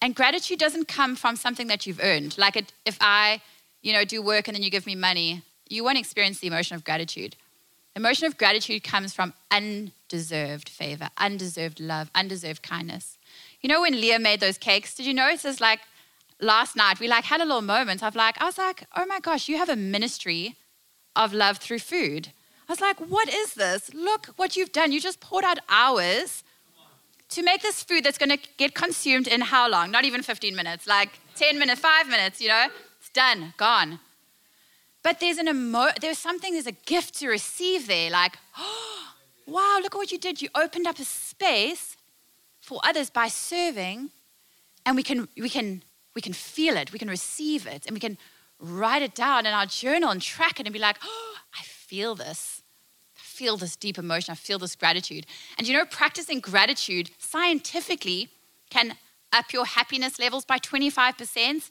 And 0.02 0.12
gratitude 0.12 0.58
doesn't 0.58 0.88
come 0.88 1.14
from 1.14 1.36
something 1.36 1.68
that 1.68 1.86
you've 1.86 2.00
earned. 2.02 2.36
Like 2.36 2.56
it, 2.56 2.72
if 2.84 2.98
I, 3.00 3.40
you 3.82 3.92
know, 3.92 4.04
do 4.04 4.20
work 4.20 4.48
and 4.48 4.56
then 4.56 4.64
you 4.64 4.70
give 4.70 4.86
me 4.86 4.96
money, 4.96 5.42
you 5.68 5.84
won't 5.84 5.98
experience 5.98 6.40
the 6.40 6.48
emotion 6.48 6.74
of 6.74 6.82
gratitude. 6.82 7.36
Emotion 7.94 8.26
of 8.26 8.36
gratitude 8.36 8.82
comes 8.82 9.14
from 9.14 9.34
undeserved 9.52 10.68
favor, 10.68 11.10
undeserved 11.16 11.78
love, 11.78 12.10
undeserved 12.12 12.62
kindness. 12.64 13.16
You 13.66 13.72
know, 13.72 13.80
when 13.80 14.00
Leah 14.00 14.20
made 14.20 14.38
those 14.38 14.58
cakes, 14.58 14.94
did 14.94 15.06
you 15.06 15.12
notice 15.12 15.60
like 15.60 15.80
last 16.40 16.76
night 16.76 17.00
we 17.00 17.08
like 17.08 17.24
had 17.24 17.40
a 17.40 17.44
little 17.44 17.62
moment 17.62 18.00
of 18.00 18.14
like, 18.14 18.40
I 18.40 18.44
was 18.44 18.58
like, 18.58 18.84
oh 18.96 19.04
my 19.06 19.18
gosh, 19.18 19.48
you 19.48 19.56
have 19.56 19.68
a 19.68 19.74
ministry 19.74 20.54
of 21.16 21.32
love 21.32 21.58
through 21.58 21.80
food. 21.80 22.28
I 22.68 22.72
was 22.72 22.80
like, 22.80 23.00
what 23.00 23.28
is 23.28 23.54
this? 23.54 23.92
Look 23.92 24.26
what 24.36 24.54
you've 24.54 24.70
done. 24.70 24.92
You 24.92 25.00
just 25.00 25.18
poured 25.18 25.42
out 25.42 25.58
hours 25.68 26.44
to 27.30 27.42
make 27.42 27.60
this 27.60 27.82
food 27.82 28.04
that's 28.04 28.18
going 28.18 28.30
to 28.30 28.38
get 28.56 28.72
consumed 28.72 29.26
in 29.26 29.40
how 29.40 29.68
long? 29.68 29.90
Not 29.90 30.04
even 30.04 30.22
15 30.22 30.54
minutes, 30.54 30.86
like 30.86 31.18
10 31.34 31.58
minutes, 31.58 31.80
five 31.80 32.06
minutes, 32.06 32.40
you 32.40 32.46
know? 32.46 32.68
It's 33.00 33.08
done, 33.08 33.52
gone. 33.56 33.98
But 35.02 35.18
there's 35.18 35.38
an 35.38 35.48
emo- 35.48 35.98
there's 36.00 36.18
something, 36.18 36.52
there's 36.52 36.68
a 36.68 36.78
gift 36.86 37.18
to 37.18 37.26
receive 37.26 37.88
there. 37.88 38.12
Like, 38.12 38.38
oh, 38.56 39.08
wow, 39.48 39.80
look 39.82 39.96
at 39.96 39.98
what 39.98 40.12
you 40.12 40.18
did. 40.18 40.40
You 40.40 40.50
opened 40.54 40.86
up 40.86 41.00
a 41.00 41.04
space 41.04 41.95
for 42.66 42.80
others 42.82 43.10
by 43.10 43.28
serving, 43.28 44.10
and 44.84 44.96
we 44.96 45.04
can 45.04 45.28
we 45.40 45.48
can 45.48 45.84
we 46.16 46.20
can 46.20 46.32
feel 46.32 46.76
it, 46.76 46.92
we 46.92 46.98
can 46.98 47.08
receive 47.08 47.64
it, 47.64 47.86
and 47.86 47.94
we 47.94 48.00
can 48.00 48.18
write 48.58 49.02
it 49.02 49.14
down 49.14 49.46
in 49.46 49.54
our 49.54 49.66
journal 49.66 50.10
and 50.10 50.20
track 50.20 50.58
it 50.58 50.66
and 50.66 50.72
be 50.72 50.80
like, 50.80 50.96
oh, 51.04 51.34
I 51.56 51.62
feel 51.62 52.16
this 52.16 52.62
I 53.16 53.22
feel 53.22 53.56
this 53.56 53.76
deep 53.76 53.98
emotion. 53.98 54.32
I 54.32 54.34
feel 54.34 54.58
this 54.58 54.74
gratitude. 54.74 55.26
And 55.56 55.68
you 55.68 55.74
know, 55.74 55.84
practicing 55.84 56.40
gratitude 56.40 57.10
scientifically 57.18 58.30
can 58.68 58.96
up 59.32 59.52
your 59.52 59.64
happiness 59.64 60.18
levels 60.18 60.44
by 60.44 60.58
25%. 60.58 61.70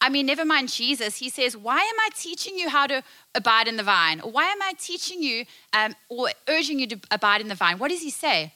I 0.00 0.08
mean, 0.08 0.26
never 0.26 0.44
mind 0.44 0.70
Jesus. 0.70 1.16
He 1.18 1.28
says, 1.28 1.56
Why 1.56 1.78
am 1.78 2.00
I 2.00 2.08
teaching 2.16 2.58
you 2.58 2.68
how 2.68 2.88
to 2.88 3.04
abide 3.34 3.68
in 3.68 3.76
the 3.76 3.82
vine? 3.84 4.18
Why 4.18 4.46
am 4.46 4.60
I 4.60 4.72
teaching 4.76 5.22
you 5.22 5.44
um, 5.72 5.94
or 6.08 6.30
urging 6.48 6.80
you 6.80 6.88
to 6.88 7.00
abide 7.12 7.40
in 7.40 7.48
the 7.48 7.54
vine? 7.54 7.78
What 7.78 7.90
does 7.90 8.02
he 8.02 8.10
say? 8.10 8.52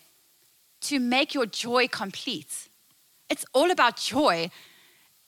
To 0.82 1.00
make 1.00 1.34
your 1.34 1.46
joy 1.46 1.88
complete. 1.88 2.68
It's 3.28 3.44
all 3.54 3.70
about 3.70 3.96
joy, 3.96 4.50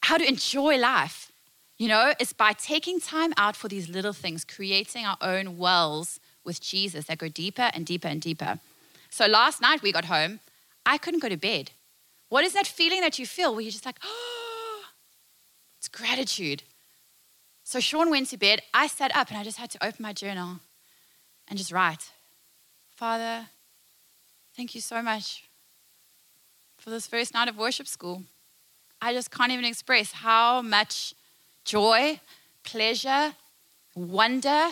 how 0.02 0.18
to 0.18 0.26
enjoy 0.26 0.76
life. 0.78 1.32
You 1.78 1.88
know, 1.88 2.14
it's 2.20 2.32
by 2.32 2.52
taking 2.52 3.00
time 3.00 3.32
out 3.36 3.56
for 3.56 3.68
these 3.68 3.88
little 3.88 4.12
things, 4.12 4.44
creating 4.44 5.04
our 5.06 5.16
own 5.20 5.58
wells 5.58 6.20
with 6.44 6.60
Jesus 6.60 7.06
that 7.06 7.18
go 7.18 7.28
deeper 7.28 7.70
and 7.74 7.84
deeper 7.84 8.08
and 8.08 8.20
deeper. 8.20 8.60
So 9.10 9.26
last 9.26 9.60
night 9.60 9.82
we 9.82 9.92
got 9.92 10.04
home, 10.04 10.40
I 10.86 10.98
couldn't 10.98 11.20
go 11.20 11.28
to 11.28 11.36
bed. 11.36 11.70
What 12.28 12.44
is 12.44 12.52
that 12.52 12.66
feeling 12.66 13.00
that 13.00 13.18
you 13.18 13.26
feel 13.26 13.52
where 13.52 13.60
you're 13.60 13.70
just 13.70 13.86
like, 13.86 13.98
oh, 14.04 14.82
it's 15.78 15.88
gratitude. 15.88 16.62
So 17.64 17.80
Sean 17.80 18.10
went 18.10 18.28
to 18.30 18.36
bed. 18.36 18.60
I 18.72 18.86
sat 18.86 19.14
up 19.16 19.30
and 19.30 19.38
I 19.38 19.44
just 19.44 19.58
had 19.58 19.70
to 19.70 19.86
open 19.86 20.02
my 20.02 20.12
journal 20.12 20.60
and 21.48 21.58
just 21.58 21.72
write 21.72 22.10
Father, 22.94 23.48
thank 24.56 24.74
you 24.74 24.80
so 24.80 25.02
much 25.02 25.44
for 26.78 26.90
this 26.90 27.06
first 27.06 27.34
night 27.34 27.48
of 27.48 27.56
worship 27.56 27.88
school. 27.88 28.22
I 29.00 29.12
just 29.12 29.30
can't 29.30 29.52
even 29.52 29.64
express 29.64 30.12
how 30.12 30.62
much 30.62 31.14
joy, 31.64 32.20
pleasure, 32.62 33.34
wonder 33.94 34.70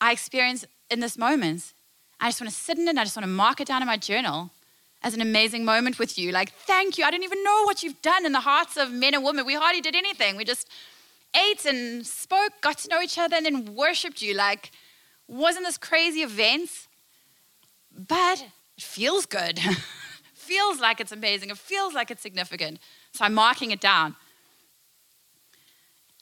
I 0.00 0.12
experience 0.12 0.64
in 0.90 1.00
this 1.00 1.16
moment. 1.16 1.72
I 2.20 2.28
just 2.28 2.40
want 2.40 2.50
to 2.50 2.56
sit 2.56 2.78
in 2.78 2.86
it. 2.88 2.96
I 2.96 3.04
just 3.04 3.16
want 3.16 3.24
to 3.24 3.30
mark 3.30 3.60
it 3.60 3.68
down 3.68 3.80
in 3.80 3.86
my 3.86 3.96
journal 3.96 4.50
as 5.02 5.14
an 5.14 5.20
amazing 5.20 5.64
moment 5.64 5.98
with 5.98 6.18
you. 6.18 6.30
Like, 6.30 6.52
thank 6.52 6.98
you. 6.98 7.04
I 7.04 7.10
don't 7.10 7.22
even 7.22 7.42
know 7.42 7.62
what 7.64 7.82
you've 7.82 8.00
done 8.02 8.26
in 8.26 8.32
the 8.32 8.40
hearts 8.40 8.76
of 8.76 8.90
men 8.90 9.14
and 9.14 9.24
women. 9.24 9.46
We 9.46 9.54
hardly 9.54 9.80
did 9.80 9.94
anything. 9.94 10.36
We 10.36 10.44
just 10.44 10.68
ate 11.34 11.64
and 11.64 12.06
spoke, 12.06 12.52
got 12.60 12.78
to 12.78 12.88
know 12.88 13.00
each 13.00 13.18
other, 13.18 13.36
and 13.36 13.46
then 13.46 13.74
worshiped 13.74 14.20
you. 14.20 14.34
Like, 14.34 14.72
wasn't 15.26 15.64
this 15.64 15.78
crazy 15.78 16.20
event? 16.20 16.70
But 17.96 18.44
it 18.76 18.82
feels 18.82 19.26
good. 19.26 19.60
feels 20.44 20.80
like 20.80 21.00
it's 21.00 21.12
amazing. 21.12 21.50
It 21.50 21.58
feels 21.58 21.94
like 21.94 22.10
it's 22.10 22.22
significant. 22.22 22.78
So 23.12 23.24
I'm 23.24 23.34
marking 23.34 23.70
it 23.70 23.80
down. 23.80 24.14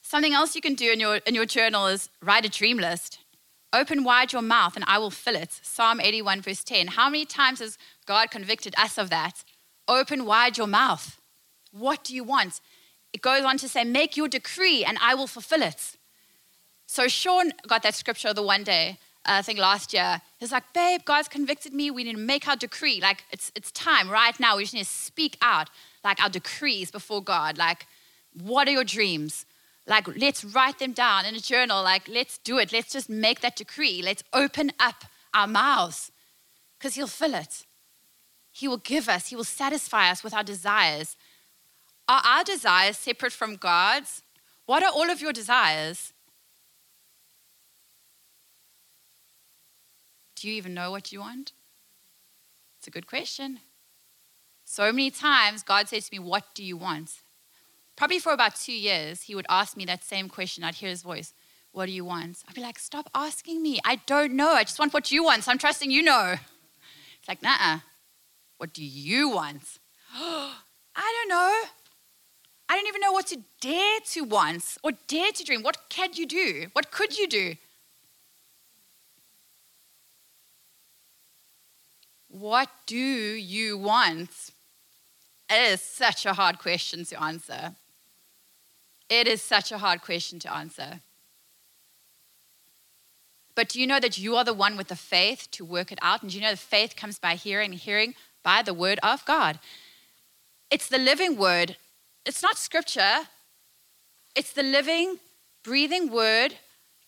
Something 0.02 0.32
else 0.32 0.54
you 0.54 0.60
can 0.60 0.74
do 0.74 0.92
in 0.92 1.00
your, 1.00 1.16
in 1.26 1.34
your 1.34 1.46
journal 1.46 1.86
is 1.86 2.08
write 2.22 2.44
a 2.44 2.48
dream 2.48 2.76
list. 2.76 3.18
Open 3.72 4.04
wide 4.04 4.32
your 4.32 4.42
mouth 4.42 4.76
and 4.76 4.84
I 4.86 4.98
will 4.98 5.10
fill 5.10 5.36
it. 5.36 5.58
Psalm 5.62 6.00
81, 6.00 6.42
verse 6.42 6.62
10. 6.62 6.88
How 6.88 7.08
many 7.08 7.24
times 7.24 7.60
has 7.60 7.78
God 8.06 8.30
convicted 8.30 8.74
us 8.76 8.98
of 8.98 9.08
that? 9.10 9.42
Open 9.88 10.26
wide 10.26 10.58
your 10.58 10.66
mouth. 10.66 11.18
What 11.70 12.04
do 12.04 12.14
you 12.14 12.22
want? 12.22 12.60
It 13.12 13.22
goes 13.22 13.44
on 13.44 13.56
to 13.58 13.68
say, 13.68 13.84
Make 13.84 14.16
your 14.16 14.28
decree 14.28 14.84
and 14.84 14.98
I 15.00 15.14
will 15.14 15.26
fulfill 15.26 15.62
it. 15.62 15.96
So 16.86 17.08
Sean 17.08 17.52
got 17.66 17.82
that 17.82 17.94
scripture 17.94 18.34
the 18.34 18.42
one 18.42 18.64
day, 18.64 18.98
uh, 19.24 19.38
I 19.38 19.42
think 19.42 19.58
last 19.58 19.92
year. 19.92 20.20
He's 20.38 20.52
like, 20.52 20.64
babe, 20.72 21.02
God's 21.04 21.28
convicted 21.28 21.72
me. 21.72 21.90
We 21.90 22.04
need 22.04 22.14
to 22.14 22.18
make 22.18 22.48
our 22.48 22.56
decree. 22.56 23.00
Like, 23.00 23.24
it's, 23.30 23.52
it's 23.54 23.70
time 23.70 24.10
right 24.10 24.38
now. 24.40 24.56
We 24.56 24.64
just 24.64 24.74
need 24.74 24.80
to 24.80 24.90
speak 24.90 25.36
out, 25.40 25.70
like, 26.02 26.20
our 26.22 26.28
decrees 26.28 26.90
before 26.90 27.22
God. 27.22 27.56
Like, 27.56 27.86
what 28.32 28.66
are 28.66 28.72
your 28.72 28.84
dreams? 28.84 29.46
Like, 29.86 30.08
let's 30.16 30.44
write 30.44 30.78
them 30.78 30.92
down 30.92 31.24
in 31.24 31.34
a 31.34 31.40
journal. 31.40 31.82
Like, 31.82 32.08
let's 32.08 32.38
do 32.38 32.58
it. 32.58 32.72
Let's 32.72 32.92
just 32.92 33.08
make 33.08 33.40
that 33.40 33.56
decree. 33.56 34.02
Let's 34.02 34.24
open 34.32 34.72
up 34.80 35.04
our 35.32 35.46
mouths 35.46 36.10
because 36.78 36.94
He'll 36.94 37.06
fill 37.06 37.34
it. 37.34 37.64
He 38.50 38.68
will 38.68 38.78
give 38.78 39.08
us, 39.08 39.28
He 39.28 39.36
will 39.36 39.44
satisfy 39.44 40.10
us 40.10 40.24
with 40.24 40.34
our 40.34 40.44
desires. 40.44 41.16
Are 42.08 42.22
our 42.24 42.44
desires 42.44 42.98
separate 42.98 43.32
from 43.32 43.56
God's? 43.56 44.22
What 44.66 44.82
are 44.82 44.92
all 44.92 45.10
of 45.10 45.20
your 45.20 45.32
desires? 45.32 46.12
Do 50.42 50.48
you 50.48 50.54
even 50.54 50.74
know 50.74 50.90
what 50.90 51.12
you 51.12 51.20
want? 51.20 51.52
It's 52.76 52.88
a 52.88 52.90
good 52.90 53.06
question. 53.06 53.60
So 54.64 54.90
many 54.90 55.08
times, 55.08 55.62
God 55.62 55.88
says 55.88 56.08
to 56.08 56.14
me, 56.16 56.18
What 56.18 56.46
do 56.52 56.64
you 56.64 56.76
want? 56.76 57.12
Probably 57.94 58.18
for 58.18 58.32
about 58.32 58.56
two 58.56 58.72
years, 58.72 59.22
He 59.22 59.36
would 59.36 59.46
ask 59.48 59.76
me 59.76 59.84
that 59.84 60.02
same 60.02 60.28
question. 60.28 60.64
I'd 60.64 60.74
hear 60.74 60.90
His 60.90 61.02
voice, 61.02 61.32
What 61.70 61.86
do 61.86 61.92
you 61.92 62.04
want? 62.04 62.38
I'd 62.48 62.56
be 62.56 62.60
like, 62.60 62.80
Stop 62.80 63.08
asking 63.14 63.62
me. 63.62 63.78
I 63.84 64.00
don't 64.04 64.32
know. 64.32 64.50
I 64.54 64.64
just 64.64 64.80
want 64.80 64.92
what 64.92 65.12
you 65.12 65.22
want. 65.22 65.44
So 65.44 65.52
I'm 65.52 65.58
trusting 65.58 65.92
you 65.92 66.02
know. 66.02 66.34
It's 67.20 67.28
like, 67.28 67.40
Nah, 67.40 67.78
what 68.58 68.72
do 68.72 68.84
you 68.84 69.28
want? 69.28 69.78
I 70.12 70.54
don't 70.96 71.28
know. 71.28 71.62
I 72.68 72.74
don't 72.74 72.88
even 72.88 73.00
know 73.00 73.12
what 73.12 73.28
to 73.28 73.38
dare 73.60 74.00
to 74.06 74.22
want 74.22 74.76
or 74.82 74.90
dare 75.06 75.30
to 75.30 75.44
dream. 75.44 75.62
What 75.62 75.88
can 75.88 76.14
you 76.14 76.26
do? 76.26 76.66
What 76.72 76.90
could 76.90 77.16
you 77.16 77.28
do? 77.28 77.54
What 82.32 82.70
do 82.86 82.96
you 82.96 83.76
want? 83.76 84.30
It 85.50 85.72
is 85.72 85.82
such 85.82 86.24
a 86.24 86.32
hard 86.32 86.58
question 86.58 87.04
to 87.04 87.22
answer. 87.22 87.74
It 89.10 89.28
is 89.28 89.42
such 89.42 89.70
a 89.70 89.76
hard 89.76 90.00
question 90.00 90.38
to 90.38 90.54
answer. 90.54 91.02
But 93.54 93.68
do 93.68 93.78
you 93.78 93.86
know 93.86 94.00
that 94.00 94.16
you 94.16 94.34
are 94.36 94.44
the 94.44 94.54
one 94.54 94.78
with 94.78 94.88
the 94.88 94.96
faith 94.96 95.48
to 95.50 95.62
work 95.62 95.92
it 95.92 95.98
out? 96.00 96.22
And 96.22 96.30
do 96.30 96.38
you 96.38 96.42
know 96.42 96.48
that 96.48 96.58
faith 96.58 96.96
comes 96.96 97.18
by 97.18 97.34
hearing, 97.34 97.74
hearing 97.74 98.14
by 98.42 98.62
the 98.62 98.72
word 98.72 98.98
of 99.02 99.26
God? 99.26 99.58
It's 100.70 100.88
the 100.88 100.96
living 100.96 101.36
word. 101.36 101.76
It's 102.24 102.42
not 102.42 102.56
scripture. 102.56 103.28
It's 104.34 104.54
the 104.54 104.62
living, 104.62 105.18
breathing 105.62 106.10
word 106.10 106.54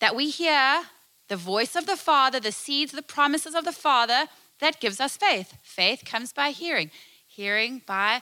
that 0.01 0.15
we 0.15 0.29
hear, 0.29 0.83
the 1.29 1.35
voice 1.35 1.75
of 1.75 1.87
the 1.87 1.97
Father, 1.97 2.39
the 2.39 2.51
seeds, 2.51 2.91
the 2.91 3.01
promises 3.01 3.55
of 3.55 3.65
the 3.65 3.71
Father 3.71 4.27
that 4.59 4.79
gives 4.79 4.99
us 4.99 5.17
faith. 5.17 5.55
Faith 5.63 6.03
comes 6.05 6.33
by 6.33 6.49
hearing, 6.49 6.91
hearing 7.27 7.81
by 7.85 8.21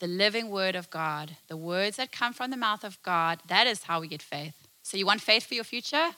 the 0.00 0.06
living 0.06 0.50
word 0.50 0.76
of 0.76 0.90
God, 0.90 1.36
the 1.48 1.56
words 1.56 1.96
that 1.96 2.12
come 2.12 2.32
from 2.32 2.50
the 2.50 2.56
mouth 2.56 2.84
of 2.84 3.02
God. 3.02 3.40
That 3.48 3.66
is 3.66 3.84
how 3.84 4.00
we 4.00 4.08
get 4.08 4.22
faith. 4.22 4.54
So, 4.82 4.96
you 4.96 5.06
want 5.06 5.22
faith 5.22 5.46
for 5.46 5.54
your 5.54 5.64
future? 5.64 6.10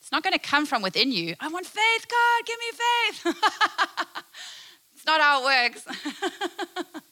It's 0.00 0.12
not 0.12 0.22
going 0.22 0.32
to 0.32 0.38
come 0.38 0.64
from 0.64 0.82
within 0.82 1.10
you. 1.10 1.34
I 1.40 1.48
want 1.48 1.66
faith, 1.66 2.06
God, 2.08 2.46
give 2.46 2.58
me 2.60 2.70
faith. 2.78 3.36
it's 4.94 5.04
not 5.04 5.20
how 5.20 5.42
it 5.42 5.44
works. 5.44 5.84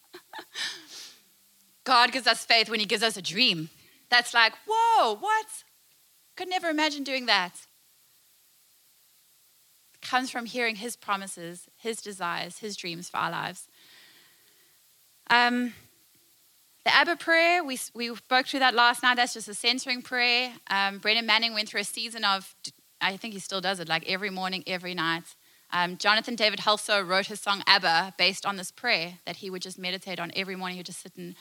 God 1.85 2.13
gives 2.13 2.27
us 2.27 2.45
faith 2.45 2.71
when 2.71 2.79
He 2.79 2.87
gives 2.87 3.03
us 3.03 3.17
a 3.17 3.23
dream. 3.23 3.71
That's 4.09 4.33
like, 4.33 4.53
whoa, 4.69 5.17
what? 5.17 5.47
Could 6.37 6.49
never 6.49 6.69
imagine 6.69 7.03
doing 7.03 7.27
that 7.27 7.67
comes 10.09 10.31
from 10.31 10.47
hearing 10.47 10.77
His 10.77 10.97
promises, 10.97 11.69
His 11.77 12.01
desires, 12.01 12.59
His 12.59 12.77
dreams 12.77 13.09
for 13.09 13.19
our 13.19 13.31
lives. 13.31 13.69
Um, 15.29 15.75
the 16.85 16.95
Abba 16.95 17.17
prayer, 17.17 17.65
we, 17.65 17.79
we 17.95 18.15
spoke 18.15 18.47
through 18.47 18.61
that 18.61 18.75
last 18.75 19.03
night. 19.03 19.17
That's 19.17 19.35
just 19.35 19.49
a 19.49 19.55
centering 19.55 20.03
prayer. 20.03 20.53
Um, 20.71 20.99
Brennan 20.99 21.27
Manning 21.27 21.53
went 21.53 21.69
through 21.69 21.81
a 21.81 21.85
season 21.85 22.25
of, 22.25 22.55
I 23.01 23.17
think 23.17 23.35
he 23.35 23.41
still 23.41 23.61
does 23.61 23.81
it, 23.81 23.89
like 23.89 24.09
every 24.09 24.31
morning, 24.31 24.63
every 24.69 24.95
night. 24.95 25.25
Um, 25.73 25.97
Jonathan 25.97 26.37
David 26.37 26.61
Helser 26.61 27.07
wrote 27.07 27.27
his 27.27 27.41
song 27.41 27.65
Abba 27.67 28.15
based 28.17 28.47
on 28.47 28.57
this 28.57 28.71
prayer 28.71 29.15
that 29.27 29.37
he 29.37 29.51
would 29.51 29.63
just 29.63 29.79
meditate 29.79 30.21
on 30.21 30.31
every 30.37 30.55
morning. 30.55 30.77
He 30.77 30.79
would 30.79 30.87
just 30.87 31.03
sit 31.03 31.17
and, 31.17 31.35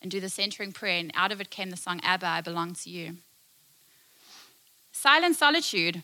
and 0.00 0.10
do 0.10 0.18
the 0.18 0.30
centering 0.30 0.72
prayer, 0.72 0.98
and 0.98 1.10
out 1.14 1.30
of 1.30 1.42
it 1.42 1.50
came 1.50 1.68
the 1.68 1.76
song 1.76 2.00
Abba, 2.02 2.26
I 2.26 2.40
Belong 2.40 2.72
to 2.72 2.90
You. 2.90 3.18
Silent 4.92 5.36
solitude. 5.36 6.02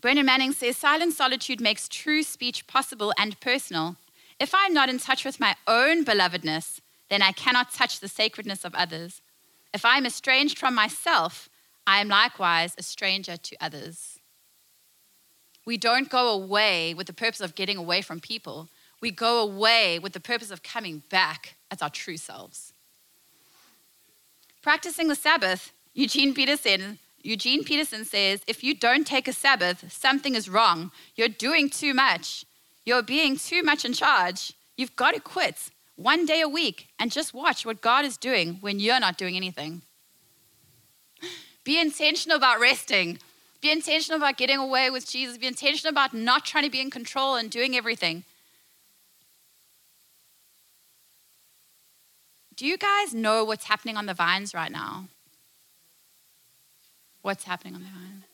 Brennan 0.00 0.24
Manning 0.24 0.52
says 0.52 0.78
silent 0.78 1.12
solitude 1.12 1.60
makes 1.60 1.88
true 1.88 2.22
speech 2.22 2.66
possible 2.66 3.12
and 3.18 3.38
personal. 3.40 3.96
If 4.38 4.54
I'm 4.54 4.72
not 4.72 4.88
in 4.88 4.98
touch 4.98 5.26
with 5.26 5.38
my 5.38 5.54
own 5.66 6.04
belovedness, 6.04 6.80
then 7.10 7.20
I 7.20 7.32
cannot 7.32 7.72
touch 7.72 8.00
the 8.00 8.08
sacredness 8.08 8.64
of 8.64 8.74
others. 8.74 9.20
If 9.74 9.84
I'm 9.84 10.06
estranged 10.06 10.58
from 10.58 10.74
myself, 10.74 11.50
I 11.86 12.00
am 12.00 12.08
likewise 12.08 12.74
a 12.78 12.82
stranger 12.82 13.36
to 13.36 13.56
others. 13.60 14.18
We 15.66 15.76
don't 15.76 16.08
go 16.08 16.30
away 16.30 16.94
with 16.94 17.06
the 17.06 17.12
purpose 17.12 17.42
of 17.42 17.54
getting 17.54 17.76
away 17.76 18.00
from 18.00 18.20
people. 18.20 18.68
We 19.02 19.10
go 19.10 19.42
away 19.42 19.98
with 19.98 20.14
the 20.14 20.20
purpose 20.20 20.50
of 20.50 20.62
coming 20.62 21.02
back 21.10 21.56
as 21.70 21.82
our 21.82 21.90
true 21.90 22.16
selves. 22.16 22.72
Practicing 24.62 25.08
the 25.08 25.14
Sabbath, 25.14 25.72
Eugene 25.92 26.32
Peterson 26.32 26.98
Eugene 27.22 27.64
Peterson 27.64 28.04
says 28.04 28.42
if 28.46 28.64
you 28.64 28.74
don't 28.74 29.06
take 29.06 29.28
a 29.28 29.32
Sabbath, 29.32 29.92
something 29.92 30.34
is 30.34 30.48
wrong. 30.48 30.90
You're 31.16 31.28
doing 31.28 31.68
too 31.68 31.94
much. 31.94 32.44
You're 32.84 33.02
being 33.02 33.36
too 33.36 33.62
much 33.62 33.84
in 33.84 33.92
charge. 33.92 34.52
You've 34.76 34.96
got 34.96 35.14
to 35.14 35.20
quit 35.20 35.70
one 35.96 36.24
day 36.24 36.40
a 36.40 36.48
week 36.48 36.88
and 36.98 37.12
just 37.12 37.34
watch 37.34 37.66
what 37.66 37.82
God 37.82 38.04
is 38.04 38.16
doing 38.16 38.56
when 38.60 38.80
you're 38.80 39.00
not 39.00 39.18
doing 39.18 39.36
anything. 39.36 39.82
Be 41.64 41.78
intentional 41.78 42.38
about 42.38 42.60
resting. 42.60 43.18
Be 43.60 43.70
intentional 43.70 44.16
about 44.16 44.38
getting 44.38 44.56
away 44.56 44.88
with 44.88 45.06
Jesus. 45.06 45.36
Be 45.36 45.46
intentional 45.46 45.92
about 45.92 46.14
not 46.14 46.46
trying 46.46 46.64
to 46.64 46.70
be 46.70 46.80
in 46.80 46.90
control 46.90 47.36
and 47.36 47.50
doing 47.50 47.76
everything. 47.76 48.24
Do 52.56 52.66
you 52.66 52.78
guys 52.78 53.12
know 53.12 53.44
what's 53.44 53.64
happening 53.64 53.96
on 53.96 54.06
the 54.06 54.14
vines 54.14 54.54
right 54.54 54.72
now? 54.72 55.08
What's 57.22 57.44
happening 57.44 57.74
on 57.74 57.82
the 57.82 57.88
vine? 57.88 58.24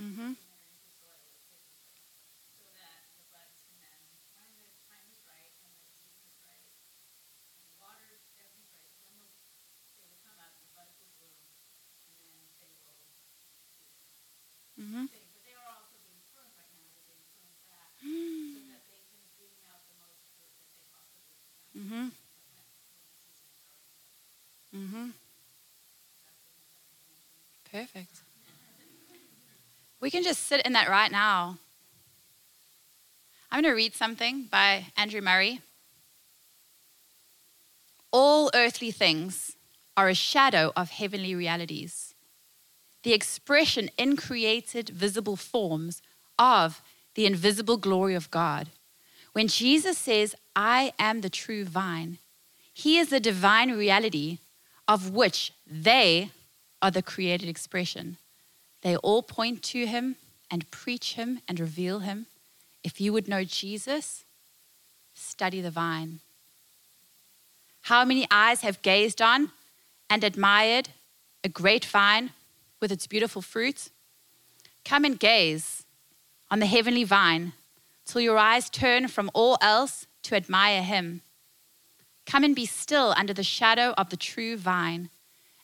Mm-hmm. 0.00 0.32
Mm-hmm. 14.80 15.23
Mm-hmm. 21.84 22.06
Mm-hmm. 24.76 25.06
Perfect. 27.70 28.22
We 30.00 30.10
can 30.10 30.22
just 30.22 30.46
sit 30.46 30.64
in 30.64 30.72
that 30.72 30.88
right 30.88 31.10
now. 31.10 31.58
I'm 33.50 33.62
going 33.62 33.72
to 33.72 33.76
read 33.76 33.94
something 33.94 34.44
by 34.50 34.86
Andrew 34.96 35.20
Murray. 35.20 35.60
All 38.10 38.50
earthly 38.54 38.90
things 38.90 39.56
are 39.96 40.08
a 40.08 40.14
shadow 40.14 40.72
of 40.76 40.90
heavenly 40.90 41.34
realities, 41.34 42.14
the 43.02 43.12
expression 43.12 43.90
in 43.98 44.16
created 44.16 44.88
visible 44.88 45.36
forms 45.36 46.00
of 46.38 46.80
the 47.14 47.26
invisible 47.26 47.76
glory 47.76 48.14
of 48.14 48.30
God. 48.30 48.70
When 49.34 49.48
Jesus 49.48 49.98
says, 49.98 50.36
I 50.54 50.92
am 50.96 51.20
the 51.20 51.28
true 51.28 51.64
vine, 51.64 52.18
he 52.72 52.98
is 52.98 53.10
the 53.10 53.18
divine 53.18 53.72
reality 53.72 54.38
of 54.86 55.10
which 55.10 55.52
they 55.66 56.30
are 56.80 56.92
the 56.92 57.02
created 57.02 57.48
expression. 57.48 58.16
They 58.82 58.96
all 58.96 59.24
point 59.24 59.60
to 59.64 59.86
him 59.86 60.16
and 60.52 60.70
preach 60.70 61.14
him 61.14 61.40
and 61.48 61.58
reveal 61.58 61.98
him. 61.98 62.26
If 62.84 63.00
you 63.00 63.12
would 63.12 63.26
know 63.26 63.42
Jesus, 63.42 64.24
study 65.14 65.60
the 65.60 65.70
vine. 65.70 66.20
How 67.82 68.04
many 68.04 68.28
eyes 68.30 68.60
have 68.60 68.82
gazed 68.82 69.20
on 69.20 69.50
and 70.08 70.22
admired 70.22 70.90
a 71.42 71.48
great 71.48 71.84
vine 71.84 72.30
with 72.80 72.92
its 72.92 73.08
beautiful 73.08 73.42
fruit? 73.42 73.88
Come 74.84 75.04
and 75.04 75.18
gaze 75.18 75.82
on 76.52 76.60
the 76.60 76.66
heavenly 76.66 77.02
vine 77.02 77.52
till 78.04 78.20
your 78.20 78.38
eyes 78.38 78.70
turn 78.70 79.08
from 79.08 79.30
all 79.34 79.58
else 79.60 80.06
to 80.24 80.34
admire 80.34 80.82
him. 80.82 81.22
Come 82.26 82.44
and 82.44 82.54
be 82.54 82.66
still 82.66 83.14
under 83.16 83.34
the 83.34 83.42
shadow 83.42 83.94
of 83.96 84.10
the 84.10 84.16
true 84.16 84.56
vine 84.56 85.10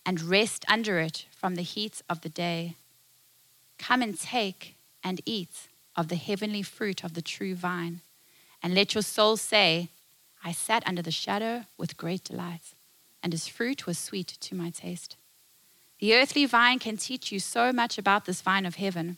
and 0.05 0.21
rest 0.21 0.65
under 0.67 0.99
it 0.99 1.25
from 1.31 1.55
the 1.55 1.61
heat 1.61 2.01
of 2.09 2.21
the 2.21 2.29
day. 2.29 2.75
Come 3.77 4.01
and 4.01 4.19
take 4.19 4.75
and 5.03 5.21
eat 5.25 5.67
of 5.95 6.07
the 6.07 6.15
heavenly 6.15 6.61
fruit 6.61 7.03
of 7.03 7.13
the 7.13 7.21
true 7.21 7.55
vine, 7.55 8.01
and 8.63 8.73
let 8.73 8.93
your 8.93 9.01
soul 9.01 9.37
say, 9.37 9.89
I 10.43 10.51
sat 10.51 10.87
under 10.87 11.01
the 11.01 11.11
shadow 11.11 11.65
with 11.77 11.97
great 11.97 12.23
delight, 12.23 12.73
and 13.21 13.33
his 13.33 13.47
fruit 13.47 13.85
was 13.85 13.97
sweet 13.97 14.37
to 14.39 14.55
my 14.55 14.69
taste. 14.69 15.17
The 15.99 16.15
earthly 16.15 16.45
vine 16.45 16.79
can 16.79 16.97
teach 16.97 17.31
you 17.31 17.39
so 17.39 17.71
much 17.71 17.97
about 17.97 18.25
this 18.25 18.41
vine 18.41 18.65
of 18.65 18.75
heaven, 18.75 19.17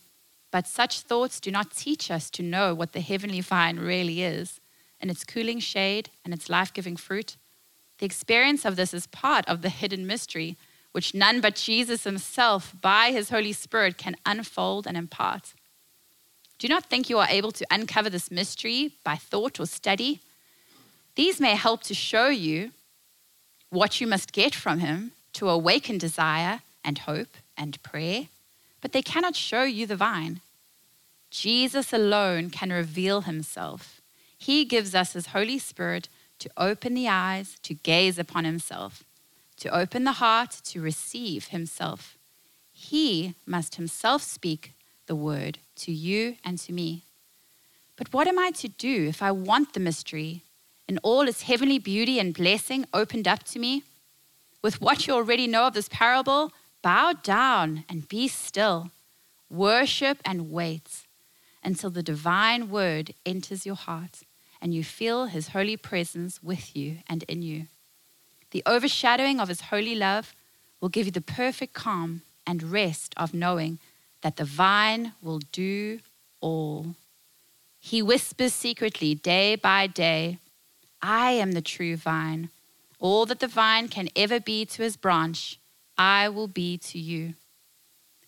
but 0.54 0.68
such 0.68 1.00
thoughts 1.00 1.40
do 1.40 1.50
not 1.50 1.72
teach 1.72 2.12
us 2.12 2.30
to 2.30 2.44
know 2.44 2.76
what 2.76 2.92
the 2.94 3.02
heavenly 3.02 3.42
vine 3.42 3.80
really 3.80 4.22
is 4.22 4.60
and 5.02 5.10
its 5.10 5.24
cooling 5.24 5.60
shade 5.60 6.12
and 6.24 6.32
its 6.32 6.48
life 6.48 6.72
giving 6.72 6.96
fruit. 6.96 7.38
The 7.98 8.06
experience 8.06 8.64
of 8.64 8.76
this 8.76 8.94
is 8.94 9.08
part 9.08 9.50
of 9.50 9.64
the 9.64 9.70
hidden 9.70 10.06
mystery, 10.06 10.56
which 10.92 11.16
none 11.16 11.42
but 11.42 11.56
Jesus 11.56 12.04
himself, 12.04 12.76
by 12.80 13.10
his 13.10 13.32
Holy 13.32 13.52
Spirit, 13.52 13.98
can 13.98 14.16
unfold 14.28 14.86
and 14.86 14.96
impart. 14.96 15.56
Do 16.60 16.68
not 16.68 16.86
think 16.86 17.10
you 17.10 17.18
are 17.18 17.28
able 17.32 17.52
to 17.52 17.66
uncover 17.72 18.12
this 18.12 18.30
mystery 18.30 18.92
by 19.04 19.16
thought 19.16 19.60
or 19.60 19.66
study. 19.66 20.20
These 21.16 21.42
may 21.42 21.56
help 21.56 21.82
to 21.84 21.96
show 21.96 22.28
you 22.28 22.74
what 23.72 24.00
you 24.00 24.06
must 24.06 24.32
get 24.32 24.54
from 24.54 24.82
him 24.82 25.14
to 25.34 25.50
awaken 25.50 25.98
desire 25.98 26.60
and 26.86 27.00
hope 27.00 27.38
and 27.58 27.82
prayer, 27.82 28.28
but 28.82 28.92
they 28.92 29.02
cannot 29.02 29.36
show 29.36 29.64
you 29.64 29.88
the 29.88 29.96
vine. 29.96 30.42
Jesus 31.34 31.92
alone 31.92 32.52
can 32.52 32.70
reveal 32.72 33.22
himself. 33.22 34.02
He 34.38 34.66
gives 34.66 34.94
us 34.94 35.14
his 35.14 35.28
Holy 35.28 35.58
Spirit 35.58 36.08
to 36.38 36.50
open 36.56 36.94
the 36.94 37.08
eyes, 37.08 37.58
to 37.64 37.74
gaze 37.74 38.20
upon 38.20 38.46
himself, 38.46 39.04
to 39.58 39.76
open 39.76 40.04
the 40.04 40.20
heart, 40.24 40.62
to 40.66 40.82
receive 40.82 41.48
himself. 41.48 42.18
He 42.72 43.34
must 43.46 43.76
himself 43.76 44.22
speak 44.22 44.74
the 45.08 45.16
word 45.16 45.58
to 45.78 45.92
you 45.92 46.38
and 46.46 46.60
to 46.60 46.72
me. 46.72 47.04
But 47.96 48.14
what 48.14 48.28
am 48.28 48.38
I 48.38 48.52
to 48.52 48.68
do 48.68 49.08
if 49.08 49.24
I 49.24 49.32
want 49.32 49.74
the 49.74 49.80
mystery 49.80 50.44
and 50.88 51.00
all 51.02 51.28
its 51.28 51.44
heavenly 51.44 51.80
beauty 51.80 52.20
and 52.20 52.34
blessing 52.34 52.86
opened 52.94 53.28
up 53.28 53.44
to 53.46 53.60
me? 53.60 53.84
With 54.62 54.82
what 54.82 55.08
you 55.08 55.14
already 55.14 55.48
know 55.48 55.68
of 55.68 55.74
this 55.74 55.90
parable, 55.90 56.52
Bow 56.84 57.14
down 57.14 57.86
and 57.88 58.10
be 58.10 58.28
still. 58.28 58.92
Worship 59.50 60.18
and 60.26 60.52
wait 60.52 61.03
until 61.64 61.90
the 61.90 62.04
divine 62.04 62.70
word 62.70 63.14
enters 63.26 63.66
your 63.66 63.76
heart 63.76 64.22
and 64.62 64.74
you 64.74 64.84
feel 64.84 65.26
his 65.26 65.50
holy 65.50 65.78
presence 65.78 66.42
with 66.42 66.76
you 66.76 66.98
and 67.08 67.24
in 67.24 67.42
you. 67.42 67.68
The 68.52 68.64
overshadowing 68.66 69.40
of 69.40 69.50
his 69.50 69.62
holy 69.62 69.96
love 69.96 70.36
will 70.80 70.90
give 70.90 71.06
you 71.06 71.12
the 71.12 71.22
perfect 71.22 71.74
calm 71.74 72.22
and 72.46 72.72
rest 72.72 73.14
of 73.18 73.34
knowing 73.34 73.80
that 74.22 74.38
the 74.38 74.46
vine 74.46 75.14
will 75.22 75.40
do 75.52 76.00
all. 76.40 76.96
He 77.80 78.02
whispers 78.02 78.54
secretly 78.54 79.16
day 79.16 79.56
by 79.56 79.88
day, 79.88 80.38
I 81.02 81.32
am 81.32 81.52
the 81.52 81.62
true 81.62 81.98
vine. 81.98 82.50
All 83.00 83.26
that 83.26 83.42
the 83.42 83.48
vine 83.48 83.90
can 83.90 84.08
ever 84.16 84.40
be 84.40 84.66
to 84.66 84.82
his 84.82 84.96
branch 84.96 85.60
I 85.98 86.30
will 86.30 86.48
be 86.48 86.78
to 86.78 86.98
you. 86.98 87.36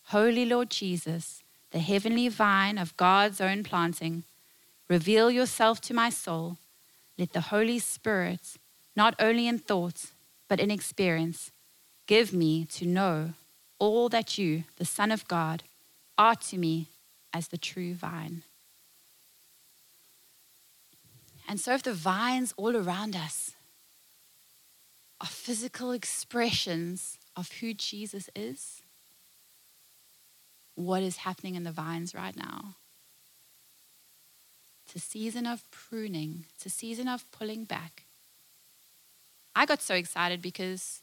Holy 0.10 0.46
Lord 0.46 0.70
Jesus, 0.70 1.42
the 1.76 1.82
heavenly 1.82 2.30
vine 2.30 2.78
of 2.78 2.96
God's 2.96 3.42
own 3.42 3.62
planting, 3.62 4.24
reveal 4.88 5.30
yourself 5.30 5.82
to 5.82 5.94
my 5.94 6.10
soul. 6.10 6.58
Let 7.18 7.34
the 7.34 7.52
Holy 7.52 7.80
Spirit, 7.80 8.56
not 8.96 9.14
only 9.20 9.46
in 9.46 9.60
thought, 9.60 10.06
but 10.48 10.62
in 10.62 10.72
experience, 10.72 11.52
give 12.08 12.32
me 12.32 12.64
to 12.76 12.86
know 12.86 13.34
all 13.78 14.08
that 14.08 14.38
you, 14.38 14.64
the 14.78 14.86
Son 14.86 15.12
of 15.12 15.28
God, 15.28 15.64
are 16.18 16.36
to 16.48 16.58
me 16.58 16.88
as 17.34 17.50
the 17.50 17.58
true 17.58 17.94
vine. 17.94 18.44
And 21.46 21.60
so, 21.60 21.74
if 21.74 21.84
the 21.84 21.94
vines 21.94 22.54
all 22.56 22.78
around 22.78 23.18
us 23.18 23.52
are 25.20 25.28
physical 25.28 25.92
expressions 25.92 27.18
of 27.36 27.52
who 27.60 27.74
Jesus 27.74 28.30
is, 28.34 28.82
what 30.76 31.02
is 31.02 31.18
happening 31.18 31.56
in 31.56 31.64
the 31.64 31.72
vines 31.72 32.14
right 32.14 32.36
now. 32.36 32.76
It's 34.86 34.96
a 34.96 35.08
season 35.08 35.46
of 35.46 35.64
pruning, 35.72 36.46
it's 36.56 36.66
a 36.66 36.70
season 36.70 37.08
of 37.08 37.30
pulling 37.32 37.64
back. 37.64 38.04
I 39.56 39.66
got 39.66 39.82
so 39.82 39.96
excited 39.96 40.42
because 40.42 41.02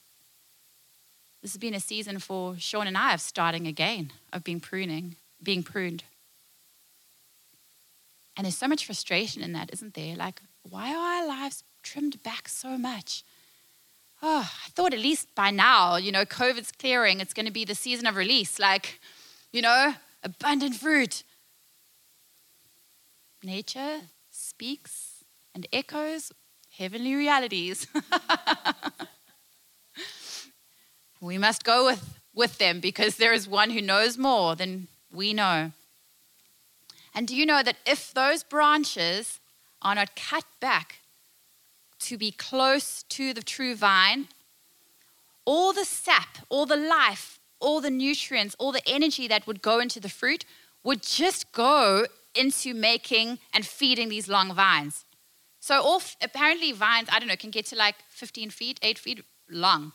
this 1.41 1.53
has 1.53 1.57
been 1.57 1.73
a 1.73 1.79
season 1.79 2.19
for 2.19 2.55
Sean 2.57 2.87
and 2.87 2.97
I 2.97 3.13
of 3.13 3.21
starting 3.21 3.67
again, 3.67 4.11
of 4.31 4.43
being 4.43 4.59
pruning, 4.59 5.15
being 5.41 5.63
pruned. 5.63 6.03
And 8.37 8.45
there's 8.45 8.57
so 8.57 8.67
much 8.67 8.85
frustration 8.85 9.43
in 9.43 9.53
that, 9.53 9.71
isn't 9.73 9.95
there? 9.95 10.15
Like, 10.15 10.41
why 10.67 10.93
are 10.93 11.21
our 11.21 11.27
lives 11.27 11.63
trimmed 11.83 12.21
back 12.23 12.47
so 12.47 12.77
much? 12.77 13.23
oh, 14.23 14.49
I 14.65 14.69
thought 14.69 14.93
at 14.93 14.99
least 14.99 15.35
by 15.35 15.51
now, 15.51 15.97
you 15.97 16.11
know, 16.11 16.25
COVID's 16.25 16.71
clearing, 16.71 17.19
it's 17.19 17.33
going 17.33 17.45
to 17.45 17.51
be 17.51 17.65
the 17.65 17.75
season 17.75 18.07
of 18.07 18.15
release, 18.15 18.57
like, 18.57 18.99
you 19.53 19.61
know, 19.61 19.93
abundant 20.23 20.75
fruit. 20.75 21.23
Nature 23.43 24.01
speaks 24.31 25.23
and 25.53 25.67
echoes 25.71 26.31
heavenly 26.77 27.13
realities. 27.13 27.87
we 31.21 31.37
must 31.37 31.63
go 31.63 31.85
with, 31.85 32.19
with 32.33 32.57
them 32.57 32.79
because 32.79 33.17
there 33.17 33.31
is 33.31 33.47
one 33.47 33.69
who 33.69 33.81
knows 33.81 34.17
more 34.17 34.55
than 34.55 34.87
we 35.11 35.33
know. 35.33 35.71
And 37.13 37.27
do 37.27 37.35
you 37.35 37.45
know 37.45 37.61
that 37.61 37.77
if 37.85 38.11
those 38.11 38.43
branches 38.43 39.39
are 39.83 39.93
not 39.93 40.15
cut 40.15 40.45
back 40.59 41.01
to 41.99 42.17
be 42.17 42.31
close 42.31 43.03
to 43.03 43.33
the 43.33 43.43
true 43.43 43.75
vine, 43.75 44.29
all 45.45 45.73
the 45.73 45.85
sap, 45.85 46.39
all 46.49 46.65
the 46.65 46.75
life, 46.75 47.37
all 47.63 47.81
the 47.81 47.89
nutrients, 47.89 48.55
all 48.59 48.71
the 48.71 48.87
energy 48.87 49.27
that 49.27 49.47
would 49.47 49.61
go 49.61 49.79
into 49.79 49.99
the 49.99 50.09
fruit 50.09 50.45
would 50.83 51.01
just 51.01 51.51
go 51.51 52.05
into 52.35 52.73
making 52.73 53.39
and 53.53 53.65
feeding 53.65 54.09
these 54.09 54.27
long 54.27 54.53
vines. 54.53 55.05
So, 55.59 55.81
all, 55.81 56.01
apparently, 56.21 56.73
vines, 56.73 57.07
I 57.11 57.19
don't 57.19 57.29
know, 57.29 57.37
can 57.37 57.51
get 57.51 57.65
to 57.67 57.75
like 57.77 57.95
15 58.09 58.49
feet, 58.49 58.79
8 58.83 58.99
feet 58.99 59.25
long. 59.49 59.93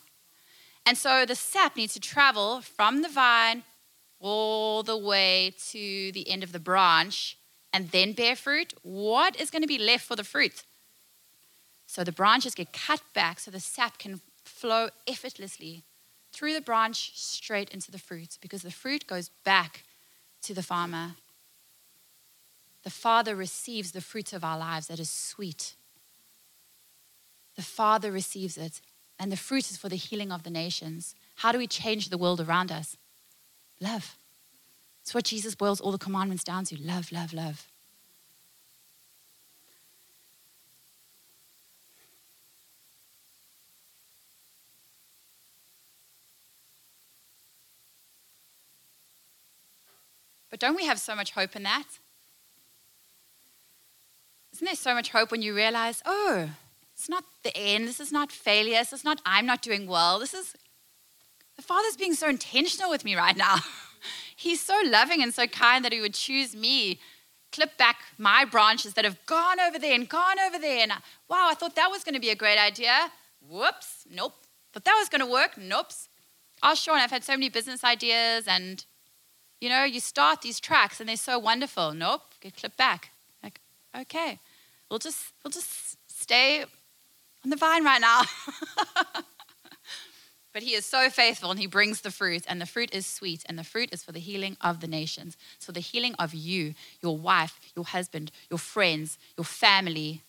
And 0.87 0.97
so 0.97 1.27
the 1.27 1.35
sap 1.35 1.77
needs 1.77 1.93
to 1.95 2.01
travel 2.01 2.63
from 2.63 3.03
the 3.03 3.11
vine 3.11 3.65
all 4.21 4.83
the 4.83 4.97
way 4.97 5.53
to 5.71 6.13
the 6.13 6.27
end 6.31 6.43
of 6.43 6.53
the 6.53 6.59
branch 6.59 7.37
and 7.75 7.91
then 7.91 8.15
bear 8.15 8.35
fruit. 8.35 8.73
What 8.83 9.39
is 9.39 9.51
going 9.51 9.61
to 9.61 9.69
be 9.69 9.79
left 9.79 10.07
for 10.07 10.17
the 10.17 10.25
fruit? 10.25 10.65
So 11.87 12.05
the 12.05 12.13
branches 12.13 12.55
get 12.55 12.73
cut 12.73 13.03
back 13.13 13.39
so 13.39 13.51
the 13.51 13.61
sap 13.61 13.99
can 13.99 14.23
flow 14.45 14.89
effortlessly 15.07 15.85
through 16.33 16.55
the 16.55 16.61
branch 16.61 17.13
straight 17.15 17.71
into 17.71 17.91
the 17.91 17.99
fruit 17.99 18.39
because 18.41 18.63
the 18.63 18.71
fruit 18.71 19.07
goes 19.07 19.31
back 19.45 19.85
to 20.43 20.55
the 20.55 20.63
farmer. 20.63 21.13
The 22.85 22.91
Father 22.91 23.35
receives 23.35 23.93
the 23.93 24.01
fruit 24.01 24.33
of 24.33 24.45
our 24.45 24.59
lives 24.59 24.87
that 24.87 25.01
is 25.01 25.11
sweet. 25.11 25.75
The 27.57 27.63
Father 27.63 28.13
receives 28.13 28.57
it, 28.57 28.81
and 29.19 29.33
the 29.33 29.37
fruit 29.37 29.71
is 29.71 29.77
for 29.77 29.89
the 29.89 29.97
healing 29.97 30.31
of 30.31 30.45
the 30.45 30.51
nations. 30.51 31.15
How 31.37 31.51
do 31.51 31.59
we 31.59 31.67
change 31.67 32.09
the 32.09 32.19
world 32.19 32.41
around 32.41 32.71
us? 32.71 32.97
Love. 33.81 34.17
It's 35.03 35.15
what 35.15 35.25
Jesus 35.25 35.55
boils 35.55 35.81
all 35.81 35.93
the 35.93 35.99
commandments 35.99 36.45
down 36.45 36.65
to 36.67 36.81
love, 36.81 37.11
love, 37.11 37.33
love. 37.33 37.67
But 50.59 50.67
don't 50.67 50.77
we 50.77 50.87
have 50.87 50.99
so 50.99 51.15
much 51.15 51.31
hope 51.31 51.55
in 51.55 51.63
that? 51.63 51.85
Isn't 54.53 54.65
there 54.65 54.75
so 54.75 54.93
much 54.93 55.11
hope 55.11 55.31
when 55.31 55.41
you 55.41 55.55
realize, 55.55 56.03
oh, 56.05 56.51
it's 56.93 57.09
not 57.09 57.23
the 57.45 57.57
end, 57.57 57.87
this 57.87 58.01
is 58.01 58.11
not 58.11 58.33
failure, 58.33 58.79
this 58.79 58.93
is 58.93 59.05
not 59.05 59.21
I'm 59.25 59.47
not 59.47 59.63
doing 59.63 59.87
well, 59.87 60.19
this 60.19 60.35
is 60.35 60.57
the 61.55 61.63
Father's 61.63 61.97
being 61.97 62.15
so 62.15 62.29
intentional 62.29 62.91
with 62.91 63.05
me 63.05 63.15
right 63.15 63.37
now. 63.37 63.59
He's 64.37 64.61
so 64.61 64.77
loving 64.85 65.23
and 65.23 65.33
so 65.33 65.47
kind 65.47 65.85
that 65.85 65.93
He 65.93 66.01
would 66.01 66.15
choose 66.15 66.57
me, 66.57 66.99
clip 67.53 67.79
back 67.79 67.99
my 68.17 68.45
branches 68.45 68.95
that 68.95 69.05
have 69.05 69.25
gone 69.27 69.61
over 69.61 69.79
there 69.79 69.95
and 69.95 70.09
gone 70.09 70.41
over 70.41 70.59
there. 70.59 70.81
And 70.83 70.91
wow, 71.29 71.47
I 71.49 71.55
thought 71.55 71.77
that 71.77 71.89
was 71.89 72.03
going 72.03 72.15
to 72.15 72.21
be 72.21 72.31
a 72.31 72.37
great 72.37 72.59
idea. 72.59 73.13
Whoops, 73.49 74.07
nope. 74.11 74.35
Thought 74.73 74.87
that 74.87 74.97
was 74.99 75.09
going 75.09 75.21
to 75.21 75.33
work. 75.33 75.57
Nope. 75.57 75.93
Oh, 76.65 76.75
sure. 76.75 76.95
And 76.95 77.03
I've 77.05 77.13
had 77.13 77.23
so 77.23 77.35
many 77.35 77.49
business 77.49 77.85
ideas 77.85 78.49
and 78.49 78.85
you 79.61 79.69
know, 79.69 79.85
you 79.85 80.01
start 80.01 80.43
these 80.43 80.61
tracks 80.61 81.01
and 81.01 81.09
they're 81.09 81.17
so 81.17 81.39
wonderful. 81.39 81.93
Nope, 81.93 82.23
get 82.41 82.57
clipped 82.57 82.77
back. 82.77 83.11
Like, 83.43 83.61
okay, 83.97 84.39
we'll 84.91 84.99
just 84.99 85.33
we'll 85.43 85.51
just 85.51 85.97
stay 86.09 86.63
on 86.63 87.51
the 87.51 87.57
vine 87.57 87.85
right 87.85 88.01
now. 88.01 88.23
but 90.53 90.63
he 90.63 90.75
is 90.75 90.87
so 90.87 91.11
faithful 91.11 91.51
and 91.51 91.59
he 91.59 91.67
brings 91.67 92.01
the 92.03 92.11
fruit, 92.11 92.45
and 92.49 92.61
the 92.61 92.67
fruit 92.67 92.91
is 92.93 93.07
sweet, 93.07 93.43
and 93.47 93.59
the 93.59 93.65
fruit 93.65 93.91
is 93.93 94.03
for 94.03 94.13
the 94.13 94.21
healing 94.21 94.57
of 94.61 94.81
the 94.81 94.89
nations. 94.89 95.37
So 95.59 95.73
the 95.73 95.81
healing 95.81 96.15
of 96.19 96.35
you, 96.35 96.75
your 97.01 97.17
wife, 97.17 97.59
your 97.75 97.85
husband, 97.85 98.31
your 98.51 98.59
friends, 98.59 99.19
your 99.37 99.45
family, 99.45 100.23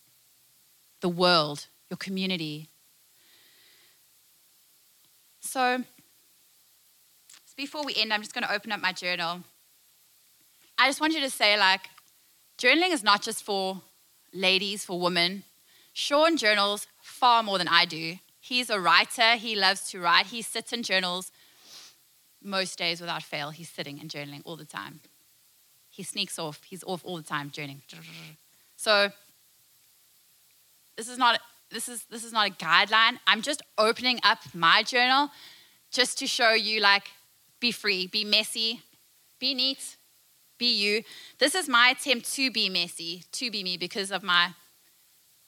the 1.01 1.09
world, 1.09 1.67
your 1.89 1.97
community. 1.97 2.67
So 5.39 5.83
before 7.59 7.83
we 7.83 7.93
end, 7.97 8.13
I'm 8.13 8.21
just 8.21 8.33
going 8.33 8.45
to 8.45 8.53
open 8.53 8.71
up 8.71 8.79
my 8.79 8.93
journal. 8.93 9.41
I 10.77 10.87
just 10.87 11.01
want 11.01 11.11
you 11.11 11.19
to 11.19 11.29
say, 11.29 11.59
like, 11.59 11.89
journaling 12.57 12.93
is 12.93 13.03
not 13.03 13.21
just 13.21 13.43
for 13.43 13.81
ladies, 14.33 14.85
for 14.85 14.97
women. 14.97 15.43
Sean 15.91 16.37
journals 16.37 16.87
far 17.01 17.43
more 17.43 17.57
than 17.57 17.67
I 17.67 17.83
do. 17.83 18.15
He's 18.39 18.69
a 18.69 18.79
writer, 18.79 19.35
he 19.35 19.57
loves 19.57 19.91
to 19.91 19.99
write. 19.99 20.27
He 20.27 20.41
sits 20.41 20.71
in 20.71 20.83
journals 20.83 21.33
most 22.41 22.77
days 22.77 23.01
without 23.01 23.23
fail. 23.23 23.49
He's 23.49 23.67
sitting 23.67 23.99
and 23.99 24.09
journaling 24.09 24.41
all 24.45 24.55
the 24.55 24.63
time. 24.63 25.01
He 25.89 26.03
sneaks 26.03 26.39
off, 26.39 26.61
he's 26.63 26.85
off 26.85 27.01
all 27.03 27.17
the 27.17 27.23
time 27.23 27.49
journaling. 27.49 27.81
So, 28.77 29.11
this 30.95 31.09
is 31.09 31.17
not 31.17 31.41
this 31.69 31.89
is 31.89 32.05
this 32.05 32.23
is 32.23 32.31
not 32.31 32.47
a 32.47 32.53
guideline. 32.53 33.17
I'm 33.27 33.41
just 33.41 33.61
opening 33.77 34.21
up 34.23 34.39
my 34.53 34.81
journal 34.81 35.29
just 35.91 36.17
to 36.19 36.27
show 36.27 36.53
you 36.53 36.79
like 36.79 37.11
be 37.59 37.71
free, 37.71 38.07
be 38.07 38.23
messy, 38.23 38.81
be 39.39 39.53
neat, 39.53 39.97
be 40.57 40.73
you. 40.73 41.03
This 41.39 41.55
is 41.55 41.67
my 41.67 41.89
attempt 41.89 42.31
to 42.33 42.51
be 42.51 42.69
messy, 42.69 43.23
to 43.33 43.49
be 43.49 43.63
me 43.63 43.77
because 43.77 44.11
of 44.11 44.23
my 44.23 44.53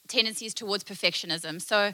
tendencies 0.07 0.53
towards 0.53 0.83
perfectionism. 0.83 1.61
So 1.61 1.93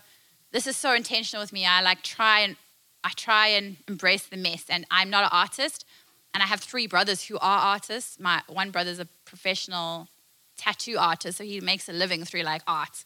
this 0.52 0.68
is 0.68 0.78
so 0.78 0.94
intentional 0.94 1.44
with 1.44 1.54
me. 1.54 1.66
I 1.66 1.82
like 1.82 2.04
try 2.04 2.42
and 2.42 2.56
I 3.04 3.12
try 3.16 3.48
and 3.48 3.78
embrace 3.88 4.26
the 4.26 4.38
mess. 4.38 4.66
And 4.70 4.86
I'm 4.92 5.10
not 5.10 5.24
an 5.24 5.30
artist, 5.32 5.86
and 6.34 6.44
I 6.44 6.46
have 6.46 6.60
three 6.60 6.88
brothers 6.88 7.24
who 7.24 7.36
are 7.38 7.60
artists. 7.60 8.20
My 8.20 8.42
one 8.48 8.72
brother's 8.72 9.00
a 9.00 9.08
professional 9.26 10.08
tattoo 10.58 10.98
artist, 10.98 11.38
so 11.38 11.44
he 11.44 11.62
makes 11.62 11.88
a 11.88 11.94
living 11.94 12.24
through 12.26 12.44
like 12.44 12.62
art. 12.68 13.04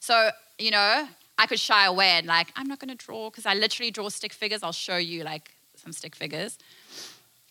So 0.00 0.30
you 0.58 0.70
know, 0.70 1.08
I 1.38 1.46
could 1.46 1.58
shy 1.58 1.86
away 1.86 2.10
and 2.10 2.26
like 2.26 2.52
I'm 2.56 2.68
not 2.68 2.78
going 2.78 2.96
to 2.96 3.06
draw 3.06 3.30
because 3.30 3.46
I 3.46 3.54
literally 3.54 3.90
draw 3.90 4.08
stick 4.08 4.32
figures. 4.32 4.62
I'll 4.62 4.72
show 4.72 4.96
you 4.96 5.24
like 5.24 5.56
some 5.82 5.92
stick 5.92 6.14
figures. 6.14 6.58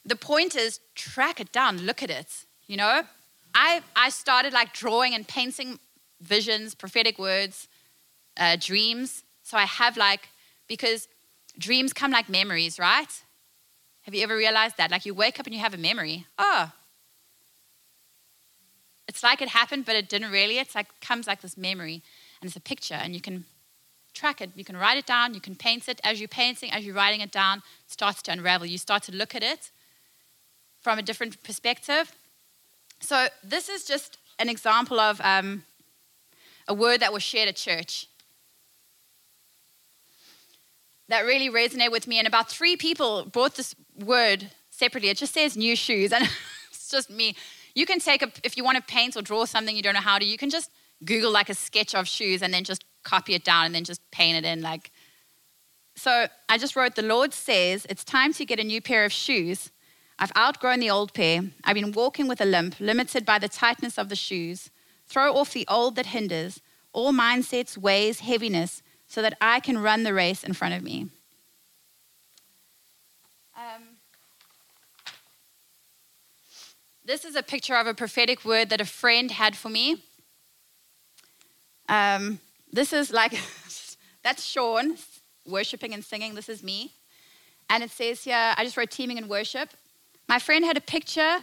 The 0.05 0.15
point 0.15 0.55
is, 0.55 0.79
track 0.95 1.39
it 1.39 1.51
down, 1.51 1.79
look 1.79 2.01
at 2.01 2.09
it. 2.09 2.45
You 2.65 2.77
know, 2.77 3.03
I, 3.53 3.81
I 3.95 4.09
started 4.09 4.53
like 4.53 4.73
drawing 4.73 5.13
and 5.13 5.27
painting 5.27 5.79
visions, 6.21 6.73
prophetic 6.73 7.19
words, 7.19 7.67
uh, 8.37 8.57
dreams. 8.59 9.23
So 9.43 9.57
I 9.57 9.65
have 9.65 9.97
like, 9.97 10.29
because 10.67 11.07
dreams 11.57 11.93
come 11.93 12.11
like 12.11 12.29
memories, 12.29 12.79
right? 12.79 13.11
Have 14.03 14.15
you 14.15 14.23
ever 14.23 14.35
realized 14.35 14.77
that? 14.77 14.89
Like 14.89 15.05
you 15.05 15.13
wake 15.13 15.39
up 15.39 15.45
and 15.45 15.53
you 15.53 15.61
have 15.61 15.73
a 15.73 15.77
memory. 15.77 16.25
Oh, 16.37 16.71
it's 19.07 19.23
like 19.23 19.41
it 19.41 19.49
happened, 19.49 19.85
but 19.85 19.95
it 19.95 20.07
didn't 20.07 20.31
really. 20.31 20.57
It's 20.57 20.73
like 20.73 20.87
comes 21.01 21.27
like 21.27 21.41
this 21.41 21.57
memory, 21.57 22.01
and 22.41 22.47
it's 22.47 22.55
a 22.55 22.61
picture, 22.61 22.93
and 22.93 23.13
you 23.13 23.19
can 23.19 23.45
track 24.13 24.41
it. 24.41 24.51
You 24.55 24.63
can 24.63 24.77
write 24.77 24.97
it 24.97 25.05
down, 25.05 25.33
you 25.33 25.41
can 25.41 25.55
paint 25.55 25.87
it. 25.87 25.99
As 26.03 26.19
you're 26.19 26.27
painting, 26.27 26.71
as 26.71 26.85
you're 26.85 26.95
writing 26.95 27.21
it 27.21 27.31
down, 27.31 27.59
it 27.59 27.91
starts 27.91 28.21
to 28.23 28.31
unravel. 28.31 28.67
You 28.67 28.77
start 28.77 29.03
to 29.03 29.11
look 29.11 29.35
at 29.35 29.43
it 29.43 29.71
from 30.81 30.99
a 30.99 31.01
different 31.01 31.43
perspective. 31.43 32.13
So, 32.99 33.27
this 33.43 33.69
is 33.69 33.85
just 33.85 34.17
an 34.39 34.49
example 34.49 34.99
of 34.99 35.19
um, 35.21 35.63
a 36.67 36.73
word 36.73 36.99
that 36.99 37.13
was 37.13 37.23
shared 37.23 37.49
at 37.49 37.55
church 37.55 38.07
that 41.11 41.21
really 41.21 41.49
resonated 41.49 41.91
with 41.91 42.07
me. 42.07 42.17
And 42.17 42.27
about 42.27 42.49
three 42.49 42.75
people 42.75 43.25
brought 43.25 43.55
this 43.55 43.75
word 43.97 44.49
separately. 44.69 45.09
It 45.09 45.17
just 45.17 45.33
says 45.33 45.55
new 45.55 45.75
shoes, 45.75 46.11
and 46.11 46.23
it's 46.71 46.89
just 46.89 47.09
me. 47.09 47.35
You 47.75 47.85
can 47.85 47.99
take 47.99 48.21
a, 48.21 48.31
if 48.43 48.57
you 48.57 48.63
want 48.63 48.77
to 48.77 48.83
paint 48.83 49.15
or 49.15 49.21
draw 49.21 49.45
something 49.45 49.75
you 49.75 49.81
don't 49.81 49.93
know 49.93 50.01
how 50.01 50.17
to, 50.17 50.25
you 50.25 50.37
can 50.37 50.49
just 50.49 50.71
Google 51.05 51.31
like 51.31 51.49
a 51.49 51.53
sketch 51.53 51.95
of 51.95 52.07
shoes 52.07 52.41
and 52.41 52.53
then 52.53 52.63
just 52.63 52.83
copy 53.03 53.33
it 53.33 53.43
down 53.43 53.65
and 53.65 53.75
then 53.75 53.83
just 53.83 54.01
paint 54.11 54.37
it 54.37 54.47
in 54.47 54.61
like 54.61 54.91
so 55.95 56.27
i 56.49 56.57
just 56.57 56.75
wrote 56.75 56.95
the 56.95 57.01
lord 57.01 57.33
says 57.33 57.85
it's 57.89 58.03
time 58.03 58.33
to 58.33 58.45
get 58.45 58.59
a 58.59 58.63
new 58.63 58.81
pair 58.81 59.05
of 59.05 59.11
shoes. 59.11 59.71
I've 60.21 60.31
outgrown 60.37 60.79
the 60.79 60.91
old 60.91 61.15
pair. 61.15 61.41
I've 61.63 61.73
been 61.73 61.91
walking 61.91 62.27
with 62.27 62.39
a 62.41 62.45
limp 62.45 62.79
limited 62.79 63.25
by 63.25 63.39
the 63.39 63.49
tightness 63.49 63.97
of 63.97 64.07
the 64.07 64.15
shoes. 64.15 64.69
Throw 65.07 65.35
off 65.35 65.51
the 65.51 65.65
old 65.67 65.95
that 65.95 66.05
hinders. 66.05 66.61
All 66.93 67.11
mindsets 67.11 67.75
ways 67.75 68.19
heaviness 68.19 68.83
so 69.07 69.21
that 69.23 69.35
i 69.41 69.59
can 69.59 69.79
run 69.79 70.03
the 70.03 70.13
race 70.13 70.43
in 70.43 70.53
front 70.53 70.75
of 70.75 70.83
me. 70.83 71.09
Um, 73.57 73.83
this 77.03 77.25
is 77.25 77.35
a 77.35 77.41
picture 77.41 77.75
of 77.75 77.87
a 77.87 77.95
prophetic 77.95 78.45
word 78.45 78.69
that 78.69 78.79
a 78.79 78.85
friend 78.85 79.31
had 79.31 79.55
for 79.55 79.69
me. 79.69 80.03
Um, 81.89 82.39
this 82.71 82.93
is 82.93 83.11
like, 83.11 83.31
that's 84.23 84.43
Sean 84.43 84.97
worshiping 85.45 85.93
and 85.93 86.03
singing. 86.03 86.35
This 86.35 86.49
is 86.49 86.63
me. 86.63 86.91
And 87.69 87.83
it 87.83 87.91
says 87.91 88.23
here, 88.23 88.53
I 88.57 88.63
just 88.63 88.77
wrote 88.77 88.91
teaming 88.91 89.17
in 89.17 89.27
worship. 89.27 89.69
My 90.27 90.39
friend 90.39 90.63
had 90.65 90.77
a 90.77 90.81
picture 90.81 91.39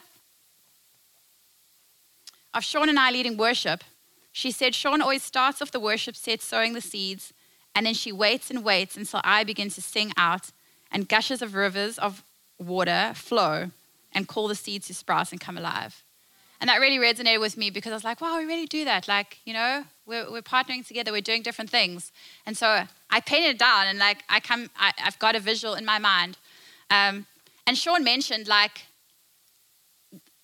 of 2.54 2.64
Sean 2.64 2.88
and 2.88 2.98
I 2.98 3.10
leading 3.10 3.36
worship. 3.36 3.84
She 4.32 4.50
said, 4.50 4.74
Sean 4.74 5.02
always 5.02 5.22
starts 5.22 5.60
off 5.60 5.70
the 5.70 5.80
worship 5.80 6.16
set 6.16 6.42
sowing 6.42 6.74
the 6.74 6.80
seeds, 6.80 7.32
and 7.74 7.86
then 7.86 7.94
she 7.94 8.12
waits 8.12 8.50
and 8.50 8.64
waits 8.64 8.96
until 8.96 9.20
I 9.24 9.44
begin 9.44 9.70
to 9.70 9.82
sing 9.82 10.12
out, 10.16 10.50
and 10.90 11.08
gushes 11.08 11.42
of 11.42 11.54
rivers 11.54 11.98
of 11.98 12.22
water 12.58 13.12
flow 13.14 13.70
and 14.12 14.26
call 14.26 14.48
the 14.48 14.54
seeds 14.54 14.86
to 14.86 14.94
sprout 14.94 15.32
and 15.32 15.40
come 15.40 15.58
alive. 15.58 16.02
And 16.60 16.68
that 16.68 16.80
really 16.80 16.98
resonated 16.98 17.40
with 17.40 17.56
me 17.56 17.70
because 17.70 17.92
I 17.92 17.94
was 17.94 18.04
like, 18.04 18.20
wow, 18.20 18.38
we 18.38 18.44
really 18.44 18.66
do 18.66 18.84
that. 18.84 19.06
Like, 19.06 19.38
you 19.44 19.52
know, 19.52 19.84
we're, 20.08 20.30
we're 20.30 20.42
partnering 20.42 20.86
together, 20.86 21.12
we're 21.12 21.20
doing 21.20 21.42
different 21.42 21.70
things. 21.70 22.10
And 22.46 22.56
so 22.56 22.84
I 23.10 23.20
painted 23.20 23.50
it 23.50 23.58
down 23.58 23.86
and 23.86 23.98
like 23.98 24.24
I 24.28 24.40
come, 24.40 24.70
I, 24.78 24.92
have 24.96 25.18
got 25.18 25.36
a 25.36 25.40
visual 25.40 25.74
in 25.74 25.84
my 25.84 25.98
mind. 25.98 26.38
Um, 26.90 27.26
and 27.66 27.76
Sean 27.76 28.02
mentioned 28.02 28.48
like 28.48 28.86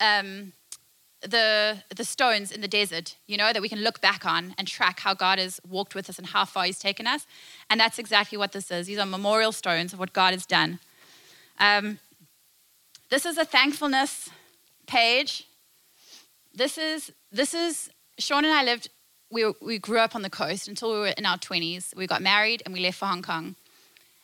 um, 0.00 0.52
the, 1.22 1.82
the 1.94 2.04
stones 2.04 2.52
in 2.52 2.60
the 2.60 2.68
desert, 2.68 3.16
you 3.26 3.36
know, 3.36 3.52
that 3.52 3.62
we 3.62 3.68
can 3.68 3.80
look 3.80 4.00
back 4.00 4.26
on 4.26 4.54
and 4.58 4.68
track 4.68 5.00
how 5.00 5.14
God 5.14 5.38
has 5.38 5.60
walked 5.68 5.94
with 5.94 6.08
us 6.08 6.18
and 6.18 6.28
how 6.28 6.44
far 6.44 6.64
he's 6.64 6.78
taken 6.78 7.06
us. 7.06 7.26
And 7.70 7.80
that's 7.80 7.98
exactly 7.98 8.38
what 8.38 8.52
this 8.52 8.70
is. 8.70 8.86
These 8.86 8.98
are 8.98 9.06
memorial 9.06 9.52
stones 9.52 9.92
of 9.92 9.98
what 9.98 10.12
God 10.12 10.34
has 10.34 10.44
done. 10.44 10.78
Um, 11.58 11.98
this 13.08 13.24
is 13.24 13.38
a 13.38 13.44
thankfulness 13.44 14.28
page 14.86 15.46
this 16.54 16.78
is 16.78 17.12
this 17.32 17.52
is 17.52 17.90
Sean 18.18 18.44
and 18.44 18.54
I 18.54 18.62
lived. 18.62 18.88
We 19.30 19.52
we 19.60 19.78
grew 19.78 19.98
up 19.98 20.14
on 20.14 20.22
the 20.22 20.30
coast 20.30 20.68
until 20.68 20.92
we 20.92 20.98
were 20.98 21.08
in 21.08 21.26
our 21.26 21.38
twenties. 21.38 21.92
We 21.96 22.06
got 22.06 22.22
married 22.22 22.62
and 22.64 22.72
we 22.72 22.80
left 22.80 22.98
for 22.98 23.06
Hong 23.06 23.22
Kong, 23.22 23.56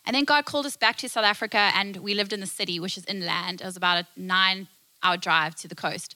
and 0.05 0.15
then 0.15 0.23
God 0.23 0.45
called 0.45 0.65
us 0.65 0.77
back 0.77 0.97
to 0.97 1.09
South 1.09 1.25
Africa, 1.25 1.71
and 1.75 1.97
we 1.97 2.13
lived 2.13 2.33
in 2.33 2.39
the 2.39 2.47
city, 2.47 2.79
which 2.79 2.97
is 2.97 3.05
inland. 3.05 3.61
It 3.61 3.65
was 3.65 3.75
about 3.75 4.05
a 4.05 4.07
nine-hour 4.19 5.17
drive 5.17 5.55
to 5.55 5.67
the 5.67 5.75
coast. 5.75 6.15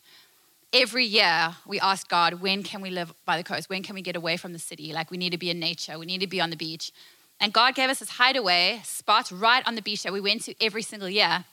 Every 0.73 1.05
year, 1.05 1.55
we 1.65 1.79
asked 1.79 2.09
God, 2.09 2.41
when 2.41 2.63
can 2.63 2.81
we 2.81 2.89
live 2.89 3.13
by 3.25 3.38
the 3.38 3.43
coast? 3.43 3.69
When 3.69 3.83
can 3.83 3.95
we 3.95 4.01
get 4.01 4.15
away 4.15 4.36
from 4.36 4.51
the 4.51 4.59
city? 4.59 4.91
Like, 4.91 5.09
we 5.09 5.17
need 5.17 5.31
to 5.31 5.38
be 5.38 5.49
in 5.49 5.59
nature, 5.59 5.97
we 5.97 6.05
need 6.05 6.21
to 6.21 6.27
be 6.27 6.41
on 6.41 6.49
the 6.49 6.57
beach. 6.57 6.91
And 7.39 7.51
God 7.53 7.75
gave 7.75 7.89
us 7.89 7.99
this 7.99 8.11
hideaway 8.11 8.81
spot 8.83 9.31
right 9.31 9.65
on 9.67 9.75
the 9.75 9.81
beach 9.81 10.03
that 10.03 10.13
we 10.13 10.21
went 10.21 10.43
to 10.43 10.55
every 10.61 10.81
single 10.81 11.09
year. 11.09 11.45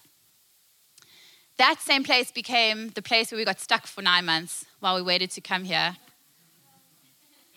That 1.59 1.81
same 1.81 2.03
place 2.03 2.31
became 2.33 2.91
the 2.91 3.03
place 3.03 3.31
where 3.31 3.39
we 3.39 3.45
got 3.45 3.61
stuck 3.61 3.87
for 3.87 4.03
nine 4.03 4.25
months 4.25 4.65
while 4.81 4.95
we 4.97 5.03
waited 5.03 5.31
to 5.33 5.41
come 5.41 5.65
here. 5.65 5.97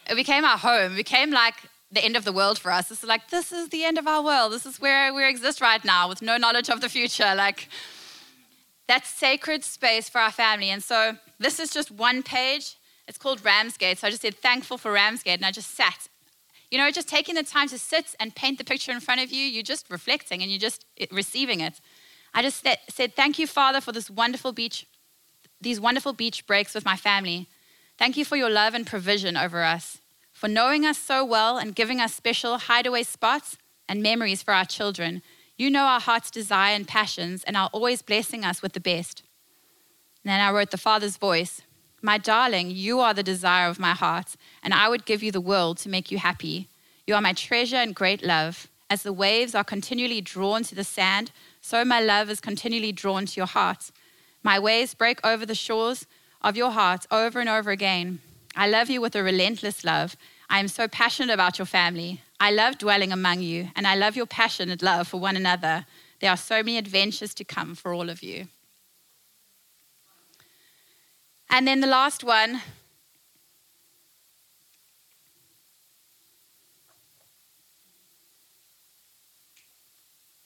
It 0.10 0.16
became 0.16 0.46
our 0.46 0.58
home. 0.58 0.94
It 0.94 0.98
became 0.98 1.32
like 1.32 1.56
the 1.92 2.04
end 2.04 2.16
of 2.16 2.26
the 2.26 2.32
world 2.32 2.60
for 2.60 2.72
us. 2.72 2.92
It's 2.92 3.04
like, 3.04 3.30
this 3.30 3.52
is 3.52 3.70
the 3.70 3.84
end 3.84 3.98
of 3.98 4.08
our 4.08 4.24
world. 4.24 4.52
This 4.52 4.66
is 4.66 4.80
where 4.80 5.14
we 5.14 5.28
exist 5.28 5.62
right 5.62 5.84
now 5.84 6.08
with 6.10 6.22
no 6.22 6.38
knowledge 6.38 6.70
of 6.70 6.82
the 6.82 6.90
future. 6.90 7.34
Like, 7.36 7.70
that 8.88 9.06
sacred 9.06 9.64
space 9.64 10.10
for 10.10 10.20
our 10.20 10.32
family. 10.32 10.70
And 10.70 10.84
so, 10.84 11.18
this 11.40 11.60
is 11.60 11.72
just 11.72 11.92
one 11.92 12.22
page. 12.22 12.76
It's 13.08 13.18
called 13.18 13.44
Ramsgate. 13.44 13.98
So, 14.00 14.08
I 14.08 14.10
just 14.10 14.22
said, 14.22 14.36
thankful 14.36 14.78
for 14.78 14.92
Ramsgate. 14.92 15.40
And 15.40 15.46
I 15.46 15.52
just 15.52 15.76
sat. 15.76 16.08
You 16.72 16.78
know, 16.78 16.92
just 16.92 17.08
taking 17.08 17.36
the 17.36 17.44
time 17.44 17.70
to 17.70 17.78
sit 17.78 18.16
and 18.20 18.36
paint 18.36 18.58
the 18.58 18.64
picture 18.64 18.92
in 18.92 19.00
front 19.00 19.22
of 19.22 19.32
you, 19.32 19.44
you're 19.44 19.64
just 19.64 19.90
reflecting 19.90 20.42
and 20.42 20.52
you're 20.52 20.60
just 20.60 20.86
eh, 21.00 21.06
receiving 21.12 21.62
it. 21.62 21.80
I 22.34 22.42
just 22.42 22.66
said, 22.90 23.16
Thank 23.16 23.40
you, 23.40 23.48
Father, 23.48 23.80
for 23.80 23.92
this 23.92 24.10
wonderful 24.10 24.52
beach, 24.52 24.86
these 25.62 25.80
wonderful 25.80 26.14
beach 26.14 26.46
breaks 26.46 26.76
with 26.76 26.84
my 26.84 26.98
family. 26.98 27.48
Thank 27.98 28.18
you 28.18 28.26
for 28.26 28.36
your 28.36 28.50
love 28.50 28.74
and 28.74 28.86
provision 28.86 29.38
over 29.38 29.64
us, 29.64 30.00
for 30.34 30.50
knowing 30.50 30.86
us 30.86 30.98
so 30.98 31.24
well 31.24 31.58
and 31.58 31.74
giving 31.74 32.02
us 32.02 32.14
special 32.14 32.58
hideaway 32.58 33.04
spots 33.04 33.58
and 33.88 34.04
memories 34.04 34.44
for 34.44 34.54
our 34.54 34.66
children. 34.66 35.22
You 35.58 35.70
know 35.70 35.86
our 35.86 36.02
heart's 36.02 36.30
desire 36.30 36.76
and 36.76 36.86
passions 36.86 37.44
and 37.46 37.56
are 37.56 37.70
always 37.72 38.02
blessing 38.02 38.44
us 38.44 38.62
with 38.62 38.74
the 38.74 38.82
best. 38.82 39.24
And 40.24 40.32
then 40.32 40.42
I 40.42 40.52
wrote 40.52 40.72
the 40.72 40.78
Father's 40.78 41.16
voice. 41.16 41.62
My 42.02 42.18
darling, 42.18 42.70
you 42.70 43.00
are 43.00 43.14
the 43.14 43.24
desire 43.24 43.70
of 43.70 43.80
my 43.80 43.94
heart, 43.94 44.36
and 44.62 44.74
I 44.74 44.90
would 44.90 45.06
give 45.06 45.24
you 45.24 45.32
the 45.32 45.40
world 45.42 45.78
to 45.80 45.90
make 45.90 46.12
you 46.12 46.18
happy. 46.18 46.68
You 47.08 47.16
are 47.16 47.22
my 47.22 47.34
treasure 47.34 47.78
and 47.78 47.96
great 47.96 48.24
love. 48.24 48.68
As 48.90 49.04
the 49.04 49.14
waves 49.14 49.56
are 49.56 49.64
continually 49.64 50.22
drawn 50.22 50.64
to 50.64 50.76
the 50.76 50.84
sand, 50.84 51.32
so 51.62 51.86
my 51.86 52.02
love 52.02 52.30
is 52.30 52.42
continually 52.42 52.92
drawn 52.92 53.26
to 53.26 53.38
your 53.38 53.48
heart. 53.48 53.92
My 54.44 54.60
waves 54.60 54.94
break 54.94 55.26
over 55.26 55.46
the 55.46 55.56
shores 55.56 56.06
of 56.46 56.56
your 56.56 56.70
heart 56.70 57.08
over 57.10 57.40
and 57.40 57.50
over 57.50 57.72
again. 57.72 58.20
I 58.56 58.68
love 58.68 58.88
you 58.88 59.02
with 59.02 59.16
a 59.16 59.24
relentless 59.24 59.84
love. 59.84 60.16
I 60.48 60.60
am 60.60 60.68
so 60.68 60.88
passionate 60.88 61.34
about 61.34 61.58
your 61.58 61.66
family. 61.66 62.22
I 62.40 62.52
love 62.52 62.78
dwelling 62.78 63.12
among 63.12 63.42
you, 63.42 63.70
and 63.76 63.88
I 63.88 63.96
love 63.96 64.16
your 64.16 64.28
passionate 64.28 64.84
love 64.84 65.08
for 65.08 65.20
one 65.20 65.36
another. 65.36 65.88
There 66.22 66.30
are 66.30 66.38
so 66.38 66.58
many 66.58 66.78
adventures 66.78 67.34
to 67.34 67.44
come 67.44 67.74
for 67.74 67.96
all 67.96 68.12
of 68.12 68.22
you. 68.22 68.48
And 71.50 71.68
then 71.68 71.82
the 71.82 71.88
last 71.88 72.24
one 72.24 72.62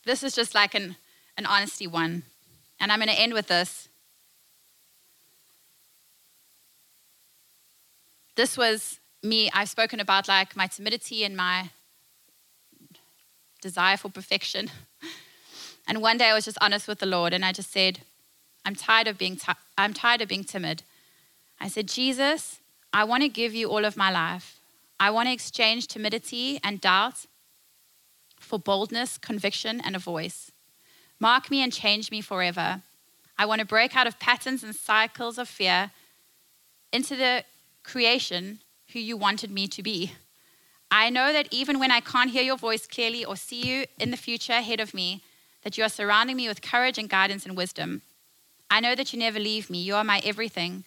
this 0.05 0.23
is 0.23 0.33
just 0.33 0.55
like 0.55 0.73
an, 0.73 0.95
an 1.37 1.45
honesty 1.45 1.87
one. 1.87 2.23
And 2.79 2.89
I'm 2.89 2.99
going 2.99 3.09
to 3.09 3.19
end 3.19 3.33
with 3.33 3.47
this. 3.47 3.88
This 8.39 8.57
was 8.57 9.01
me. 9.21 9.49
I've 9.53 9.67
spoken 9.67 9.99
about 9.99 10.29
like 10.29 10.55
my 10.55 10.65
timidity 10.67 11.25
and 11.25 11.35
my 11.35 11.71
desire 13.61 13.97
for 13.97 14.07
perfection. 14.09 14.71
And 15.89 16.01
one 16.01 16.17
day 16.17 16.29
I 16.29 16.33
was 16.33 16.45
just 16.45 16.57
honest 16.61 16.87
with 16.87 16.99
the 16.99 17.05
Lord 17.05 17.33
and 17.33 17.43
I 17.43 17.51
just 17.51 17.69
said, 17.71 17.99
I'm 18.63 18.75
tired 18.75 19.07
of 19.07 19.17
being 19.17 19.35
ti- 19.35 19.63
I'm 19.77 19.93
tired 19.93 20.21
of 20.21 20.29
being 20.29 20.45
timid. 20.45 20.83
I 21.59 21.67
said, 21.67 21.89
Jesus, 21.89 22.59
I 22.93 23.03
want 23.03 23.23
to 23.23 23.27
give 23.41 23.53
you 23.53 23.67
all 23.69 23.83
of 23.83 23.97
my 23.97 24.09
life. 24.09 24.59
I 25.01 25.09
want 25.09 25.27
to 25.27 25.33
exchange 25.33 25.87
timidity 25.87 26.61
and 26.63 26.79
doubt 26.79 27.25
for 28.39 28.57
boldness, 28.57 29.17
conviction, 29.17 29.81
and 29.81 29.97
a 29.97 29.99
voice. 29.99 30.51
Mark 31.19 31.51
me 31.51 31.61
and 31.61 31.73
change 31.73 32.09
me 32.09 32.21
forever. 32.21 32.83
I 33.37 33.45
want 33.45 33.59
to 33.59 33.67
break 33.67 33.97
out 33.97 34.07
of 34.07 34.17
patterns 34.17 34.63
and 34.63 34.73
cycles 34.73 35.37
of 35.37 35.49
fear 35.49 35.91
into 36.93 37.17
the 37.17 37.43
creation 37.89 38.59
who 38.93 38.99
you 38.99 39.17
wanted 39.17 39.51
me 39.51 39.67
to 39.67 39.81
be. 39.81 40.13
I 40.91 41.09
know 41.09 41.33
that 41.33 41.47
even 41.51 41.79
when 41.79 41.91
I 41.91 41.99
can't 41.99 42.31
hear 42.31 42.43
your 42.43 42.57
voice 42.57 42.87
clearly 42.87 43.23
or 43.25 43.35
see 43.35 43.61
you 43.67 43.85
in 43.99 44.11
the 44.11 44.17
future 44.17 44.53
ahead 44.53 44.79
of 44.79 44.93
me, 44.93 45.23
that 45.63 45.77
you 45.77 45.83
are 45.83 45.89
surrounding 45.89 46.37
me 46.37 46.47
with 46.47 46.61
courage 46.61 46.97
and 46.97 47.09
guidance 47.09 47.45
and 47.45 47.57
wisdom. 47.57 48.01
I 48.69 48.79
know 48.79 48.95
that 48.95 49.11
you 49.11 49.19
never 49.19 49.39
leave 49.39 49.69
me. 49.69 49.81
You 49.81 49.95
are 49.95 50.03
my 50.03 50.21
everything. 50.23 50.83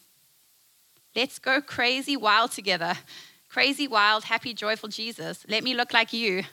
Let's 1.15 1.39
go 1.39 1.61
crazy 1.61 2.17
wild 2.17 2.53
together. 2.53 2.95
Crazy, 3.49 3.87
wild, 3.87 4.25
happy, 4.25 4.55
joyful 4.55 4.89
Jesus. 4.89 5.45
Let 5.47 5.63
me 5.63 5.75
look 5.75 5.93
like 5.93 6.13
you. 6.13 6.45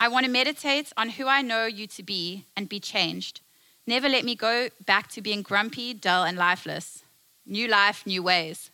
I 0.00 0.08
want 0.08 0.26
to 0.26 0.32
meditate 0.32 0.92
on 0.96 1.10
who 1.10 1.28
I 1.28 1.40
know 1.40 1.66
you 1.66 1.86
to 1.86 2.02
be 2.02 2.46
and 2.56 2.68
be 2.68 2.80
changed. 2.80 3.40
Never 3.86 4.08
let 4.08 4.24
me 4.24 4.34
go 4.34 4.68
back 4.84 5.08
to 5.10 5.22
being 5.22 5.42
grumpy, 5.42 5.94
dull, 5.94 6.24
and 6.24 6.36
lifeless. 6.36 7.04
New 7.46 7.68
life, 7.68 8.04
new 8.04 8.24
ways. 8.24 8.71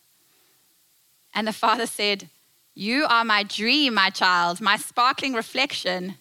And 1.35 1.47
the 1.47 1.53
father 1.53 1.87
said, 1.87 2.29
You 2.75 3.07
are 3.09 3.25
my 3.25 3.43
dream, 3.43 3.95
my 3.95 4.11
child, 4.11 4.61
my 4.61 4.77
sparkling 4.77 5.35
reflection. 5.35 6.17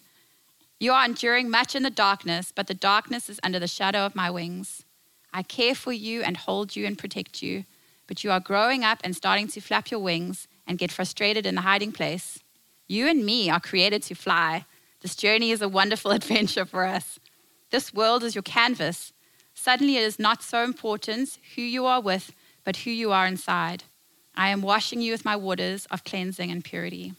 You 0.80 0.92
are 0.92 1.04
enduring 1.04 1.50
much 1.50 1.74
in 1.74 1.82
the 1.82 1.90
darkness, 1.90 2.52
but 2.54 2.68
the 2.68 2.74
darkness 2.74 3.28
is 3.28 3.40
under 3.42 3.58
the 3.58 3.66
shadow 3.66 4.06
of 4.06 4.14
my 4.14 4.30
wings. 4.30 4.84
I 5.32 5.42
care 5.42 5.74
for 5.74 5.92
you 5.92 6.22
and 6.22 6.36
hold 6.36 6.76
you 6.76 6.86
and 6.86 6.96
protect 6.96 7.42
you, 7.42 7.64
but 8.06 8.22
you 8.22 8.30
are 8.30 8.40
growing 8.40 8.84
up 8.84 9.00
and 9.02 9.14
starting 9.14 9.48
to 9.48 9.60
flap 9.60 9.90
your 9.90 10.00
wings 10.00 10.46
and 10.66 10.78
get 10.78 10.92
frustrated 10.92 11.46
in 11.46 11.56
the 11.56 11.62
hiding 11.62 11.92
place. 11.92 12.38
You 12.86 13.08
and 13.08 13.26
me 13.26 13.50
are 13.50 13.60
created 13.60 14.02
to 14.04 14.14
fly. 14.14 14.64
This 15.00 15.14
journey 15.16 15.50
is 15.50 15.62
a 15.62 15.68
wonderful 15.68 16.10
adventure 16.20 16.64
for 16.64 16.84
us. 16.84 17.18
This 17.70 17.92
world 17.92 18.24
is 18.24 18.34
your 18.34 18.42
canvas. 18.42 19.12
Suddenly, 19.54 19.96
it 19.96 20.04
is 20.04 20.18
not 20.18 20.42
so 20.42 20.62
important 20.62 21.38
who 21.56 21.62
you 21.62 21.84
are 21.84 22.00
with, 22.00 22.32
but 22.64 22.76
who 22.78 22.90
you 22.90 23.12
are 23.12 23.26
inside. 23.26 23.84
I 24.38 24.50
am 24.50 24.62
washing 24.62 25.00
you 25.00 25.10
with 25.10 25.24
my 25.24 25.34
waters 25.34 25.86
of 25.86 26.04
cleansing 26.04 26.48
and 26.52 26.64
purity. 26.64 27.12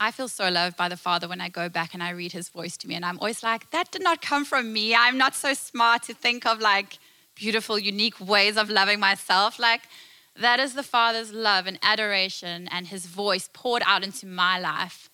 I 0.00 0.10
feel 0.10 0.26
so 0.26 0.48
loved 0.48 0.76
by 0.76 0.88
the 0.88 0.96
Father 0.96 1.28
when 1.28 1.40
I 1.40 1.48
go 1.48 1.68
back 1.68 1.94
and 1.94 2.02
I 2.02 2.10
read 2.10 2.32
his 2.32 2.48
voice 2.48 2.76
to 2.78 2.88
me. 2.88 2.96
And 2.96 3.04
I'm 3.04 3.20
always 3.20 3.44
like, 3.44 3.70
that 3.70 3.92
did 3.92 4.02
not 4.02 4.20
come 4.20 4.44
from 4.44 4.72
me. 4.72 4.96
I'm 4.96 5.16
not 5.16 5.36
so 5.36 5.54
smart 5.54 6.02
to 6.04 6.12
think 6.12 6.44
of 6.44 6.58
like 6.58 6.98
beautiful, 7.36 7.78
unique 7.78 8.18
ways 8.20 8.56
of 8.56 8.68
loving 8.68 8.98
myself. 8.98 9.60
Like, 9.60 9.82
that 10.34 10.58
is 10.58 10.74
the 10.74 10.82
Father's 10.82 11.32
love 11.32 11.68
and 11.68 11.78
adoration 11.82 12.66
and 12.72 12.88
his 12.88 13.06
voice 13.06 13.48
poured 13.52 13.82
out 13.86 14.02
into 14.02 14.26
my 14.26 14.58
life. 14.58 15.08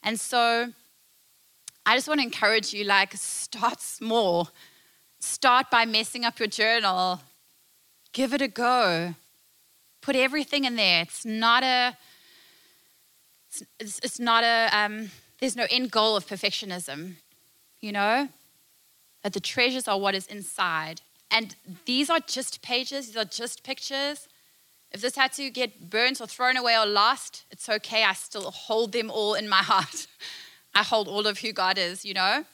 And 0.00 0.20
so 0.20 0.74
I 1.86 1.94
just 1.96 2.08
want 2.08 2.20
to 2.20 2.24
encourage 2.24 2.74
you 2.74 2.84
like, 2.84 3.14
start 3.14 3.80
small. 3.80 4.50
Start 5.20 5.70
by 5.70 5.86
messing 5.86 6.24
up 6.24 6.38
your 6.38 6.48
journal. 6.48 7.20
Give 8.12 8.34
it 8.34 8.42
a 8.42 8.48
go. 8.48 9.14
Put 10.02 10.16
everything 10.16 10.64
in 10.64 10.76
there. 10.76 11.02
It's 11.02 11.24
not 11.24 11.62
a 11.62 11.96
it's, 13.78 14.00
it's 14.02 14.20
not 14.20 14.44
a, 14.44 14.68
um, 14.72 15.10
there's 15.40 15.56
no 15.56 15.66
end 15.70 15.90
goal 15.90 16.16
of 16.16 16.26
perfectionism, 16.26 17.14
you 17.80 17.92
know? 17.92 18.28
That 19.22 19.32
the 19.32 19.40
treasures 19.40 19.88
are 19.88 19.98
what 19.98 20.14
is 20.14 20.26
inside. 20.26 21.00
And 21.30 21.56
these 21.84 22.10
are 22.10 22.20
just 22.20 22.62
pages, 22.62 23.06
these 23.06 23.16
are 23.16 23.24
just 23.24 23.62
pictures. 23.62 24.28
If 24.92 25.00
this 25.00 25.16
had 25.16 25.32
to 25.34 25.50
get 25.50 25.90
burnt 25.90 26.20
or 26.20 26.26
thrown 26.26 26.56
away 26.56 26.76
or 26.76 26.86
lost, 26.86 27.44
it's 27.50 27.68
okay. 27.68 28.04
I 28.04 28.12
still 28.12 28.50
hold 28.50 28.92
them 28.92 29.10
all 29.10 29.34
in 29.34 29.48
my 29.48 29.56
heart. 29.62 30.06
I 30.76 30.82
hold 30.82 31.08
all 31.08 31.26
of 31.26 31.38
who 31.38 31.52
God 31.52 31.78
is, 31.78 32.04
you 32.04 32.12
know? 32.12 32.44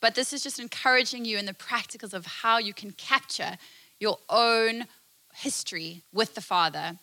But 0.00 0.16
this 0.16 0.32
is 0.32 0.42
just 0.42 0.58
encouraging 0.58 1.24
you 1.24 1.38
in 1.38 1.46
the 1.46 1.54
practicals 1.54 2.12
of 2.12 2.26
how 2.26 2.58
you 2.58 2.74
can 2.74 2.90
capture 2.90 3.58
your 4.00 4.18
own 4.28 4.86
history 5.34 6.02
with 6.12 6.34
the 6.34 6.40
Father. 6.40 6.98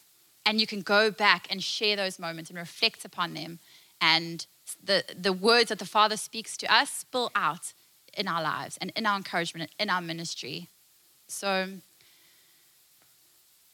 And 0.45 0.59
you 0.59 0.67
can 0.67 0.81
go 0.81 1.09
back 1.09 1.47
and 1.49 1.63
share 1.63 1.95
those 1.95 2.19
moments 2.19 2.49
and 2.49 2.59
reflect 2.59 3.05
upon 3.05 3.33
them. 3.33 3.59
And 4.01 4.45
the, 4.83 5.05
the 5.17 5.31
words 5.31 5.69
that 5.69 5.79
the 5.79 5.85
father 5.85 6.17
speaks 6.17 6.57
to 6.57 6.73
us 6.73 6.89
spill 6.89 7.31
out 7.33 7.71
in 8.17 8.27
our 8.27 8.41
lives 8.41 8.77
and 8.81 8.91
in 8.95 9.05
our 9.05 9.15
encouragement 9.15 9.71
and 9.79 9.89
in 9.89 9.93
our 9.93 10.01
ministry. 10.01 10.67
So 11.29 11.67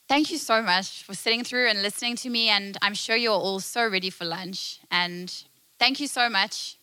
thank 0.07 0.31
you 0.31 0.37
so 0.37 0.61
much 0.61 1.03
for 1.03 1.15
sitting 1.15 1.43
through 1.43 1.69
and 1.69 1.81
listening 1.81 2.15
to 2.17 2.29
me. 2.29 2.49
And 2.49 2.77
i'm 2.81 2.93
sure 2.93 3.15
you're 3.15 3.33
all 3.33 3.59
so 3.59 3.87
ready 3.87 4.09
for 4.09 4.25
lunch. 4.25 4.79
And 4.91 5.33
thank 5.79 5.99
you 5.99 6.07
so 6.07 6.29
much 6.29 6.77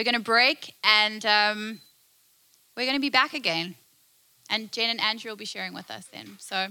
we're 0.00 0.04
going 0.04 0.14
to 0.14 0.20
break 0.20 0.74
and 0.82 1.26
um, 1.26 1.78
we're 2.74 2.86
going 2.86 2.96
to 2.96 3.02
be 3.02 3.10
back 3.10 3.34
again 3.34 3.74
and 4.48 4.72
jen 4.72 4.88
and 4.88 4.98
andrew 4.98 5.30
will 5.30 5.36
be 5.36 5.44
sharing 5.44 5.74
with 5.74 5.90
us 5.90 6.06
then 6.10 6.36
so 6.38 6.68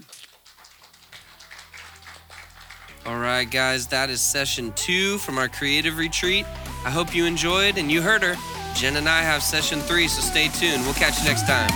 All 3.06 3.18
right, 3.18 3.50
guys, 3.50 3.86
that 3.86 4.10
is 4.10 4.20
session 4.20 4.72
two 4.74 5.16
from 5.18 5.38
our 5.38 5.48
creative 5.48 5.96
retreat. 5.96 6.44
I 6.84 6.90
hope 6.90 7.14
you 7.14 7.24
enjoyed 7.24 7.78
and 7.78 7.90
you 7.90 8.02
heard 8.02 8.22
her. 8.22 8.34
Jen 8.74 8.96
and 8.96 9.08
I 9.08 9.22
have 9.22 9.42
session 9.42 9.78
three, 9.80 10.06
so 10.06 10.20
stay 10.20 10.48
tuned. 10.48 10.82
We'll 10.82 10.92
catch 10.94 11.18
you 11.18 11.24
next 11.24 11.46
time. 11.46 11.70